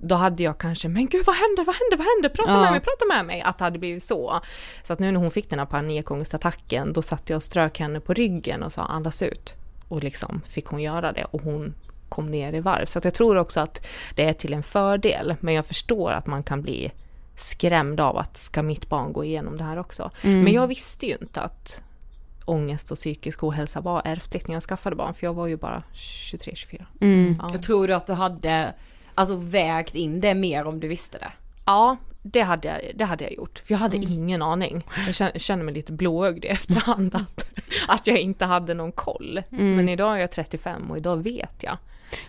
då 0.00 0.14
hade 0.14 0.42
jag 0.42 0.58
kanske, 0.58 0.88
men 0.88 1.06
gud 1.06 1.26
vad 1.26 1.36
händer, 1.36 1.64
vad 1.64 1.74
händer, 1.74 1.96
vad 1.96 2.06
händer, 2.06 2.28
prata 2.28 2.50
Ja. 2.52 2.60
med 2.60 2.70
mig, 2.70 2.80
prata 2.80 3.04
med 3.04 3.26
mig, 3.26 3.40
att 3.42 3.58
det 3.58 3.64
hade 3.64 3.78
blivit 3.78 4.02
så. 4.04 4.40
Så 4.82 4.92
att 4.92 4.98
nu 4.98 5.10
när 5.12 5.20
hon 5.20 5.30
fick 5.30 5.50
den 5.50 5.58
här 5.58 5.66
panikångestattacken, 5.66 6.92
då 6.92 7.02
satt 7.02 7.30
jag 7.30 7.36
och 7.36 7.42
strök 7.42 7.78
henne 7.78 8.00
på 8.00 8.14
ryggen 8.14 8.62
och 8.62 8.72
sa 8.72 8.82
andas 8.82 9.22
ut. 9.22 9.54
Och 9.88 10.02
liksom 10.02 10.40
fick 10.48 10.66
hon 10.66 10.82
göra 10.82 11.12
det 11.12 11.24
och 11.24 11.42
hon 11.42 11.74
kom 12.08 12.30
ner 12.30 12.52
i 12.52 12.60
varv. 12.60 12.86
Så 12.86 12.98
att 12.98 13.04
jag 13.04 13.14
tror 13.14 13.36
också 13.36 13.60
att 13.60 13.86
det 14.14 14.24
är 14.28 14.32
till 14.32 14.54
en 14.54 14.62
fördel, 14.62 15.34
men 15.40 15.54
jag 15.54 15.66
förstår 15.66 16.10
att 16.12 16.26
man 16.26 16.42
kan 16.42 16.62
bli 16.62 16.92
skrämd 17.36 18.00
av 18.00 18.18
att 18.18 18.36
ska 18.36 18.62
mitt 18.62 18.88
barn 18.88 19.12
gå 19.12 19.24
igenom 19.24 19.56
det 19.58 19.64
här 19.64 19.78
också. 19.78 20.10
Men 20.22 20.52
jag 20.52 20.66
visste 20.66 21.06
ju 21.06 21.16
inte 21.20 21.40
att 21.40 21.80
ångest 22.44 22.90
och 22.90 22.96
psykisk 22.98 23.44
ohälsa 23.44 23.80
var 23.80 24.02
ärftligt 24.04 24.46
när 24.48 24.54
jag 24.54 24.62
skaffade 24.62 24.96
barn, 24.96 25.14
för 25.14 25.26
jag 25.26 25.34
var 25.34 25.46
ju 25.46 25.56
bara 25.56 25.82
23-24. 25.94 26.84
mm. 27.00 27.36
Ja. 27.42 27.48
Jag 27.52 27.62
tror 27.62 27.88
du 27.88 27.94
att 27.94 28.06
du 28.06 28.12
hade 28.12 28.74
alltså 29.14 29.36
vägt 29.36 29.94
in 29.94 30.20
det 30.20 30.34
mer 30.34 30.64
om 30.64 30.80
du 30.80 30.88
visste 30.88 31.18
det? 31.18 31.32
Ja, 31.66 31.96
det 32.22 32.40
hade 32.40 32.68
jag, 32.68 32.80
det 32.94 33.04
hade 33.04 33.24
jag 33.24 33.32
gjort. 33.32 33.62
För 33.66 33.74
jag 33.74 33.78
hade 33.78 33.96
ingen 33.96 34.42
aning. 34.42 34.86
Jag 35.06 35.40
känner, 35.40 35.64
mig 35.64 35.74
lite 35.74 35.92
blåögd 35.92 36.44
i 36.44 36.48
efterhand 36.48 37.14
att, 37.14 37.46
att 37.88 38.06
jag 38.06 38.18
inte 38.18 38.44
hade 38.44 38.74
någon 38.74 38.92
koll. 38.92 39.42
Men 39.48 39.88
idag 39.88 40.16
är 40.16 40.20
jag 40.20 40.30
35 40.32 40.90
och 40.90 40.96
idag 40.96 41.16
vet 41.16 41.62
jag. 41.62 41.78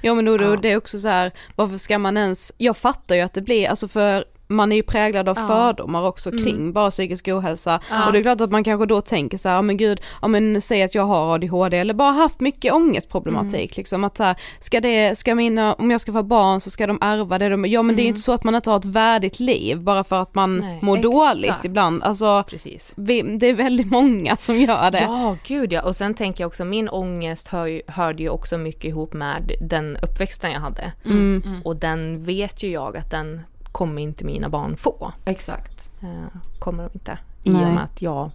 Ja 0.02 0.14
men 0.14 0.26
då, 0.26 0.38
då 0.38 0.44
Ja. 0.44 0.56
det 0.62 0.72
är 0.72 0.78
också 0.78 1.00
så 1.00 1.08
här, 1.08 1.32
varför 1.56 1.78
ska 1.78 2.00
man 2.00 2.18
ens, 2.18 2.54
jag 2.58 2.78
fattar 2.78 3.16
ju 3.16 3.22
att 3.22 3.34
det 3.34 3.42
blir, 3.42 3.68
alltså 3.68 3.88
för 3.88 4.26
man 4.48 4.72
är 4.72 4.76
ju 4.76 4.84
präglad 4.84 5.30
av 5.30 5.38
Ja. 5.40 5.48
fördomar 5.48 6.04
också 6.08 6.32
kring 6.32 6.74
bara 6.74 6.92
psykisk 6.92 7.28
ohälsa 7.28 7.80
Ja. 7.90 8.06
och 8.06 8.14
det 8.14 8.20
är 8.20 8.24
klart 8.24 8.42
att 8.42 8.52
man 8.52 8.64
kanske 8.64 8.86
då 8.86 9.02
tänker 9.02 9.38
så 9.38 9.50
här, 9.50 9.62
men 9.62 9.78
gud, 9.78 10.02
ja 10.22 10.28
men 10.28 10.62
säg 10.62 10.84
att 10.84 10.96
jag 10.96 11.04
har 11.06 11.34
ADHD 11.36 11.78
eller 11.78 11.94
bara 11.94 12.12
haft 12.12 12.40
mycket 12.40 12.74
ångestproblematik 12.74 13.78
liksom 13.78 14.04
att 14.04 14.18
så 14.18 14.24
här, 14.24 14.36
ska 14.60 14.82
det, 14.82 15.18
ska 15.18 15.36
mina, 15.36 15.74
om 15.74 15.92
jag 15.92 16.02
ska 16.02 16.12
få 16.12 16.24
barn 16.24 16.62
så 16.62 16.70
ska 16.70 16.88
de 16.88 16.98
ärva 17.02 17.38
det 17.40 17.50
de, 17.50 17.66
ja 17.66 17.82
men 17.82 17.96
det 17.96 18.02
är 18.02 18.08
inte 18.08 18.22
så 18.22 18.32
att 18.34 18.44
man 18.44 18.56
inte 18.56 18.70
har 18.70 18.78
ett 18.78 18.86
värdigt 18.86 19.40
liv 19.40 19.80
bara 19.82 20.04
för 20.04 20.22
att 20.22 20.36
man 20.36 20.58
Nej, 20.58 20.80
mår 20.82 20.98
exakt. 20.98 21.14
dåligt 21.14 21.64
ibland, 21.66 22.04
alltså 22.04 22.44
Precis. 22.50 22.94
vi, 22.96 23.22
det 23.22 23.48
är 23.50 23.54
väldigt 23.54 23.92
många 23.92 24.36
som 24.38 24.58
gör 24.62 24.92
det. 24.92 25.02
Ja, 25.02 25.38
gud 25.48 25.74
ja. 25.74 25.82
Och 25.82 25.96
sen 25.96 26.14
tänker 26.14 26.44
jag 26.44 26.48
också, 26.48 26.66
min 26.66 26.90
ångest 26.90 27.48
hör, 27.48 27.82
hörde 27.92 28.24
ju 28.24 28.30
också 28.30 28.58
mycket 28.58 28.86
ihop 28.86 29.14
med 29.14 29.52
den 29.62 29.98
uppväxten 29.98 30.52
jag 30.52 30.60
hade. 30.60 30.92
Mm. 31.06 31.44
Och 31.64 31.76
den 31.76 32.24
vet 32.24 32.64
ju 32.64 32.70
jag 32.70 32.98
att 32.98 33.12
den 33.12 33.42
kommer 33.76 34.02
inte 34.02 34.26
mina 34.26 34.50
barn 34.50 34.78
få. 34.78 35.12
Exakt. 35.26 35.90
Eh, 36.02 36.40
kommer 36.60 36.84
de 36.84 36.90
inte. 36.94 37.18
I 37.44 37.50
Nej. 37.50 37.66
och 37.66 37.72
med 37.72 37.84
att 37.84 38.02
jag 38.02 38.32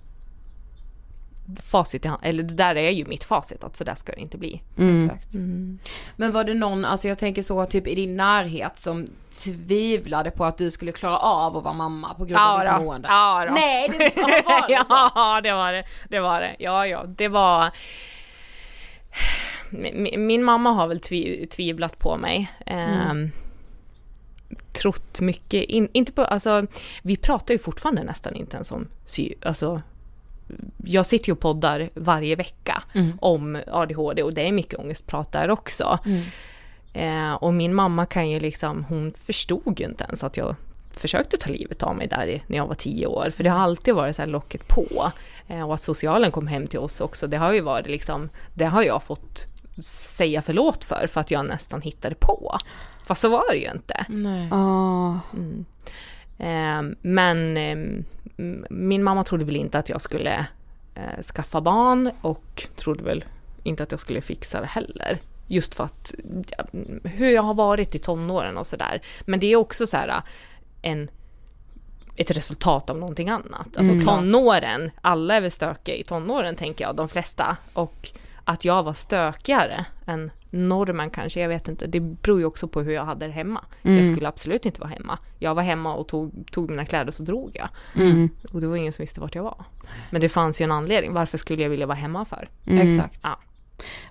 facit 1.63 2.05
i 2.05 2.09
hand, 2.09 2.21
eller 2.25 2.43
det 2.43 2.55
där 2.55 2.75
är 2.77 2.91
ju 2.91 3.05
mitt 3.05 3.25
facit 3.25 3.65
att 3.65 3.77
så 3.77 3.85
där 3.85 3.95
ska 3.95 4.13
det 4.13 4.21
inte 4.21 4.39
bli. 4.39 4.63
Mm. 4.79 5.11
Exakt. 5.11 5.35
Men 6.17 6.33
var 6.33 6.45
det 6.45 6.55
någon, 6.55 6.85
alltså 6.85 7.09
jag 7.09 7.19
tänker 7.19 7.43
så 7.43 7.67
typ 7.67 7.87
i 7.87 7.95
din 7.95 8.17
närhet 8.17 8.79
som 8.79 9.09
tvivlade 9.45 10.31
på 10.31 10.45
att 10.45 10.59
du 10.59 10.71
skulle 10.71 10.93
klara 10.93 11.19
av 11.19 11.57
att 11.57 11.65
vara 11.65 11.75
mamma 11.75 12.15
på 12.15 12.25
grund 12.25 12.43
av 12.43 12.61
ditt 12.61 12.87
mående? 12.87 13.09
Ja 13.09 13.45
då. 13.49 13.55
Nej, 13.55 13.89
det 13.89 14.17
var 14.17 14.69
det 14.69 14.85
så. 14.89 15.11
ja, 15.15 15.41
det 15.43 15.53
var 15.53 15.73
det. 15.73 15.85
Det 16.09 16.21
var 16.21 16.41
det. 16.41 16.57
Ja, 16.59 16.87
ja, 16.87 17.05
det 17.07 17.29
var... 17.29 17.71
Min, 19.71 20.27
min 20.27 20.45
mamma 20.45 20.71
har 20.71 20.89
väl 20.89 21.01
tvi, 21.01 21.47
tvivlat 21.47 21.99
på 21.99 22.17
mig. 22.17 22.53
Ehm, 22.67 23.31
Trott 24.73 25.21
mycket, 25.21 25.65
in, 25.65 25.89
inte 25.93 26.13
på, 26.13 26.25
alltså 26.25 26.67
vi 27.03 27.17
pratar 27.17 27.55
ju 27.55 27.59
fortfarande 27.59 28.05
nästan 28.05 28.35
inte 28.35 28.57
ens 28.57 28.73
om 28.73 28.89
sy, 29.07 29.35
alltså 29.43 29.83
jag 30.85 31.07
sitter 31.07 31.29
ju 31.29 31.33
och 31.33 31.41
poddar 31.41 31.91
varje 31.95 32.37
vecka 32.37 32.83
om 33.21 33.63
ADHD 33.67 34.23
och 34.23 34.35
det 34.35 34.49
är 34.49 34.53
mycket 34.53 34.79
ångestprat 34.79 35.33
där 35.33 35.51
också. 35.51 35.99
Eh, 36.93 37.33
och 37.33 37.55
min 37.55 37.75
mamma 37.75 38.07
kan 38.07 38.31
ju 38.31 38.41
liksom, 38.41 38.85
hon 38.85 39.13
förstod 39.13 39.81
ju 39.81 39.87
inte 39.87 40.05
ens 40.05 40.25
att 40.25 40.37
jag 40.37 40.57
försökte 40.91 41.37
ta 41.37 41.51
livet 41.51 41.83
av 41.83 41.97
mig 41.97 42.07
där 42.07 42.27
i, 42.27 42.43
när 42.47 42.57
jag 42.57 42.67
var 42.67 42.75
tio 42.75 43.07
år. 43.07 43.31
För 43.31 43.45
det 43.45 43.51
har 43.51 43.61
alltid 43.61 43.95
varit 43.95 44.17
så 44.17 44.27
locket 44.27 44.69
på. 44.69 45.13
Eh, 45.49 45.69
och 45.69 45.75
att 45.75 45.83
socialen 45.83 46.31
kom 46.31 46.47
hem 46.47 46.67
till 46.67 46.79
oss 46.79 47.01
också, 47.01 47.27
det 47.27 47.37
har 47.37 47.53
ju 47.53 47.61
varit 47.61 47.87
liksom, 47.87 48.29
det 48.55 48.65
har 48.65 48.83
jag 48.83 49.03
fått 49.03 49.47
säga 49.83 50.43
förlåt 50.43 50.85
för, 50.85 51.07
för 51.07 51.21
att 51.21 51.31
jag 51.31 51.47
nästan 51.47 51.83
hittade 51.83 52.15
på. 52.15 52.59
Fast 53.11 53.21
så 53.23 53.29
var 53.29 53.51
det 53.51 53.57
ju 53.57 53.71
inte. 53.71 54.05
Nej. 54.09 54.49
Ah. 54.53 55.15
Eh, 56.39 56.83
men 57.01 57.57
eh, 57.57 57.73
m- 58.39 58.67
min 58.71 59.03
mamma 59.03 59.25
trodde 59.25 59.45
väl 59.45 59.57
inte 59.57 59.79
att 59.79 59.89
jag 59.89 60.01
skulle 60.01 60.47
eh, 60.95 61.23
skaffa 61.35 61.61
barn 61.61 62.11
och 62.21 62.69
trodde 62.77 63.03
väl 63.03 63.25
inte 63.63 63.83
att 63.83 63.91
jag 63.91 64.01
skulle 64.01 64.21
fixa 64.21 64.61
det 64.61 64.67
heller. 64.67 65.19
Just 65.47 65.75
för 65.75 65.85
att 65.85 66.15
hur 67.05 67.31
jag 67.31 67.43
har 67.43 67.55
varit 67.55 67.95
i 67.95 67.99
tonåren 67.99 68.57
och 68.59 68.67
sådär. 68.67 69.01
Men 69.21 69.41
det 69.41 69.47
är 69.47 69.57
också 69.57 69.87
så 69.87 69.97
här 69.97 70.23
en 70.83 71.11
ett 72.17 72.31
resultat 72.31 72.91
av 72.91 72.99
någonting 72.99 73.29
annat. 73.29 73.77
Alltså 73.77 73.95
tonåren, 74.07 74.91
alla 75.01 75.35
är 75.35 75.41
väl 75.41 75.51
stökiga 75.51 75.95
i 75.97 76.03
tonåren 76.03 76.57
tänker 76.57 76.85
jag, 76.85 76.97
de 76.97 77.09
flesta. 77.09 77.57
Och 77.73 78.11
att 78.45 78.65
jag 78.65 78.83
var 78.83 78.95
stökigare 78.95 79.85
än 80.07 80.31
normen 80.51 81.11
kanske, 81.11 81.41
jag 81.41 81.49
vet 81.49 81.69
inte. 81.69 81.87
Det 81.87 82.01
beror 82.01 82.39
ju 82.39 82.45
också 82.45 82.69
på 82.69 82.81
hur 82.83 82.93
jag 82.93 83.05
hade 83.05 83.27
det 83.27 83.33
hemma. 83.33 83.65
Jag 83.83 84.07
skulle 84.07 84.29
absolut 84.29 84.67
inte 84.67 84.81
vara 84.81 84.91
hemma. 84.91 85.19
Jag 85.39 85.55
var 85.55 85.63
hemma 85.63 85.95
och 85.95 86.09
tog, 86.09 86.51
tog 86.53 86.71
mina 86.71 86.85
kläder 86.85 87.09
och 87.09 87.15
så 87.15 87.23
drog 87.23 87.51
jag. 87.55 87.69
Och 88.53 88.61
det 88.61 88.67
var 88.67 88.77
ingen 88.77 88.93
som 88.93 89.03
visste 89.03 89.21
vart 89.21 89.35
jag 89.35 89.43
var. 89.43 89.65
Men 90.11 90.21
det 90.21 90.29
fanns 90.29 90.61
ju 90.61 90.65
en 90.65 90.73
anledning, 90.73 91.13
varför 91.13 91.39
skulle 91.39 91.63
jag 91.63 91.71
vilja 91.71 91.87
vara 91.87 91.97
hemma 91.99 92.25
för? 92.25 92.49
Exakt. 92.67 93.21
Ja. 93.23 93.39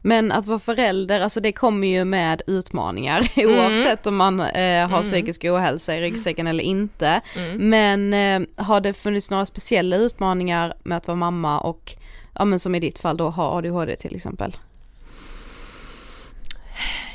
Men 0.02 0.32
att 0.32 0.46
vara 0.46 0.60
förälder, 0.60 1.20
alltså 1.20 1.40
det 1.42 1.52
kommer 1.52 1.88
ju 1.88 2.06
med 2.06 2.42
utmaningar 2.48 3.22
oavsett 3.38 4.08
om 4.08 4.16
man 4.16 4.40
eh, 4.40 4.46
har 4.88 5.00
Mm. 5.00 5.02
psykisk 5.02 5.46
ohälsa 5.46 5.96
i 5.96 6.02
ryggsäcken 6.02 6.48
eller 6.48 6.64
inte. 6.64 7.22
Mm. 7.38 7.70
Men 7.70 8.14
eh, 8.14 8.66
har 8.66 8.82
det 8.82 8.94
funnits 8.94 9.30
några 9.30 9.46
speciella 9.46 9.96
utmaningar 9.96 10.74
med 10.84 10.98
att 10.98 11.08
vara 11.08 11.16
mamma 11.16 11.60
och, 11.60 11.96
ja 12.34 12.46
men 12.46 12.60
som 12.60 12.76
i 12.76 12.80
ditt 12.80 13.00
fall 13.00 13.18
då 13.18 13.30
ha 13.30 13.58
ADHD 13.58 13.96
till 13.96 14.16
exempel? 14.16 14.58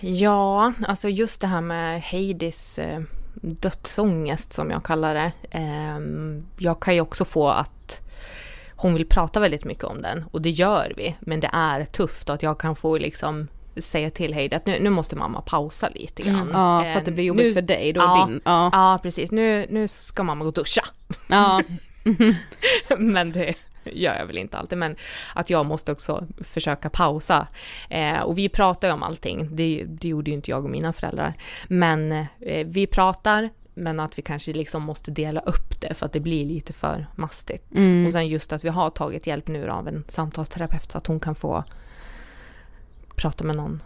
Ja, 0.00 0.72
alltså 0.88 1.08
just 1.08 1.40
det 1.40 1.46
här 1.46 1.60
med 1.60 2.00
Heidis 2.02 2.78
eh, 2.78 3.00
dödsångest 3.34 4.52
som 4.52 4.70
jag 4.70 4.84
kallar 4.84 5.14
det. 5.14 5.32
Ehm, 5.50 6.44
jag 6.58 6.80
kan 6.80 6.94
ju 6.94 7.00
också 7.00 7.24
få 7.24 7.48
att 7.48 8.00
hon 8.76 8.94
vill 8.94 9.06
prata 9.08 9.40
väldigt 9.40 9.64
mycket 9.64 9.84
om 9.84 10.02
den 10.02 10.24
och 10.30 10.42
det 10.42 10.50
gör 10.50 10.92
vi. 10.96 11.16
Men 11.20 11.40
det 11.40 11.50
är 11.52 11.84
tufft 11.84 12.30
att 12.30 12.42
jag 12.42 12.58
kan 12.60 12.76
få 12.76 12.98
liksom 12.98 13.48
säga 13.76 14.10
till 14.10 14.34
Heidi 14.34 14.56
att 14.56 14.66
nu, 14.66 14.78
nu 14.80 14.90
måste 14.90 15.16
mamma 15.16 15.40
pausa 15.40 15.88
lite 15.88 16.22
grann. 16.22 16.34
Mm. 16.40 16.52
Ja 16.52 16.82
för 16.92 16.98
att 16.98 17.04
det 17.04 17.10
Ehm, 17.10 17.14
blir 17.14 17.24
jobbigt 17.24 17.46
nu- 17.46 17.54
för 17.54 17.62
dig 17.62 17.92
då, 17.92 18.00
ja, 18.00 18.26
din, 18.28 18.40
ja. 18.44 18.70
Ja, 18.72 18.98
precis. 19.02 19.30
Nu, 19.30 19.66
nu 19.70 19.88
ska 19.88 20.22
mamma 20.22 20.44
gå 20.44 20.48
och 20.48 20.54
duscha. 20.54 20.84
ja. 21.28 21.62
men 22.98 23.32
det 23.32 23.54
gör 23.84 24.14
jag 24.14 24.26
väl 24.26 24.38
inte 24.38 24.58
alltid, 24.58 24.78
men 24.78 24.96
att 25.34 25.50
jag 25.50 25.66
måste 25.66 25.92
också 25.92 26.26
försöka 26.40 26.90
pausa. 26.90 27.46
Eh, 27.90 28.20
och 28.20 28.38
vi 28.38 28.48
pratar 28.48 28.88
ju 28.88 28.94
om 28.94 29.02
allting, 29.02 29.56
det, 29.56 29.84
det 29.88 30.08
gjorde 30.08 30.30
ju 30.30 30.36
inte 30.36 30.50
jag 30.50 30.64
och 30.64 30.70
mina 30.70 30.92
föräldrar. 30.92 31.34
Men 31.68 32.12
eh, 32.40 32.66
vi 32.66 32.86
pratar, 32.86 33.50
men 33.74 34.00
att 34.00 34.18
vi 34.18 34.22
kanske 34.22 34.52
liksom 34.52 34.82
måste 34.82 35.10
dela 35.10 35.40
upp 35.40 35.80
det 35.80 35.94
för 35.94 36.06
att 36.06 36.12
det 36.12 36.20
blir 36.20 36.44
lite 36.44 36.72
för 36.72 37.06
mastigt. 37.14 37.78
Mm. 37.78 38.06
Och 38.06 38.12
sen 38.12 38.28
just 38.28 38.52
att 38.52 38.64
vi 38.64 38.68
har 38.68 38.90
tagit 38.90 39.26
hjälp 39.26 39.48
nu 39.48 39.68
av 39.68 39.88
en 39.88 40.04
samtalsterapeut 40.08 40.90
så 40.90 40.98
att 40.98 41.06
hon 41.06 41.20
kan 41.20 41.34
få 41.34 41.64
prata 43.16 43.44
med 43.44 43.56
någon, 43.56 43.82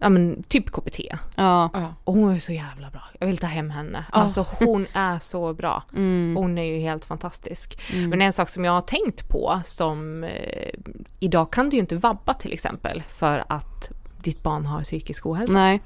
ja 0.00 0.08
men 0.08 0.42
typ 0.42 0.70
KBT. 0.70 0.98
ja. 1.36 1.70
Och 2.04 2.14
hon 2.14 2.34
är 2.34 2.38
så 2.38 2.52
jävla 2.52 2.90
bra, 2.90 3.02
jag 3.18 3.26
vill 3.26 3.38
ta 3.38 3.46
hem 3.46 3.70
henne. 3.70 4.04
Alltså 4.12 4.46
hon 4.58 4.86
är 4.92 5.18
så 5.18 5.54
bra. 5.54 5.82
Mm. 5.96 6.36
Hon 6.36 6.58
är 6.58 6.62
ju 6.64 6.78
helt 6.78 7.04
fantastisk. 7.04 7.78
Mm. 7.92 8.10
Men 8.10 8.22
en 8.22 8.32
sak 8.32 8.48
som 8.48 8.64
jag 8.64 8.72
har 8.72 8.80
tänkt 8.82 9.28
på 9.28 9.60
som 9.64 10.24
eh, 10.24 10.70
idag 11.20 11.52
kan 11.52 11.70
du 11.70 11.76
ju 11.76 11.80
inte 11.80 11.96
vabba 11.96 12.34
till 12.34 12.52
exempel 12.52 13.02
för 13.08 13.44
att 13.48 13.88
ditt 14.22 14.42
barn 14.42 14.66
har 14.66 14.82
psykisk 14.82 15.26
ohälsa. 15.26 15.52
Nej. 15.54 15.80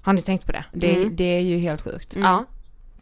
Har 0.00 0.12
ni 0.12 0.22
tänkt 0.22 0.46
på 0.46 0.52
det? 0.52 0.64
Det, 0.72 0.96
Mm. 0.96 1.16
det 1.16 1.24
är 1.24 1.40
ju 1.40 1.58
helt 1.58 1.82
sjukt. 1.82 2.16
Ja. 2.16 2.44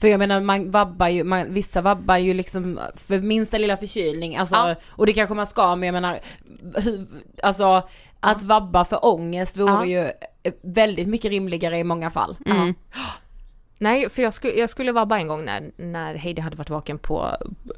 För 0.00 0.08
jag 0.08 0.18
menar 0.18 0.40
man 0.40 0.70
vabbar 0.70 1.08
ju, 1.08 1.24
man, 1.24 1.52
vissa 1.54 1.80
vabbar 1.82 2.16
ju 2.16 2.34
liksom 2.34 2.80
för 2.94 3.20
minsta 3.20 3.58
lilla 3.58 3.76
förkylning, 3.76 4.36
alltså, 4.36 4.54
Ja. 4.54 4.74
och 4.88 5.06
det 5.06 5.12
kanske 5.12 5.34
man 5.34 5.46
ska 5.46 5.76
men 5.76 5.86
jag 5.86 5.92
menar, 5.92 6.20
alltså 7.42 7.88
att 8.20 8.42
vabba 8.42 8.84
för 8.84 9.04
ångest 9.04 9.56
vore 9.56 9.70
Ja. 9.72 9.84
ju 9.84 9.98
eh, 10.42 10.52
väldigt 10.62 11.08
mycket 11.08 11.30
rimligare 11.30 11.78
i 11.78 11.84
många 11.84 12.10
fall. 12.10 12.36
Mm. 12.46 12.74
Nej, 13.78 14.10
för 14.10 14.22
jag 14.22 14.34
skulle, 14.34 14.54
jag 14.54 14.70
skulle 14.70 14.92
vabba 14.92 15.18
en 15.18 15.28
gång 15.28 15.44
när, 15.44 15.70
när 15.76 16.14
Heidi 16.14 16.40
hade 16.42 16.56
varit 16.56 16.70
vaken 16.70 16.98
på, 16.98 17.28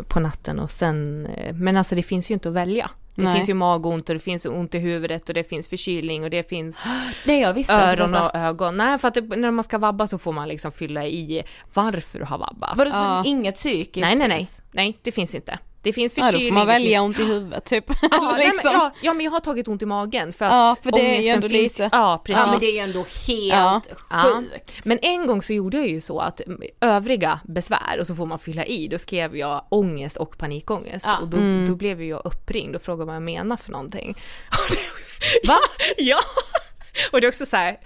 på 0.08 0.20
natten 0.20 0.58
och 0.58 0.70
sen, 0.70 1.26
eh, 1.26 1.54
men 1.54 1.76
alltså 1.76 1.94
det 1.94 2.02
finns 2.02 2.30
ju 2.30 2.34
inte 2.34 2.48
att 2.48 2.54
välja. 2.54 2.90
Det 3.14 3.22
Nej. 3.22 3.36
finns 3.36 3.48
ju 3.48 3.54
magont 3.54 4.08
och 4.08 4.14
det 4.14 4.20
finns 4.20 4.44
ont 4.44 4.74
i 4.74 4.78
huvudet 4.78 5.28
och 5.28 5.34
det 5.34 5.44
finns 5.44 5.68
förkylning 5.68 6.24
och 6.24 6.30
det 6.30 6.48
finns 6.48 6.84
Nej 7.26 7.40
jag 7.40 7.52
visste 7.54 7.72
öron 7.74 8.14
och 8.14 8.34
ögon. 8.34 8.76
Nej, 8.76 8.98
för 8.98 9.08
att 9.08 9.14
det, 9.14 9.20
när 9.36 9.50
man 9.50 9.64
ska 9.64 9.78
vabba 9.78 10.06
så 10.06 10.18
får 10.18 10.32
man 10.32 10.48
liksom 10.48 10.72
fylla 10.72 11.06
i 11.06 11.42
varför 11.74 12.18
du 12.18 12.24
har 12.24 12.38
vabbat. 12.38 12.76
Var 12.76 12.84
det 12.84 12.90
Ja. 12.90 13.22
inget 13.26 13.54
psykiskt? 13.54 14.06
Nej, 14.06 14.16
nej, 14.16 14.28
nej. 14.28 14.48
Nej, 14.72 14.98
det 15.02 15.12
finns 15.12 15.34
inte. 15.34 15.58
Det 15.82 15.92
finns 15.92 16.16
Ja, 16.16 16.22
förkylning. 16.24 16.48
då 16.48 16.52
får 16.54 16.58
man 16.58 16.66
välja 16.66 16.90
finns... 16.90 17.02
ont 17.02 17.18
i 17.18 17.24
huvudet 17.32 17.64
typ. 17.64 17.84
Ja, 18.10 18.32
nej, 18.36 18.46
liksom. 18.46 18.70
men, 18.72 18.80
ja, 18.80 18.92
ja, 19.02 19.12
men 19.14 19.24
jag 19.24 19.32
har 19.32 19.40
tagit 19.40 19.68
ont 19.68 19.82
i 19.82 19.86
magen 19.86 20.32
för 20.32 20.44
att 20.44 20.52
Ja, 20.52 20.76
för 20.82 20.92
det 20.92 20.98
är 21.00 21.02
ju 21.02 21.08
ångesten 21.14 21.34
ändå 21.34 21.48
finns. 21.48 21.78
lite- 21.78 21.88
Ja, 21.92 22.22
precis. 22.24 22.40
Ja 22.40 22.50
men 22.50 22.60
det 22.60 22.66
är 22.66 22.72
ju 22.74 22.78
ändå 22.78 23.04
Ja. 23.26 23.82
helt 23.82 24.00
Ja. 24.10 24.22
sjukt. 24.22 24.84
Men 24.86 24.98
en 25.02 25.26
gång 25.26 25.42
så 25.42 25.52
gjorde 25.52 25.76
jag 25.76 25.88
ju 25.88 26.00
så 26.00 26.18
att 26.20 26.40
mm, 26.40 26.60
övriga 26.80 27.40
besvär 27.44 28.00
och 28.00 28.06
så 28.06 28.14
får 28.14 28.26
man 28.26 28.38
fylla 28.38 28.64
i, 28.64 28.88
då 28.88 28.98
skrev 28.98 29.36
jag 29.36 29.64
ångest 29.68 30.16
och 30.16 30.38
panikångest 30.38 31.06
Ja. 31.06 31.18
och 31.18 31.28
då, 31.28 31.36
Mm. 31.36 31.66
då 31.66 31.74
blev 31.74 32.00
ju 32.02 32.08
jag 32.08 32.22
uppringd 32.24 32.76
och 32.76 32.82
frågade 32.82 33.04
vad 33.06 33.14
jag 33.14 33.22
menar 33.22 33.56
för 33.56 33.70
någonting. 33.72 34.16
Va? 35.46 35.58
ja! 35.98 36.18
Och 37.12 37.20
det 37.20 37.26
är 37.26 37.28
också 37.28 37.46
så 37.46 37.56
här. 37.56 37.76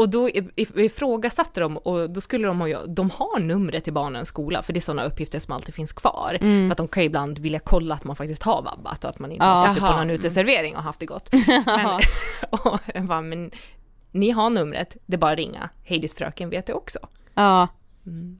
Och 0.00 0.08
då 0.08 0.30
ifrågasatte 0.56 1.60
de 1.60 1.76
och 1.76 2.10
då 2.10 2.20
skulle 2.20 2.46
de 2.46 2.60
ha, 2.60 2.86
de 2.86 3.10
har 3.10 3.40
numret 3.40 3.84
till 3.84 3.92
barnens 3.92 4.28
skola 4.28 4.62
för 4.62 4.72
det 4.72 4.78
är 4.78 4.80
sådana 4.80 5.04
uppgifter 5.04 5.38
som 5.38 5.54
alltid 5.54 5.74
finns 5.74 5.92
kvar. 5.92 6.36
För 6.40 6.72
att 6.72 6.78
de 6.78 6.88
kan 6.88 7.02
ju 7.02 7.06
ibland 7.06 7.38
vilja 7.38 7.58
kolla 7.58 7.94
att 7.94 8.04
man 8.04 8.16
faktiskt 8.16 8.42
har 8.42 8.62
vabbat 8.62 9.04
och 9.04 9.10
att 9.10 9.18
man 9.18 9.32
inte 9.32 9.44
har 9.44 9.66
suttit 9.66 9.88
på 9.88 9.92
någon 9.96 10.10
uteservering 10.10 10.76
och 10.76 10.82
haft 10.82 11.00
det 11.00 11.06
gott. 11.06 11.32
Men, 11.66 12.00
och 12.50 12.80
jag 12.94 13.04
bara, 13.04 13.20
men 13.20 13.50
ni 14.10 14.30
har 14.30 14.50
numret, 14.50 14.96
det 15.06 15.16
är 15.16 15.18
bara 15.18 15.32
att 15.32 15.38
ringa. 15.38 15.70
Heidis 15.82 16.14
fröken 16.14 16.50
vet 16.50 16.66
det 16.66 16.74
också. 16.74 16.98
Ja. 17.34 17.68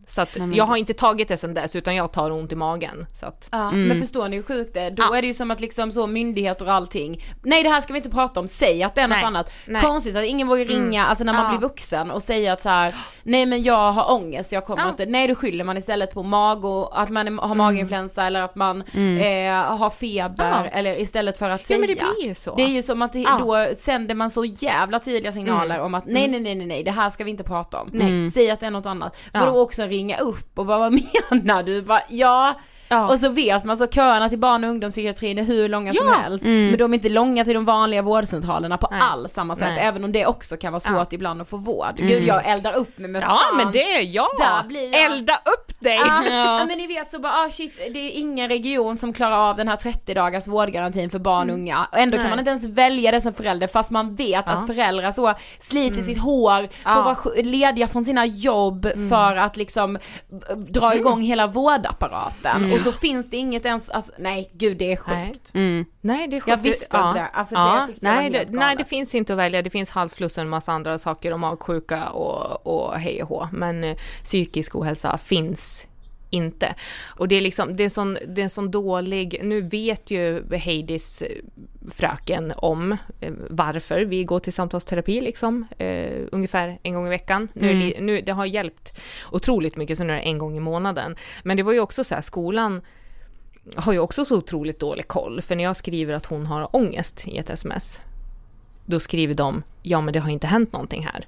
Så 0.07 0.21
att 0.21 0.37
jag 0.53 0.65
har 0.65 0.77
inte 0.77 0.93
tagit 0.95 1.29
det 1.29 1.37
sen 1.37 1.55
dess 1.55 1.77
utan 1.77 1.97
jag 1.97 2.13
tar 2.13 2.31
ont 2.31 2.53
i 2.53 2.57
magen. 2.57 3.07
Så 3.15 3.27
att, 3.27 3.49
Ja, 3.53 3.69
Mm. 3.69 3.89
men 3.89 4.01
förstår 4.01 4.29
ni 4.29 4.37
hur 4.37 4.43
sjukt 4.43 4.75
det 4.75 4.81
är? 4.81 4.91
Då 4.91 5.03
Ja. 5.11 5.17
är 5.17 5.23
det 5.23 5.27
ju 5.29 5.35
som 5.35 5.51
att 5.51 5.61
liksom 5.61 5.93
så 5.93 6.07
myndigheter 6.07 6.65
och 6.67 6.73
allting, 6.73 7.23
nej 7.43 7.63
det 7.63 7.69
här 7.69 7.81
ska 7.81 7.93
vi 7.93 7.97
inte 7.97 8.11
prata 8.11 8.41
om, 8.41 8.49
säg 8.49 8.83
att 8.83 8.95
det 8.95 9.01
är 9.01 9.09
något 9.09 9.17
Nej. 9.17 9.25
annat. 9.25 9.53
Nej. 9.67 9.83
Konstigt 9.83 10.17
att 10.17 10.25
ingen 10.25 10.49
vågar 10.49 10.65
ringa, 10.65 11.07
alltså 11.07 11.25
när 11.25 11.33
man 11.33 11.45
Ja. 11.45 11.51
blir 11.59 11.69
vuxen 11.69 12.11
och 12.11 12.23
säga 12.23 12.53
att 12.53 12.63
så 12.63 12.69
här, 12.69 12.95
nej 13.23 13.47
men 13.47 13.63
jag 13.63 13.93
har 13.93 14.11
ångest, 14.13 14.53
jag 14.53 14.65
kommer 14.67 14.83
Ja. 14.83 14.89
inte, 14.89 15.07
nej 15.07 15.27
då 15.29 15.35
skyller 15.35 15.65
man 15.65 15.77
istället 15.77 16.15
på 16.15 16.23
mag 16.23 16.65
och 16.65 17.01
att 17.03 17.11
man 17.11 17.39
har 17.39 17.55
maginfluensa 17.55 18.27
eller 18.27 18.43
att 18.43 18.55
man 18.55 18.81
eh, 18.83 19.53
har 19.79 19.91
feber 19.91 20.45
Mm. 20.51 20.65
Ja. 20.65 20.71
eller 20.71 21.01
istället 21.01 21.39
för 21.39 21.51
att 21.51 21.61
ja 21.61 21.67
säga. 21.67 21.79
men 21.79 21.89
det 21.89 21.95
blir 21.95 22.29
ju 22.29 22.35
så. 22.35 22.55
Det 22.57 22.63
är 22.63 22.69
ju 22.69 22.83
som 22.83 23.03
att 23.03 23.13
det, 23.13 23.21
Ja. 23.21 23.39
då 23.39 23.75
sänder 23.81 24.15
man 24.15 24.31
så 24.31 24.45
jävla 24.45 24.99
tydliga 24.99 25.33
signaler 25.33 25.75
Mm. 25.75 25.87
om 25.87 25.95
att 25.95 26.07
nej 26.07 26.29
nej 26.29 26.41
nej 26.41 26.55
nej 26.55 26.67
nej 26.67 26.85
det 26.85 26.91
här 26.91 27.11
ska 27.11 27.25
vi 27.25 27.31
inte 27.31 27.45
prata 27.45 27.81
om. 27.81 27.89
Nej. 27.93 28.31
Säg 28.31 28.51
att 28.51 28.61
det 28.61 28.67
är 28.67 28.71
något 28.71 28.87
annat. 28.87 29.17
Ja. 29.33 29.41
För 29.41 29.50
då 29.51 29.61
också 29.61 29.83
ringa 29.83 30.19
upp 30.19 30.59
och 30.59 30.67
bara 30.67 30.79
vad 30.79 30.93
menar 30.93 31.63
du? 31.63 31.83
Bara, 31.83 32.03
ja. 32.09 32.61
Ja. 32.93 33.09
Och 33.09 33.19
så 33.19 33.29
vet 33.29 33.65
man 33.65 33.77
så 33.77 33.87
köerna 33.87 34.29
till 34.29 34.39
barn 34.39 34.65
och 34.65 34.71
ungdomspsykiatrin 34.71 35.39
är 35.39 35.43
hur 35.43 35.69
långa 35.69 35.95
som 35.95 36.07
Ja. 36.07 36.13
helst. 36.15 36.45
Men 36.45 36.77
de 36.79 36.93
är 36.93 36.95
inte 36.95 37.09
långa 37.09 37.45
till 37.45 37.55
de 37.55 37.65
vanliga 37.65 38.03
vårdcentralerna 38.03 38.77
på 38.79 38.89
Nej. 38.91 39.01
alls 39.13 39.33
samma 39.33 39.57
sätt. 39.57 39.69
Nej. 39.75 39.87
Även 39.87 40.05
om 40.05 40.13
det 40.13 40.27
också 40.27 40.57
kan 40.57 40.73
vara 40.73 40.81
svårt 40.81 40.95
Ja. 40.97 41.07
ibland 41.11 41.41
att 41.43 41.49
få 41.49 41.57
vård. 41.57 41.95
Gud 41.97 42.23
jag 42.25 42.47
eldar 42.49 42.73
upp 42.73 42.99
mig 42.99 43.11
med 43.11 43.23
Ja 43.23 43.27
fan. 43.49 43.57
men 43.57 43.73
det 43.73 43.83
är 43.97 44.03
jag! 44.15 44.27
Jag- 44.39 45.05
Elda 45.13 45.35
upp 45.35 45.81
dig! 45.81 46.01
Ja, 46.31 46.65
men 46.69 46.79
ni 46.79 46.87
vet 46.87 47.11
så 47.11 47.19
bara, 47.19 47.33
ah 47.33 47.51
shit, 47.51 47.75
det 47.77 47.99
är 47.99 48.11
ingen 48.21 48.49
region 48.49 48.99
som 48.99 49.13
klarar 49.13 49.37
av 49.51 49.57
den 49.57 49.69
här 49.69 49.77
30 49.77 50.15
dagars 50.15 50.47
vårdgarantin 50.47 51.11
för 51.11 51.19
barn 51.19 51.51
och 51.51 51.55
unga. 51.55 51.87
Och 51.93 51.99
ändå 51.99 52.17
kan 52.17 52.23
Nej. 52.23 52.31
man 52.31 52.39
inte 52.39 52.51
ens 52.51 52.65
välja 52.65 53.11
det 53.11 53.21
som 53.21 53.33
förälder 53.33 53.67
fast 53.67 53.91
man 53.91 54.15
vet 54.15 54.49
att 54.49 54.67
föräldrar 54.67 55.13
så 55.13 55.35
sliter 55.61 56.03
sitt 56.03 56.19
hår, 56.19 56.61
får 56.61 56.69
Ja. 56.85 57.03
vara 57.03 57.15
sj- 57.15 57.43
lediga 57.43 57.89
från 57.89 58.05
sina 58.05 58.27
jobb 58.27 58.89
för 59.11 59.37
att 59.37 59.57
liksom 59.57 59.97
eh, 59.97 60.57
dra 60.57 60.95
igång 60.95 61.21
hela 61.23 61.47
vårdapparaten. 61.47 62.73
Och 62.73 62.80
så 62.85 62.93
finns 62.93 63.31
det 63.31 63.37
inget 63.37 63.65
ens, 63.67 63.91
alltså, 63.91 64.13
nej 64.19 64.51
gud 64.55 64.77
det 64.77 64.93
är 64.93 64.97
sjukt. 64.97 65.55
Mm. 65.55 65.85
Nej 66.01 66.29
det 66.29 66.37
är 66.37 66.41
sjukt. 66.41 66.49
Jag 66.49 66.57
visste 66.57 66.87
ja. 66.91 67.09
inte 67.09 67.21
det. 67.21 67.27
Alltså, 67.27 67.55
det 67.55 67.61
ja. 67.61 67.87
tyckte 67.87 68.07
jag 68.07 68.15
var 68.15 68.23
nej, 68.23 68.33
helt 68.33 68.53
det, 68.53 68.59
nej 68.59 68.77
det 68.77 68.85
finns 68.85 69.15
inte 69.15 69.33
att 69.33 69.39
välja, 69.39 69.63
det 69.63 69.71
finns 69.71 69.91
halsfluss 69.91 70.37
och 70.37 70.43
en 70.43 70.49
massa 70.49 70.73
andra 70.73 70.99
saker 70.99 71.33
och 71.33 71.41
magsjuka 71.41 72.09
och, 72.09 72.67
och 72.67 72.99
hej 72.99 73.23
och 73.23 73.29
hå. 73.29 73.49
Men 73.53 73.85
eh, 73.85 73.97
psykisk 74.25 74.77
ohälsa 74.77 75.19
finns 75.19 75.87
inte. 76.31 76.75
Och 77.17 77.29
det 77.29 77.35
är 77.35 77.41
liksom, 77.41 77.77
det 77.77 77.85
är, 77.85 77.89
sån, 77.89 78.19
det 78.29 78.41
är 78.41 78.45
en 78.45 78.51
sån 78.51 78.71
dålig, 78.71 79.41
nu 79.43 79.61
vet 79.61 80.11
ju 80.11 80.57
Heidis 80.57 81.23
eh, 81.23 81.29
fröken 81.91 82.53
om 82.57 82.97
eh, 83.21 83.33
varför 83.51 84.01
vi 84.01 84.25
går 84.25 84.41
till 84.41 84.53
samtalsterapi 84.53 85.21
liksom, 85.21 85.67
eh, 85.79 86.23
ungefär 86.33 86.79
en 86.83 86.95
gång 86.95 87.07
i 87.07 87.11
veckan. 87.11 87.49
Nu, 87.53 87.71
är 87.71 87.75
det, 87.75 88.01
nu, 88.01 88.21
det 88.21 88.33
har 88.33 88.47
hjälpt 88.47 89.01
otroligt 89.33 89.77
mycket, 89.77 89.99
så 89.99 90.05
nu 90.05 90.13
är 90.13 90.17
det 90.17 90.23
en 90.23 90.39
gång 90.39 90.57
i 90.57 90.61
månaden. 90.61 91.17
Men 91.43 91.57
det 91.57 91.63
var 91.63 91.73
ju 91.73 91.81
också 91.81 92.05
så 92.05 92.15
här, 92.15 92.23
skolan 92.23 92.81
har 93.77 93.93
ju 93.93 93.99
också 93.99 94.25
så 94.25 94.37
otroligt 94.37 94.81
dålig 94.81 95.09
koll, 95.09 95.43
för 95.43 95.57
när 95.57 95.65
jag 95.65 95.77
skriver 95.77 96.15
att 96.15 96.27
hon 96.27 96.47
har 96.47 96.77
ångest 96.77 97.29
i 97.29 97.39
ett 97.39 97.51
sms, 97.51 98.01
då 98.87 99.01
skriver 99.01 99.35
de, 99.35 99.63
ja 99.83 100.01
men 100.01 100.13
det 100.13 100.21
har 100.21 100.31
inte 100.31 100.47
hänt 100.47 100.73
någonting 100.73 101.07
här. 101.07 101.27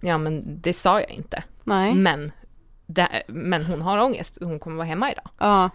Ja 0.00 0.18
men 0.18 0.60
det 0.60 0.72
sa 0.72 1.00
jag 1.00 1.10
inte. 1.10 1.42
Nej. 1.64 1.94
Men, 1.94 2.32
det, 2.88 3.22
men 3.28 3.64
hon 3.64 3.82
har 3.82 3.98
ångest, 3.98 4.38
hon 4.40 4.58
kommer 4.58 4.76
vara 4.76 4.86
hemma 4.86 5.12
idag. 5.12 5.30
Ja. 5.38 5.70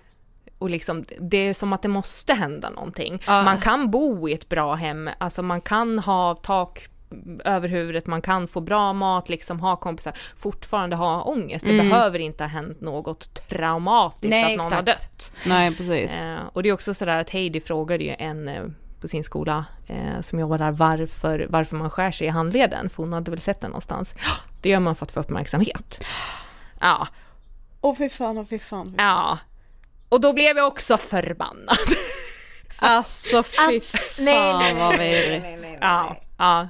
Och 0.57 0.69
liksom, 0.69 1.05
det 1.19 1.37
är 1.37 1.53
som 1.53 1.73
att 1.73 1.81
det 1.81 1.87
måste 1.87 2.33
hända 2.33 2.69
någonting. 2.69 3.21
Ja. 3.27 3.43
Man 3.43 3.61
kan 3.61 3.91
bo 3.91 4.29
i 4.29 4.33
ett 4.33 4.49
bra 4.49 4.75
hem, 4.75 5.09
alltså 5.17 5.41
man 5.41 5.61
kan 5.61 5.99
ha 5.99 6.35
tak 6.35 6.87
över 7.45 7.67
huvudet, 7.67 8.07
man 8.07 8.21
kan 8.21 8.47
få 8.47 8.61
bra 8.61 8.93
mat, 8.93 9.29
liksom 9.29 9.59
ha 9.59 9.75
kompisar, 9.75 10.13
fortfarande 10.37 10.95
ha 10.95 11.21
ångest. 11.23 11.65
Det 11.65 11.77
behöver 11.77 12.19
inte 12.19 12.43
ha 12.43 12.47
hänt 12.47 12.81
något 12.81 13.47
traumatiskt 13.49 14.29
Nej, 14.29 14.53
att 14.53 14.57
någon 14.57 14.73
har 14.73 14.81
exakt. 14.81 15.01
dött. 15.01 15.33
Nej 15.45 15.75
precis. 15.75 16.21
Eh, 16.23 16.39
och 16.53 16.63
det 16.63 16.69
är 16.69 16.73
också 16.73 16.93
sådär 16.93 17.17
att 17.17 17.29
Heidi 17.29 17.61
frågade 17.61 18.03
ju 18.03 18.15
en 18.19 18.47
eh, 18.47 18.63
på 19.01 19.07
sin 19.07 19.23
skola 19.23 19.65
eh, 19.87 20.21
som 20.21 20.39
jobbar 20.39 20.57
där 20.57 20.71
varför, 20.71 21.47
varför 21.49 21.75
man 21.75 21.89
skär 21.89 22.11
sig 22.11 22.27
i 22.27 22.29
handleden, 22.29 22.89
för 22.89 23.03
hon 23.03 23.13
hade 23.13 23.31
väl 23.31 23.41
sett 23.41 23.61
den 23.61 23.71
någonstans. 23.71 24.15
Det 24.61 24.69
gör 24.69 24.79
man 24.79 24.95
för 24.95 25.05
att 25.05 25.11
få 25.11 25.19
uppmärksamhet. 25.19 26.03
Ja, 26.83 27.07
Åh 27.81 27.95
fy 27.95 28.09
fan, 28.09 28.37
åh 28.37 28.45
fy 28.49 28.59
fan. 28.59 28.95
ja. 28.97 29.37
Och 30.09 30.21
då 30.21 30.33
blev 30.33 30.57
jag 30.57 30.67
också 30.67 30.97
förbannad. 30.97 31.77
Alltså 32.77 33.43
fy 33.43 33.79
fan 33.81 34.77
vad 34.79 34.97
vidrigt. 34.99 35.65
Ja, 35.81 36.17
ja. 36.37 36.67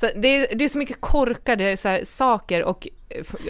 Så 0.00 0.08
det, 0.16 0.28
är, 0.36 0.54
det 0.56 0.64
är 0.64 0.68
så 0.68 0.78
mycket 0.78 1.00
korkade 1.00 1.76
så 1.76 1.88
här, 1.88 2.00
saker 2.04 2.64
och 2.64 2.88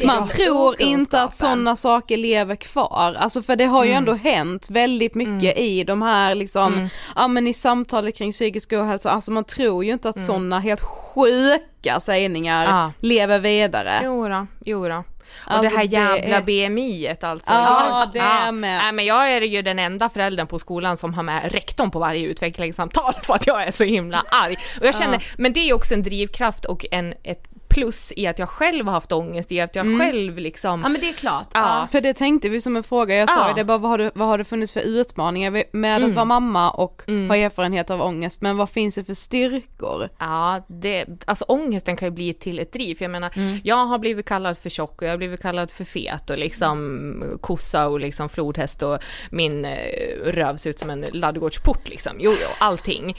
Man 0.04 0.16
ja, 0.16 0.26
tror 0.26 0.82
inte 0.82 1.22
att 1.22 1.36
sådana 1.36 1.76
saker 1.76 2.16
lever 2.16 2.56
kvar, 2.56 3.14
alltså 3.18 3.42
för 3.42 3.56
det 3.56 3.64
har 3.64 3.84
ju 3.84 3.90
Mm. 3.90 3.98
ändå 3.98 4.12
hänt 4.14 4.70
väldigt 4.70 5.14
mycket 5.14 5.58
i 5.58 5.84
de 5.84 6.02
här 6.02 6.34
liksom, 6.34 6.74
Mm. 6.74 6.88
ja 7.16 7.28
men 7.28 7.46
i 7.46 7.54
samtalet 7.54 8.16
kring 8.16 8.32
psykisk 8.32 8.72
ohälsa, 8.72 9.10
alltså 9.10 9.32
man 9.32 9.44
tror 9.44 9.84
ju 9.84 9.92
inte 9.92 10.08
att 10.08 10.16
Mm. 10.16 10.26
sådana 10.26 10.58
helt 10.60 10.80
sjuka 10.82 12.00
sägningar 12.00 12.64
Ja. 12.64 12.92
lever 13.00 13.38
vidare. 13.38 14.00
Jo 14.04 14.28
då, 14.28 14.46
jo 14.64 14.88
då. 14.88 15.04
Och 15.46 15.52
Alltså, 15.52 15.70
det 15.70 15.76
här 15.78 15.86
det 15.86 15.96
jävla 15.96 16.36
är- 16.36 16.42
BMI-et 16.42 17.24
alltså. 17.24 17.50
Ja, 17.52 18.00
jag, 18.00 18.12
det 18.12 18.18
är 18.18 18.52
med. 18.52 18.78
Nej 18.82 18.92
men 18.92 19.04
jag 19.04 19.32
är 19.32 19.40
ju 19.40 19.62
den 19.62 19.78
enda 19.78 20.08
föräldern 20.08 20.46
på 20.46 20.58
skolan 20.58 20.96
som 20.96 21.14
har 21.14 21.22
med 21.22 21.52
rektorn 21.52 21.90
på 21.90 21.98
varje 21.98 22.26
utvecklingssamtal 22.26 23.14
för 23.22 23.34
att 23.34 23.46
jag 23.46 23.62
är 23.66 23.70
så 23.70 23.84
himla 23.84 24.24
arg. 24.30 24.56
Och 24.80 24.86
jag 24.86 24.94
känner, 24.94 25.24
men 25.38 25.52
det 25.52 25.60
är 25.70 25.74
också 25.74 25.94
en 25.94 26.02
drivkraft 26.02 26.64
och 26.64 26.86
en, 26.90 27.14
ett 27.24 27.42
plus 27.70 28.12
i 28.16 28.26
att 28.26 28.38
jag 28.38 28.48
själv 28.48 28.86
har 28.86 28.92
haft 28.92 29.12
ångest, 29.12 29.52
i 29.52 29.60
att 29.60 29.76
jag 29.76 29.98
själv 30.00 30.38
liksom 30.38 30.82
Ja 30.82 30.88
men 30.88 31.00
det 31.00 31.08
är 31.08 31.12
klart. 31.12 31.48
Ja. 31.54 31.88
För 31.92 32.00
det 32.00 32.14
tänkte 32.14 32.48
vi 32.48 32.60
som 32.60 32.76
en 32.76 32.82
fråga, 32.82 33.14
jag 33.16 33.28
sa 33.30 33.40
Ja. 33.40 33.48
ju 33.48 33.54
det 33.54 33.64
bara 33.64 33.78
vad 33.78 33.90
har, 33.90 33.98
det, 33.98 34.10
vad 34.14 34.28
har 34.28 34.38
det 34.38 34.44
funnits 34.44 34.72
för 34.72 34.80
utmaningar 34.80 35.50
med 35.50 35.96
Mm. 35.96 36.10
att 36.10 36.14
vara 36.16 36.24
mamma 36.24 36.70
och 36.70 37.02
ha 37.28 37.36
erfarenhet 37.36 37.90
av 37.90 38.02
ångest, 38.02 38.42
men 38.42 38.56
vad 38.56 38.70
finns 38.70 38.94
det 38.94 39.04
för 39.04 39.14
styrkor? 39.14 40.08
Ja, 40.18 40.64
det, 40.68 41.06
alltså 41.26 41.44
ångesten 41.48 41.96
kan 41.96 42.06
ju 42.08 42.12
bli 42.12 42.32
till 42.32 42.58
ett 42.58 42.72
driv. 42.72 42.94
För 42.94 43.04
jag 43.04 43.10
menar, 43.10 43.30
jag 43.64 43.86
har 43.86 43.98
blivit 43.98 44.26
kallad 44.26 44.58
för 44.58 44.68
tjock 44.70 45.02
och 45.02 45.08
jag 45.08 45.12
har 45.12 45.18
blivit 45.18 45.42
kallad 45.42 45.70
för 45.70 45.84
fet 45.84 46.30
och 46.30 46.38
liksom 46.38 47.38
kossa 47.40 47.88
och 47.88 48.00
liksom 48.00 48.28
flodhäst 48.28 48.82
och 48.82 48.98
min 49.30 49.64
eh, 49.64 49.76
röv 50.24 50.56
ser 50.56 50.70
ut 50.70 50.78
som 50.78 50.90
en 50.90 51.04
ladugårdsport 51.12 51.88
liksom. 51.88 52.12
Jo, 52.20 52.30
jo, 52.42 52.48
allting. 52.58 53.16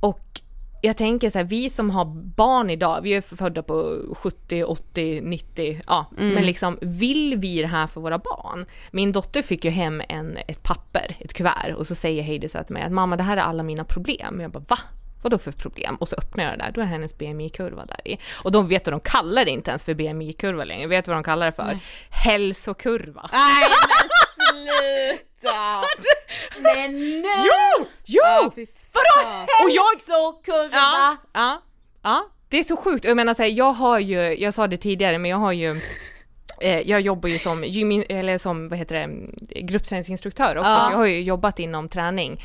Och 0.00 0.40
jag 0.84 0.96
tänker 0.96 1.30
så 1.30 1.38
här, 1.38 1.44
vi 1.44 1.70
som 1.70 1.90
har 1.90 2.04
barn 2.36 2.70
idag, 2.70 3.00
vi 3.02 3.14
är 3.14 3.20
födda 3.20 3.62
på 3.62 3.98
70, 4.16 4.64
80, 4.64 5.20
90, 5.20 5.80
ja, 5.86 6.06
men 6.16 6.46
liksom 6.46 6.78
vill 6.80 7.36
vi 7.38 7.60
det 7.60 7.66
här 7.66 7.86
för 7.86 8.00
våra 8.00 8.18
barn? 8.18 8.66
Min 8.90 9.12
dotter 9.12 9.42
fick 9.42 9.64
ju 9.64 9.70
hem 9.70 10.02
en, 10.08 10.38
ett 10.48 10.62
papper, 10.62 11.16
ett 11.20 11.32
kuvert 11.32 11.74
och 11.76 11.86
så 11.86 11.94
säger 11.94 12.22
Heidi 12.22 12.48
så 12.48 12.58
här 12.58 12.64
till 12.64 12.74
mig 12.74 12.82
att 12.82 12.92
mamma 12.92 13.16
det 13.16 13.22
här 13.22 13.36
är 13.36 13.40
alla 13.40 13.62
mina 13.62 13.84
problem. 13.84 14.40
Jag 14.40 14.50
bara 14.50 14.64
va? 14.68 14.78
Vadå 15.22 15.38
för 15.38 15.52
problem? 15.52 15.96
Och 15.96 16.08
så 16.08 16.16
öppnar 16.16 16.44
jag 16.44 16.52
det 16.52 16.64
där, 16.64 16.72
då 16.72 16.80
är 16.80 16.84
hennes 16.84 17.18
BMI-kurva 17.18 17.86
där 17.86 18.08
i. 18.08 18.18
Och 18.44 18.52
de 18.52 18.68
vet 18.68 18.88
att 18.88 18.92
de 18.92 19.00
kallar 19.00 19.44
det 19.44 19.50
inte 19.50 19.70
ens 19.70 19.84
för 19.84 19.94
BMI-kurva 19.94 20.64
längre, 20.64 20.86
vet 20.86 21.04
du 21.04 21.10
vad 21.10 21.16
de 21.16 21.24
kallar 21.24 21.46
det 21.46 21.52
för? 21.52 21.78
Hälsokurva. 22.10 23.30
Nej 23.32 23.68
men 23.68 24.08
sluta! 24.64 25.84
Men 26.62 26.92
nu! 26.98 27.22
Jo! 27.24 27.86
Jo! 28.04 28.52
Vadå? 28.94 29.28
Och 29.64 29.70
jag, 29.70 29.84
Hälsokurva! 29.84 30.68
Ja, 30.76 31.16
ja, 31.34 31.62
ja. 32.02 32.26
Det 32.48 32.58
är 32.58 32.64
så 32.64 32.76
sjukt. 32.76 33.04
Jag 33.04 33.16
menar 33.16 33.34
så 33.34 33.42
här, 33.42 33.50
jag 33.50 33.72
har 33.72 33.98
ju, 33.98 34.20
jag 34.38 34.54
sa 34.54 34.66
det 34.66 34.76
tidigare, 34.76 35.18
men 35.18 35.30
jag 35.30 35.38
har 35.38 35.52
ju 35.52 35.70
eh, 36.60 36.80
jag 36.80 37.00
jobbar 37.00 37.28
ju 37.28 37.38
som, 37.38 37.64
gym, 37.64 38.04
eller 38.08 38.38
som 38.38 38.68
vad 38.68 38.78
heter 38.78 38.94
det, 38.94 39.60
gruppträningsinstruktör 39.60 40.58
också, 40.58 40.70
Ja. 40.70 40.84
så 40.86 40.92
jag 40.92 40.98
har 40.98 41.06
ju 41.06 41.22
jobbat 41.22 41.58
inom 41.58 41.88
träning 41.88 42.44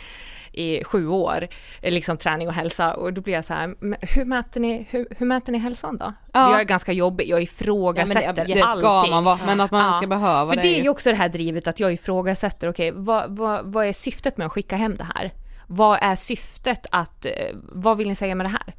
i 0.52 0.84
sju 0.84 1.08
år, 1.08 1.48
eh, 1.82 1.92
liksom 1.92 2.18
träning 2.18 2.48
och 2.48 2.54
hälsa 2.54 2.94
och 2.94 3.14
då 3.14 3.22
blir 3.22 3.34
jag 3.34 3.46
så 3.46 3.54
här, 3.54 3.76
hur 4.16 4.26
mäter 4.26 4.60
ni, 4.62 4.88
hur, 4.90 5.08
hur 5.18 5.26
mäter 5.26 5.52
ni 5.52 5.58
hälsan 5.58 5.98
då? 5.98 6.14
Ja. 6.34 6.52
Jag 6.52 6.60
är 6.60 6.64
ganska 6.64 6.92
jobbig, 6.92 7.30
jag 7.30 7.42
ifrågasätter 7.44 8.46
Det 8.46 8.58
ska 8.60 8.88
allting. 8.88 9.12
man 9.14 9.24
vara, 9.24 9.40
men 9.46 9.60
att 9.62 9.72
man 9.72 9.86
Ja. 9.86 9.94
ska 9.98 10.08
behöva 10.08 10.48
För 10.50 10.56
det. 10.56 10.62
det 10.62 10.80
är 10.80 10.84
ju 10.84 10.90
också 10.90 11.10
det 11.10 11.16
här 11.16 11.30
drivet 11.30 11.68
att 11.68 11.80
jag 11.80 11.94
ifrågasätter, 11.94 12.70
okej, 12.70 12.92
vad, 12.96 13.38
vad, 13.38 13.66
vad 13.74 13.86
är 13.86 13.94
syftet 13.94 14.38
med 14.38 14.46
att 14.48 14.52
skicka 14.54 14.76
hem 14.76 14.96
det 14.96 15.08
här? 15.16 15.32
Vad 15.72 16.00
är 16.02 16.16
syftet 16.16 16.86
att, 16.92 17.26
eh, 17.26 17.32
vad 17.54 17.98
vill 17.98 18.08
ni 18.08 18.16
säga 18.16 18.36
med 18.36 18.46
det 18.46 18.50
här? 18.50 18.76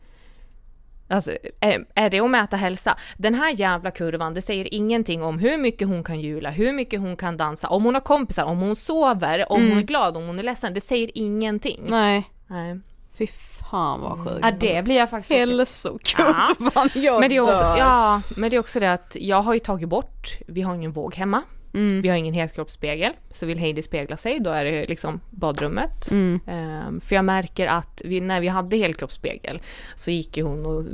Alltså, 1.08 1.30
är, 1.60 1.84
är 1.94 2.10
det 2.10 2.20
att 2.20 2.30
mäta 2.30 2.56
hälsa? 2.56 2.96
Den 3.16 3.34
här 3.34 3.50
jävla 3.50 3.90
kurvan, 3.90 4.34
det 4.34 4.42
säger 4.42 4.74
ingenting 4.74 5.22
om 5.22 5.38
hur 5.38 5.58
mycket 5.58 5.88
hon 5.88 6.04
kan 6.04 6.20
jula, 6.20 6.50
hur 6.50 6.72
mycket 6.72 7.00
hon 7.00 7.16
kan 7.16 7.36
dansa, 7.36 7.68
om 7.68 7.84
hon 7.84 7.94
har 7.94 8.00
kompisar, 8.00 8.44
om 8.44 8.58
hon 8.58 8.76
sover, 8.76 9.52
om 9.52 9.68
hon 9.68 9.78
är 9.78 9.82
glad, 9.82 10.16
om 10.16 10.26
hon 10.26 10.38
är 10.38 10.42
ledsen. 10.42 10.74
Det 10.74 10.80
säger 10.80 11.10
ingenting. 11.14 11.80
Nej, 11.88 12.30
Nej. 12.46 12.80
fy 13.18 13.26
fan 13.70 14.00
vad 14.00 14.18
sjukt. 14.28 14.38
Ja 14.42 14.50
det 14.50 14.84
blir 14.84 14.96
jag 14.96 15.10
faktiskt 15.10 15.32
Hälsokurvan, 15.32 16.88
jag 16.94 17.20
Men 17.20 17.28
det, 17.28 17.36
är 17.36 17.40
också, 17.40 17.58
dör. 17.58 17.76
ja, 17.78 18.22
men 18.36 18.50
det 18.50 18.56
är 18.56 18.60
också 18.60 18.80
det 18.80 18.92
att 18.92 19.16
jag 19.20 19.42
har 19.42 19.54
ju 19.54 19.60
tagit 19.60 19.88
bort, 19.88 20.38
vi 20.46 20.62
har 20.62 20.74
ingen 20.74 20.92
våg 20.92 21.14
hemma. 21.14 21.42
Mm. 21.74 22.02
Vi 22.02 22.08
har 22.08 22.16
ingen 22.16 22.34
helkroppsspegel, 22.34 23.12
så 23.30 23.46
vill 23.46 23.58
Heidi 23.58 23.82
spegla 23.82 24.16
sig 24.16 24.40
då 24.40 24.50
är 24.50 24.64
det 24.64 24.88
liksom 24.88 25.20
badrummet. 25.30 26.10
Mm. 26.10 26.40
Ehm, 26.46 27.00
för 27.00 27.16
jag 27.16 27.24
märker 27.24 27.66
att 27.66 28.02
vi, 28.04 28.20
när 28.20 28.40
vi 28.40 28.48
hade 28.48 28.76
helkroppsspegel 28.76 29.60
så 29.94 30.10
gick 30.10 30.36
ju 30.36 30.42
hon 30.42 30.66
och 30.66 30.84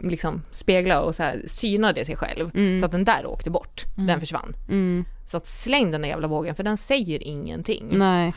liksom 0.00 0.42
spegla 0.50 1.00
och 1.00 1.14
så 1.14 1.22
här 1.22 1.42
synade 1.46 2.04
sig 2.04 2.16
själv. 2.16 2.50
Så 2.80 2.86
att 2.86 2.92
den 2.92 3.04
där 3.04 3.26
åkte 3.26 3.50
bort, 3.50 3.84
den 3.96 4.20
försvann. 4.20 4.56
Mm. 4.68 5.04
Så 5.30 5.36
att 5.36 5.46
släng 5.46 5.90
den 5.90 6.02
där 6.02 6.08
jävla 6.08 6.28
vågen 6.28 6.54
för 6.54 6.62
den 6.62 6.76
säger 6.76 7.22
ingenting. 7.22 7.98
Nej. 7.98 8.34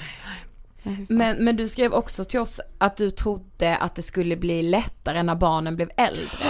Men, 1.10 1.44
men 1.44 1.56
du 1.56 1.68
skrev 1.68 1.94
också 1.94 2.26
till 2.26 2.40
oss 2.40 2.62
att 2.78 2.98
du 2.98 3.12
trodde 3.12 3.78
att 3.78 3.96
det 3.96 4.02
skulle 4.02 4.36
bli 4.36 4.62
lättare 4.62 5.24
när 5.24 5.36
barnen 5.36 5.76
blev 5.76 5.90
äldre. 5.98 6.48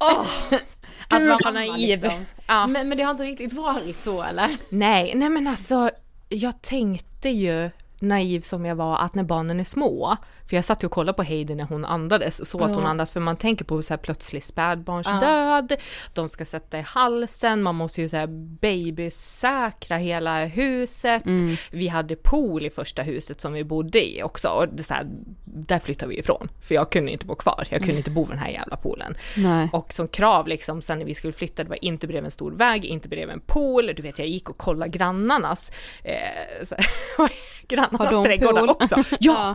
att 1.16 1.42
vara 1.44 1.52
naiv. 1.54 1.88
liksom. 1.88 2.24
Ja. 2.46 2.66
Men, 2.66 2.88
men 2.88 2.98
det 2.98 3.04
har 3.04 3.10
inte 3.10 3.24
riktigt 3.24 3.52
varit 3.52 4.02
så 4.02 4.22
eller? 4.22 4.50
Nej, 4.68 5.12
nej 5.14 5.28
men 5.28 5.46
alltså 5.46 5.90
jag 6.28 6.62
tänkte 6.62 7.28
ju 7.28 7.70
naiv 8.02 8.40
som 8.40 8.64
jag 8.64 8.76
var 8.76 8.98
att 8.98 9.14
när 9.14 9.22
barnen 9.22 9.60
är 9.60 9.64
små, 9.64 10.16
för 10.48 10.56
jag 10.56 10.64
satt 10.64 10.82
ju 10.82 10.86
och 10.86 10.92
kollade 10.92 11.16
på 11.16 11.22
Heidi 11.22 11.54
när 11.54 11.64
hon 11.64 11.84
andades 11.84 12.50
så 12.50 12.64
att 12.64 12.74
hon 12.74 12.86
andas. 12.86 13.10
För 13.10 13.20
man 13.20 13.36
tänker 13.36 13.64
på 13.64 13.82
så 13.82 13.92
här 13.92 13.98
plötslig 13.98 14.44
spädbarnsdöd, 14.44 15.76
de 16.14 16.28
ska 16.28 16.44
sätta 16.44 16.78
i 16.78 16.82
halsen, 16.82 17.62
man 17.62 17.74
måste 17.74 18.02
ju 18.02 18.08
så 18.08 18.16
här 18.16 18.26
babysäkra 18.60 19.96
hela 19.96 20.44
huset. 20.44 21.22
Vi 21.70 21.88
hade 21.88 22.16
pool 22.16 22.66
i 22.66 22.70
första 22.70 23.02
huset 23.02 23.40
som 23.40 23.52
vi 23.52 23.64
bodde 23.64 24.08
i 24.08 24.22
också. 24.22 24.48
Och 24.48 24.68
det 24.68 24.82
så 24.82 24.94
här, 24.94 25.06
där 25.44 25.78
flyttade 25.78 26.10
vi 26.10 26.18
ifrån. 26.18 26.48
För 26.62 26.74
jag 26.74 26.92
kunde 26.92 27.12
inte 27.12 27.26
bo 27.26 27.34
kvar, 27.34 27.66
jag 27.70 27.80
kunde 27.82 27.96
inte 27.96 28.10
bo 28.10 28.24
vid 28.24 28.30
den 28.30 28.38
här 28.38 28.50
jävla 28.50 28.76
poolen. 28.76 29.14
Nej. 29.36 29.68
Och 29.72 29.92
som 29.92 30.08
krav 30.08 30.48
liksom 30.48 30.82
sen 30.82 30.98
när 30.98 31.06
vi 31.06 31.14
skulle 31.14 31.32
flytta, 31.32 31.64
det 31.64 31.70
var 31.70 31.84
inte 31.84 32.06
bredvid 32.06 32.24
en 32.24 32.30
stor 32.30 32.52
väg, 32.52 32.84
inte 32.84 33.08
bredvid 33.08 33.34
en 33.34 33.40
pool. 33.40 33.92
Du 33.96 34.02
vet 34.02 34.18
jag 34.18 34.28
gick 34.28 34.50
och 34.50 34.58
kollade 34.58 34.90
grannarnas, 34.90 35.72
eh, 36.04 36.64
så, 36.64 36.76
Har 37.16 37.32
grannarnas 37.98 38.22
de 38.22 38.24
trädgårdar 38.24 38.60
pool? 38.60 38.70
också. 38.70 38.96
Ja! 39.20 39.54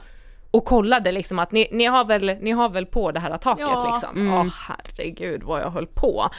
Och 0.51 0.65
kollade 0.65 1.11
liksom 1.11 1.39
att 1.39 1.51
ni, 1.51 1.67
ni, 1.71 1.85
har 1.85 2.05
väl, 2.05 2.35
ni 2.41 2.51
har 2.51 2.69
väl 2.69 2.85
på 2.85 3.11
det 3.11 3.19
här 3.19 3.37
taket 3.37 3.65
Ja. 3.69 3.91
liksom. 3.93 4.33
Åh 4.33 4.45
herregud 4.67 5.43
vad 5.43 5.61
jag 5.61 5.69
höll 5.69 5.87
på. 5.87 6.29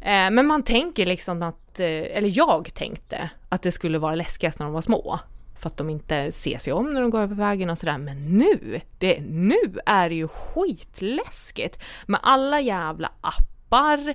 Eh, 0.00 0.30
men 0.30 0.46
man 0.46 0.62
tänker 0.62 1.06
liksom 1.06 1.42
att, 1.42 1.80
eh, 1.80 1.86
eller 1.86 2.30
jag 2.38 2.74
tänkte 2.74 3.30
att 3.48 3.62
det 3.62 3.72
skulle 3.72 3.98
vara 3.98 4.14
läskigast 4.14 4.58
när 4.58 4.66
de 4.66 4.72
var 4.72 4.80
små. 4.80 5.18
För 5.60 5.66
att 5.66 5.76
de 5.76 5.90
inte 5.90 6.32
ser 6.32 6.58
sig 6.58 6.72
om 6.72 6.92
när 6.94 7.00
de 7.00 7.10
går 7.10 7.20
över 7.20 7.34
vägen 7.34 7.70
och 7.70 7.78
sådär. 7.78 7.98
Men 7.98 8.38
nu, 8.38 8.80
det, 8.98 9.20
nu 9.20 9.56
är 9.86 10.08
det 10.08 10.14
ju 10.14 10.28
skitläskigt. 10.28 11.78
Med 12.06 12.20
alla 12.22 12.60
jävla 12.60 13.12
appar 13.20 14.14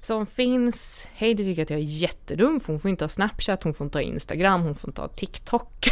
som 0.00 0.26
finns. 0.26 1.08
Heidi 1.12 1.44
tycker 1.44 1.62
att 1.62 1.70
jag 1.70 1.78
är 1.78 1.84
jättedum 1.84 2.60
för 2.60 2.72
hon 2.72 2.80
får 2.80 2.88
inte 2.88 3.04
ha 3.04 3.08
Snapchat, 3.08 3.62
hon 3.62 3.74
får 3.74 3.84
inte 3.84 3.98
ha 3.98 4.02
Instagram, 4.02 4.62
hon 4.62 4.74
får 4.74 4.90
inte 4.90 5.00
ha 5.00 5.08
TikTok. 5.08 5.88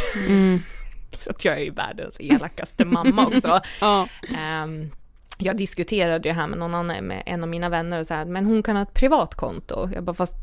Så 1.17 1.29
att 1.29 1.45
jag 1.45 1.55
är 1.55 1.63
ju 1.63 1.71
världens 1.71 2.19
elakaste 2.19 2.85
mamma 2.85 3.27
också. 3.27 3.61
Ja. 3.81 4.07
Ehm, 4.37 4.91
jag 5.41 5.57
diskuterade 5.57 6.29
ju 6.29 6.35
här 6.35 6.47
med 6.47 6.59
någon 6.59 6.75
annan, 6.75 7.05
med 7.05 7.23
en 7.25 7.43
av 7.43 7.49
mina 7.49 7.69
vänner 7.69 7.99
och 7.99 8.07
så 8.07 8.13
här, 8.13 8.25
men 8.25 8.45
hon 8.45 8.63
kan 8.63 8.75
ha 8.75 8.83
ett 8.83 8.93
privat 8.93 9.35
konto. 9.35 9.89
Jag 9.93 10.03
bara, 10.03 10.13
fast 10.13 10.35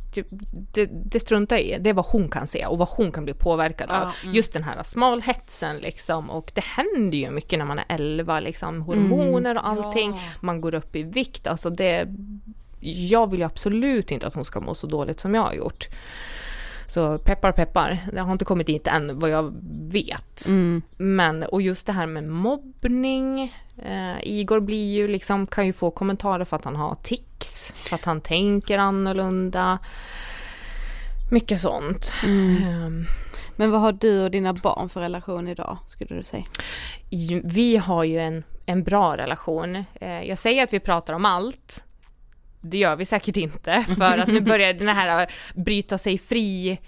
det, 0.72 0.86
det 0.86 1.20
struntar 1.20 1.56
jag 1.56 1.64
i, 1.64 1.78
det 1.80 1.90
är 1.90 1.94
vad 1.94 2.06
hon 2.06 2.28
kan 2.28 2.46
se 2.46 2.66
och 2.66 2.78
vad 2.78 2.88
hon 2.88 3.12
kan 3.12 3.24
bli 3.24 3.34
påverkad 3.34 3.90
av. 3.90 4.10
Just 4.24 4.52
den 4.52 4.64
här 4.64 4.82
smalhetsen 4.82 5.78
liksom 5.78 6.30
och 6.30 6.52
det 6.54 6.64
händer 6.64 7.18
ju 7.18 7.30
mycket 7.30 7.58
när 7.58 7.66
man 7.66 7.78
är 7.78 7.84
11 7.88 8.40
liksom, 8.40 8.82
hormoner 8.82 9.54
och 9.56 9.68
allting. 9.68 10.20
Man 10.40 10.60
går 10.60 10.74
upp 10.74 10.96
i 10.96 11.02
vikt, 11.02 11.46
alltså 11.46 11.70
det, 11.70 12.06
jag 12.80 13.30
vill 13.30 13.40
ju 13.40 13.46
absolut 13.46 14.10
inte 14.10 14.26
att 14.26 14.34
hon 14.34 14.44
ska 14.44 14.60
må 14.60 14.74
så 14.74 14.86
dåligt 14.86 15.20
som 15.20 15.34
jag 15.34 15.42
har 15.42 15.54
gjort. 15.54 15.88
Så 16.88 17.18
peppar 17.18 17.52
peppar, 17.52 18.06
det 18.12 18.20
har 18.20 18.32
inte 18.32 18.44
kommit 18.44 18.66
dit 18.66 18.86
än 18.86 19.18
vad 19.18 19.30
jag 19.30 19.54
vet. 19.90 20.48
Men, 20.96 21.42
och 21.42 21.62
just 21.62 21.86
det 21.86 21.92
här 21.92 22.06
med 22.06 22.24
mobbning. 22.24 23.54
Eh, 23.82 24.16
Igor 24.22 24.60
blir 24.60 24.94
ju 24.94 25.08
liksom, 25.08 25.46
kan 25.46 25.66
ju 25.66 25.72
få 25.72 25.90
kommentarer 25.90 26.44
för 26.44 26.56
att 26.56 26.64
han 26.64 26.76
har 26.76 26.94
tics, 26.94 27.72
för 27.76 27.94
att 27.94 28.04
han 28.04 28.20
tänker 28.20 28.78
annorlunda. 28.78 29.78
Mycket 31.30 31.60
sånt. 31.60 32.12
Ehm, 32.24 33.06
Men 33.56 33.70
vad 33.70 33.80
har 33.80 33.92
du 33.92 34.24
och 34.24 34.30
dina 34.30 34.52
barn 34.52 34.88
för 34.88 35.00
relation 35.00 35.48
idag, 35.48 35.78
skulle 35.86 36.16
du 36.16 36.22
säga? 36.22 36.44
vi 37.44 37.76
har 37.76 38.04
ju 38.04 38.18
en, 38.18 38.44
en 38.66 38.82
bra 38.82 39.16
relation. 39.16 39.84
Eh, 40.00 40.22
jag 40.22 40.38
säger 40.38 40.62
att 40.62 40.72
vi 40.72 40.80
pratar 40.80 41.14
om 41.14 41.24
allt. 41.24 41.82
Det 42.70 42.78
gör 42.78 42.96
vi 42.96 43.04
säkert 43.04 43.36
inte, 43.36 43.84
för 43.98 44.18
att 44.18 44.28
nu 44.28 44.40
börjar 44.40 44.72
den 44.72 44.88
här 44.88 45.26
bryta 45.54 45.98
sig 45.98 46.18
fri, 46.18 46.78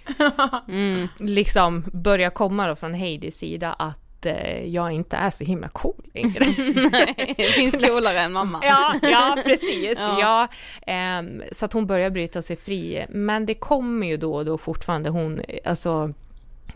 liksom 1.19 1.83
börja 1.93 2.29
komma 2.29 2.67
då 2.67 2.75
från 2.75 2.93
Heidis 2.93 3.37
sida 3.37 3.73
att 3.73 4.09
att 4.19 4.25
eh, 4.25 4.65
jag 4.65 4.91
inte 4.91 5.17
är 5.17 5.29
så 5.29 5.43
himla 5.43 5.67
cool 5.67 6.09
längre. 6.13 6.45
Nej, 6.91 7.33
det 7.37 7.43
finns 7.43 7.75
coolare 7.87 8.19
än 8.19 8.31
mamma. 8.31 8.59
ja, 8.63 8.95
ja, 9.01 9.37
precis. 9.45 9.97
Ja. 9.97 10.19
Ja. 10.19 10.47
ehm, 10.93 11.43
så 11.51 11.65
att 11.65 11.73
hon 11.73 11.87
börjar 11.87 12.09
bryta 12.09 12.41
sig 12.41 12.55
fri. 12.55 13.05
Men 13.09 13.45
det 13.45 13.55
kommer 13.55 14.07
ju 14.07 14.17
då 14.17 14.35
och 14.35 14.45
då 14.45 14.57
fortfarande 14.57 15.09
hon, 15.09 15.41
alltså 15.65 16.13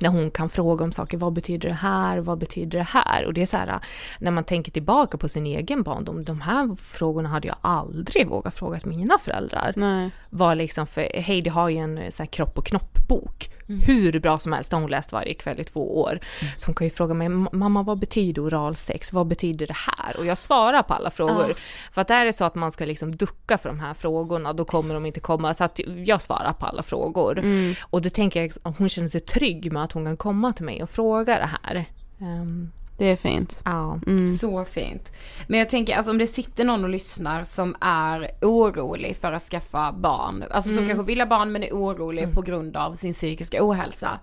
när 0.03 0.09
hon 0.09 0.31
kan 0.31 0.49
fråga 0.49 0.85
om 0.85 0.91
saker, 0.91 1.17
vad 1.17 1.33
betyder 1.33 1.69
det 1.69 1.75
här, 1.75 2.19
vad 2.19 2.37
betyder 2.37 2.77
det 2.77 2.87
här? 2.89 3.25
Och 3.25 3.33
det 3.33 3.41
är 3.41 3.45
så 3.45 3.57
här, 3.57 3.79
när 4.19 4.31
man 4.31 4.43
tänker 4.43 4.71
tillbaka 4.71 5.17
på 5.17 5.29
sin 5.29 5.45
egen 5.45 5.83
barndom, 5.83 6.23
de 6.23 6.41
här 6.41 6.75
frågorna 6.75 7.29
hade 7.29 7.47
jag 7.47 7.57
aldrig 7.61 8.27
vågat 8.27 8.55
fråga 8.55 8.79
mina 8.83 9.17
föräldrar. 9.17 9.73
Nej. 9.75 10.09
Var 10.29 10.55
liksom, 10.55 10.87
för 10.87 11.21
Heidi 11.21 11.49
har 11.49 11.69
ju 11.69 11.77
en 11.77 12.11
så 12.11 12.23
här 12.23 12.27
kropp 12.27 12.57
och 12.57 12.65
knopp-bok, 12.65 13.49
hur 13.67 14.19
bra 14.19 14.39
som 14.39 14.53
helst, 14.53 14.69
det 14.69 14.75
har 14.75 14.81
hon 14.81 14.91
läst 14.91 15.11
varje 15.11 15.33
kväll 15.33 15.59
i 15.59 15.63
två 15.63 16.01
år. 16.01 16.19
Så 16.57 16.65
hon 16.65 16.75
kan 16.75 16.87
ju 16.87 16.91
fråga 16.91 17.13
mig, 17.13 17.29
mamma 17.29 17.83
vad 17.83 17.99
betyder 17.99 18.45
oralsex, 18.45 19.13
vad 19.13 19.27
betyder 19.27 19.67
det 19.67 19.75
här? 19.75 20.17
Och 20.17 20.25
jag 20.25 20.37
svarar 20.37 20.83
på 20.83 20.93
alla 20.93 21.09
frågor. 21.11 21.53
För 21.91 22.01
att 22.01 22.09
är 22.09 22.25
det 22.25 22.33
så 22.33 22.45
att 22.45 22.55
man 22.55 22.71
ska 22.71 22.85
liksom 22.85 23.15
ducka 23.15 23.57
för 23.57 23.69
de 23.69 23.79
här 23.79 23.93
frågorna, 23.93 24.53
då 24.53 24.65
kommer 24.65 24.93
de 24.93 25.05
inte 25.05 25.19
komma. 25.19 25.53
Så 25.53 25.63
att 25.63 25.79
jag 26.05 26.21
svarar 26.21 26.53
på 26.53 26.65
alla 26.65 26.83
frågor. 26.83 27.39
Och 27.81 28.01
då 28.01 28.09
tänker 28.09 28.41
jag 28.41 28.73
hon 28.77 28.89
känner 28.89 29.09
sig 29.09 29.21
trygg 29.21 29.71
med 29.71 29.83
att 29.83 29.91
hon 29.91 30.05
kan 30.05 30.17
komma 30.17 30.53
till 30.53 30.65
mig 30.65 30.83
och 30.83 30.89
fråga 30.89 31.39
det 31.39 31.49
här. 31.63 31.85
Ehm, 32.21 32.71
Det 32.97 33.05
är 33.05 33.15
fint. 33.15 33.61
ja. 33.65 33.99
Så 34.39 34.65
fint. 34.65 35.11
Men 35.47 35.59
jag 35.59 35.69
tänker, 35.69 35.95
alltså 35.95 36.11
om 36.11 36.17
det 36.17 36.27
sitter 36.27 36.65
någon 36.65 36.83
och 36.83 36.89
lyssnar 36.89 37.43
som 37.43 37.75
är 37.81 38.31
orolig 38.41 39.17
för 39.17 39.31
att 39.33 39.43
skaffa 39.43 39.91
barn, 39.91 40.43
alltså 40.51 40.75
som 40.75 40.87
kanske 40.87 41.05
vill 41.05 41.19
ha 41.21 41.27
barn 41.27 41.51
men 41.51 41.63
är 41.63 41.71
orolig 41.71 42.33
på 42.33 42.41
grund 42.41 42.77
av 42.77 42.93
sin 42.93 43.13
psykiska 43.13 43.57
ohälsa. 43.61 44.19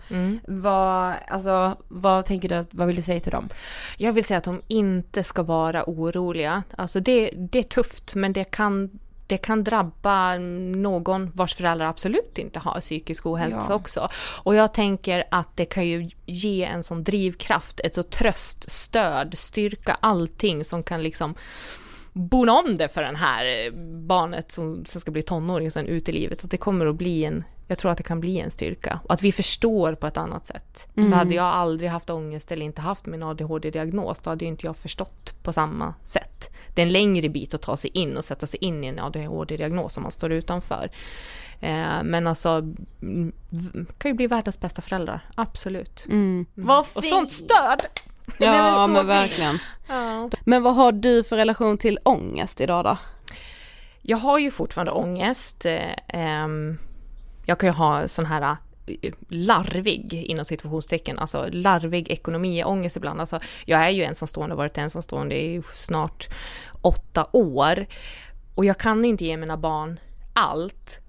Vad, 0.47 1.15
alltså 1.29 1.77
vad 1.89 2.25
tänker 2.27 2.49
du, 2.49 2.67
vad 2.71 2.87
vill 2.87 2.97
du 2.97 3.03
säga 3.03 3.21
till 3.21 3.33
dem? 3.33 3.49
Jag 3.97 4.13
vill 4.13 4.25
säga 4.25 4.39
att 4.39 4.45
de 4.45 4.61
inte 4.69 5.25
ska 5.25 5.43
vara 5.43 5.85
oroliga. 5.87 6.63
Alltså 6.79 7.01
det, 7.01 7.31
det 7.37 7.59
är 7.59 7.63
tufft 7.63 8.15
men 8.15 8.33
det 8.33 8.45
kan, 8.45 8.91
det 9.31 9.39
kan 9.39 9.65
drabba 9.65 10.39
någon 10.39 11.31
vars 11.35 11.55
föräldrar 11.55 11.87
absolut 11.87 12.39
inte 12.39 12.59
har 12.59 12.81
psykisk 12.81 13.27
ohälsa 13.27 13.67
Ja. 13.69 13.75
också. 13.75 14.09
Och 14.43 14.55
jag 14.55 14.75
tänker 14.75 15.25
att 15.31 15.57
det 15.57 15.65
kan 15.67 15.87
ju 15.87 16.11
ge 16.27 16.65
en 16.65 16.83
sån 16.83 17.05
drivkraft, 17.05 17.81
ett 17.81 17.95
så 17.95 18.03
tröst, 18.03 18.71
stöd, 18.71 19.39
styrka, 19.39 19.97
allting 20.01 20.65
som 20.65 20.83
kan 20.83 21.03
liksom 21.03 21.35
bona 22.13 22.53
om 22.53 22.77
det 22.77 22.89
för 22.89 23.03
den 23.03 23.17
här 23.17 23.67
eh, 23.67 23.73
barnet 24.07 24.51
som 24.51 24.85
sen 24.85 25.01
ska 25.01 25.11
bli 25.11 25.23
tonåring 25.23 25.71
sen 25.71 25.87
ut 25.87 26.09
i 26.09 26.13
livet. 26.13 26.45
Att 26.45 26.51
det 26.51 26.57
kommer 26.57 26.87
att 26.87 26.97
bli 26.97 27.25
en, 27.25 27.45
jag 27.67 27.79
tror 27.79 27.91
att 27.91 27.99
det 27.99 28.05
kan 28.05 28.21
bli 28.21 28.41
en 28.41 28.51
styrka. 28.51 29.01
Och 29.05 29.15
att 29.15 29.23
vi 29.23 29.33
förstår 29.33 29.95
på 29.95 30.07
ett 30.07 30.17
annat 30.17 30.47
sätt. 30.47 30.89
För 30.95 31.03
hade 31.03 31.35
jag 31.35 31.45
aldrig 31.45 31.91
haft 31.91 32.11
ångest 32.11 32.53
eller 32.53 32.67
inte 32.67 32.81
haft 32.81 33.07
min 33.07 33.23
ADHD-diagnos, 33.23 34.21
då 34.21 34.31
hade 34.31 34.45
ju 34.45 34.49
inte 34.49 34.67
jag 34.67 34.77
förstått 34.77 35.43
på 35.43 35.53
samma 35.53 35.95
sätt. 36.05 36.51
Det 36.75 36.83
är 36.83 36.87
en 36.87 36.93
längre 36.93 37.29
bit 37.29 37.55
att 37.55 37.63
ta 37.63 37.77
sig 37.77 37.91
in 37.95 38.17
och 38.17 38.25
sätta 38.25 38.47
sig 38.47 38.59
in 38.65 38.85
i 38.85 38.87
en 38.87 38.99
ADHD-diagnos 38.99 39.97
om 39.97 40.03
man 40.03 40.13
står 40.13 40.33
utanför. 40.33 40.91
Eh, 41.61 42.03
men 42.05 42.27
alltså, 42.27 42.49
mm, 43.03 43.33
kan 43.99 44.11
ju 44.11 44.15
bli 44.15 44.27
världens 44.27 44.61
bästa 44.61 44.83
föräldrar, 44.83 45.25
absolut. 45.35 46.07
Mm. 46.07 46.47
Vad 46.55 46.87
Och 46.93 47.05
sånt 47.05 47.33
stöd! 47.33 47.81
Ja 48.39 48.51
Nej, 48.51 48.89
men 48.89 48.93
men 48.93 49.07
verkligen. 49.07 49.59
Ja. 49.89 50.31
Men 50.45 50.63
vad 50.63 50.75
har 50.75 50.93
du 50.93 51.25
för 51.25 51.37
relation 51.37 51.79
till 51.79 51.99
ångest 52.03 52.61
idag 52.61 52.85
då? 52.85 52.99
Jag 54.03 54.17
har 54.17 54.39
ju 54.39 54.51
fortfarande 54.51 54.93
ångest. 54.93 55.65
eh, 55.65 55.95
ehm, 56.09 56.79
jag 57.47 57.59
kan 57.59 57.69
ju 57.69 57.73
ha 57.73 58.09
sån 58.09 58.27
här 58.27 58.57
eh, 59.03 59.13
larvig, 59.29 60.15
inom 60.15 60.45
situationstecken, 60.45 61.19
alltså 61.19 61.49
larvig 61.53 62.11
ekonomiångest 62.11 62.97
ibland. 62.97 63.21
Alltså, 63.21 63.41
jag 63.65 63.87
är 63.87 63.91
ju 63.91 64.03
ensamstående, 64.03 64.55
varit 64.55 64.79
ensamstående 64.79 65.35
i 65.35 65.63
snart 65.75 66.29
åtta 66.83 67.27
år. 67.33 67.87
Och 68.55 68.65
jag 68.65 68.79
kan 68.79 69.05
inte 69.05 69.25
ge 69.25 69.37
mina 69.37 69.57
barn 69.57 70.01
allt. 70.35 71.01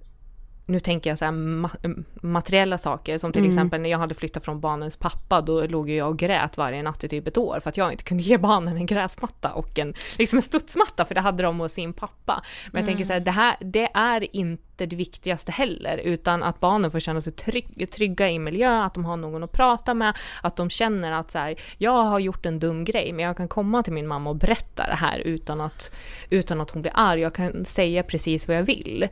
Nu 0.72 0.80
tänker 0.80 1.10
jag 1.10 1.20
så 1.20 1.26
här 1.26 1.32
ma- 1.32 2.04
materiella 2.22 2.78
saker, 2.78 3.18
som 3.18 3.34
till 3.34 3.48
exempel 3.48 3.82
när 3.82 3.90
jag 3.90 3.98
hade 3.98 4.16
flyttat 4.16 4.46
från 4.46 4.60
barnens 4.60 4.96
pappa, 4.96 5.42
då 5.42 5.68
låg 5.68 5.90
jag 5.90 6.10
och 6.10 6.20
grät 6.20 6.58
varje 6.58 6.84
natt 6.84 7.04
i 7.04 7.08
typ 7.08 7.28
ett 7.28 7.38
år 7.38 7.60
för 7.64 7.70
att 7.70 7.78
jag 7.78 7.92
inte 7.92 8.04
kunde 8.04 8.24
ge 8.24 8.38
barnen 8.38 8.78
en 8.78 8.86
gräsmatta 8.86 9.54
och 9.54 9.80
en, 9.80 9.94
liksom 10.18 10.38
en 10.38 10.44
studsmatta, 10.44 11.06
för 11.06 11.16
det 11.16 11.22
hade 11.22 11.44
de 11.44 11.60
hos 11.60 11.72
sin 11.74 11.94
pappa. 11.94 12.44
Men 12.72 12.80
jag 12.80 12.88
tänker 12.88 13.06
så 13.06 13.14
här, 13.14 13.20
det 13.20 13.32
här, 13.32 13.56
det 13.60 13.90
är 13.94 14.36
inte 14.36 14.71
det 14.86 14.96
viktigaste 14.96 15.52
heller, 15.52 15.98
utan 15.98 16.44
att 16.44 16.60
barnen 16.60 16.92
får 16.92 17.00
känna 17.00 17.22
sig 17.22 17.34
trygg, 17.34 17.92
trygga 17.92 18.30
i 18.30 18.40
miljö, 18.40 18.84
att 18.84 18.94
de 18.94 19.06
har 19.06 19.18
någon 19.18 19.44
att 19.44 19.52
prata 19.52 19.94
med, 19.94 20.18
att 20.44 20.56
de 20.56 20.70
känner 20.70 21.12
att 21.12 21.32
så 21.32 21.38
här, 21.38 21.56
jag 21.78 22.04
har 22.04 22.20
gjort 22.20 22.46
en 22.46 22.60
dum 22.60 22.84
grej, 22.84 23.14
men 23.14 23.26
jag 23.26 23.38
kan 23.38 23.48
komma 23.48 23.84
till 23.84 23.94
min 23.94 24.08
mamma 24.08 24.30
och 24.30 24.36
berätta 24.36 24.88
det 24.88 24.96
här 24.96 25.20
utan 25.20 25.62
att, 25.62 25.92
utan 26.30 26.62
att 26.62 26.72
hon 26.72 26.82
blir 26.82 26.94
arg. 26.96 27.22
Jag 27.22 27.36
kan 27.36 27.66
säga 27.66 28.04
precis 28.04 28.48
vad 28.48 28.58
jag 28.58 28.64
vill. 28.64 29.08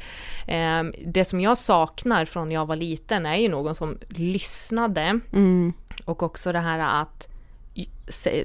Ehm, 0.48 0.94
det 1.06 1.26
som 1.26 1.42
jag 1.42 1.58
saknar 1.58 2.26
från 2.26 2.52
jag 2.52 2.66
var 2.66 2.76
liten 2.76 3.26
är 3.26 3.36
ju 3.36 3.50
någon 3.50 3.76
som 3.76 3.98
lyssnade 4.10 5.20
och 6.06 6.24
också 6.24 6.52
det 6.52 6.60
här 6.60 7.02
att 7.02 7.28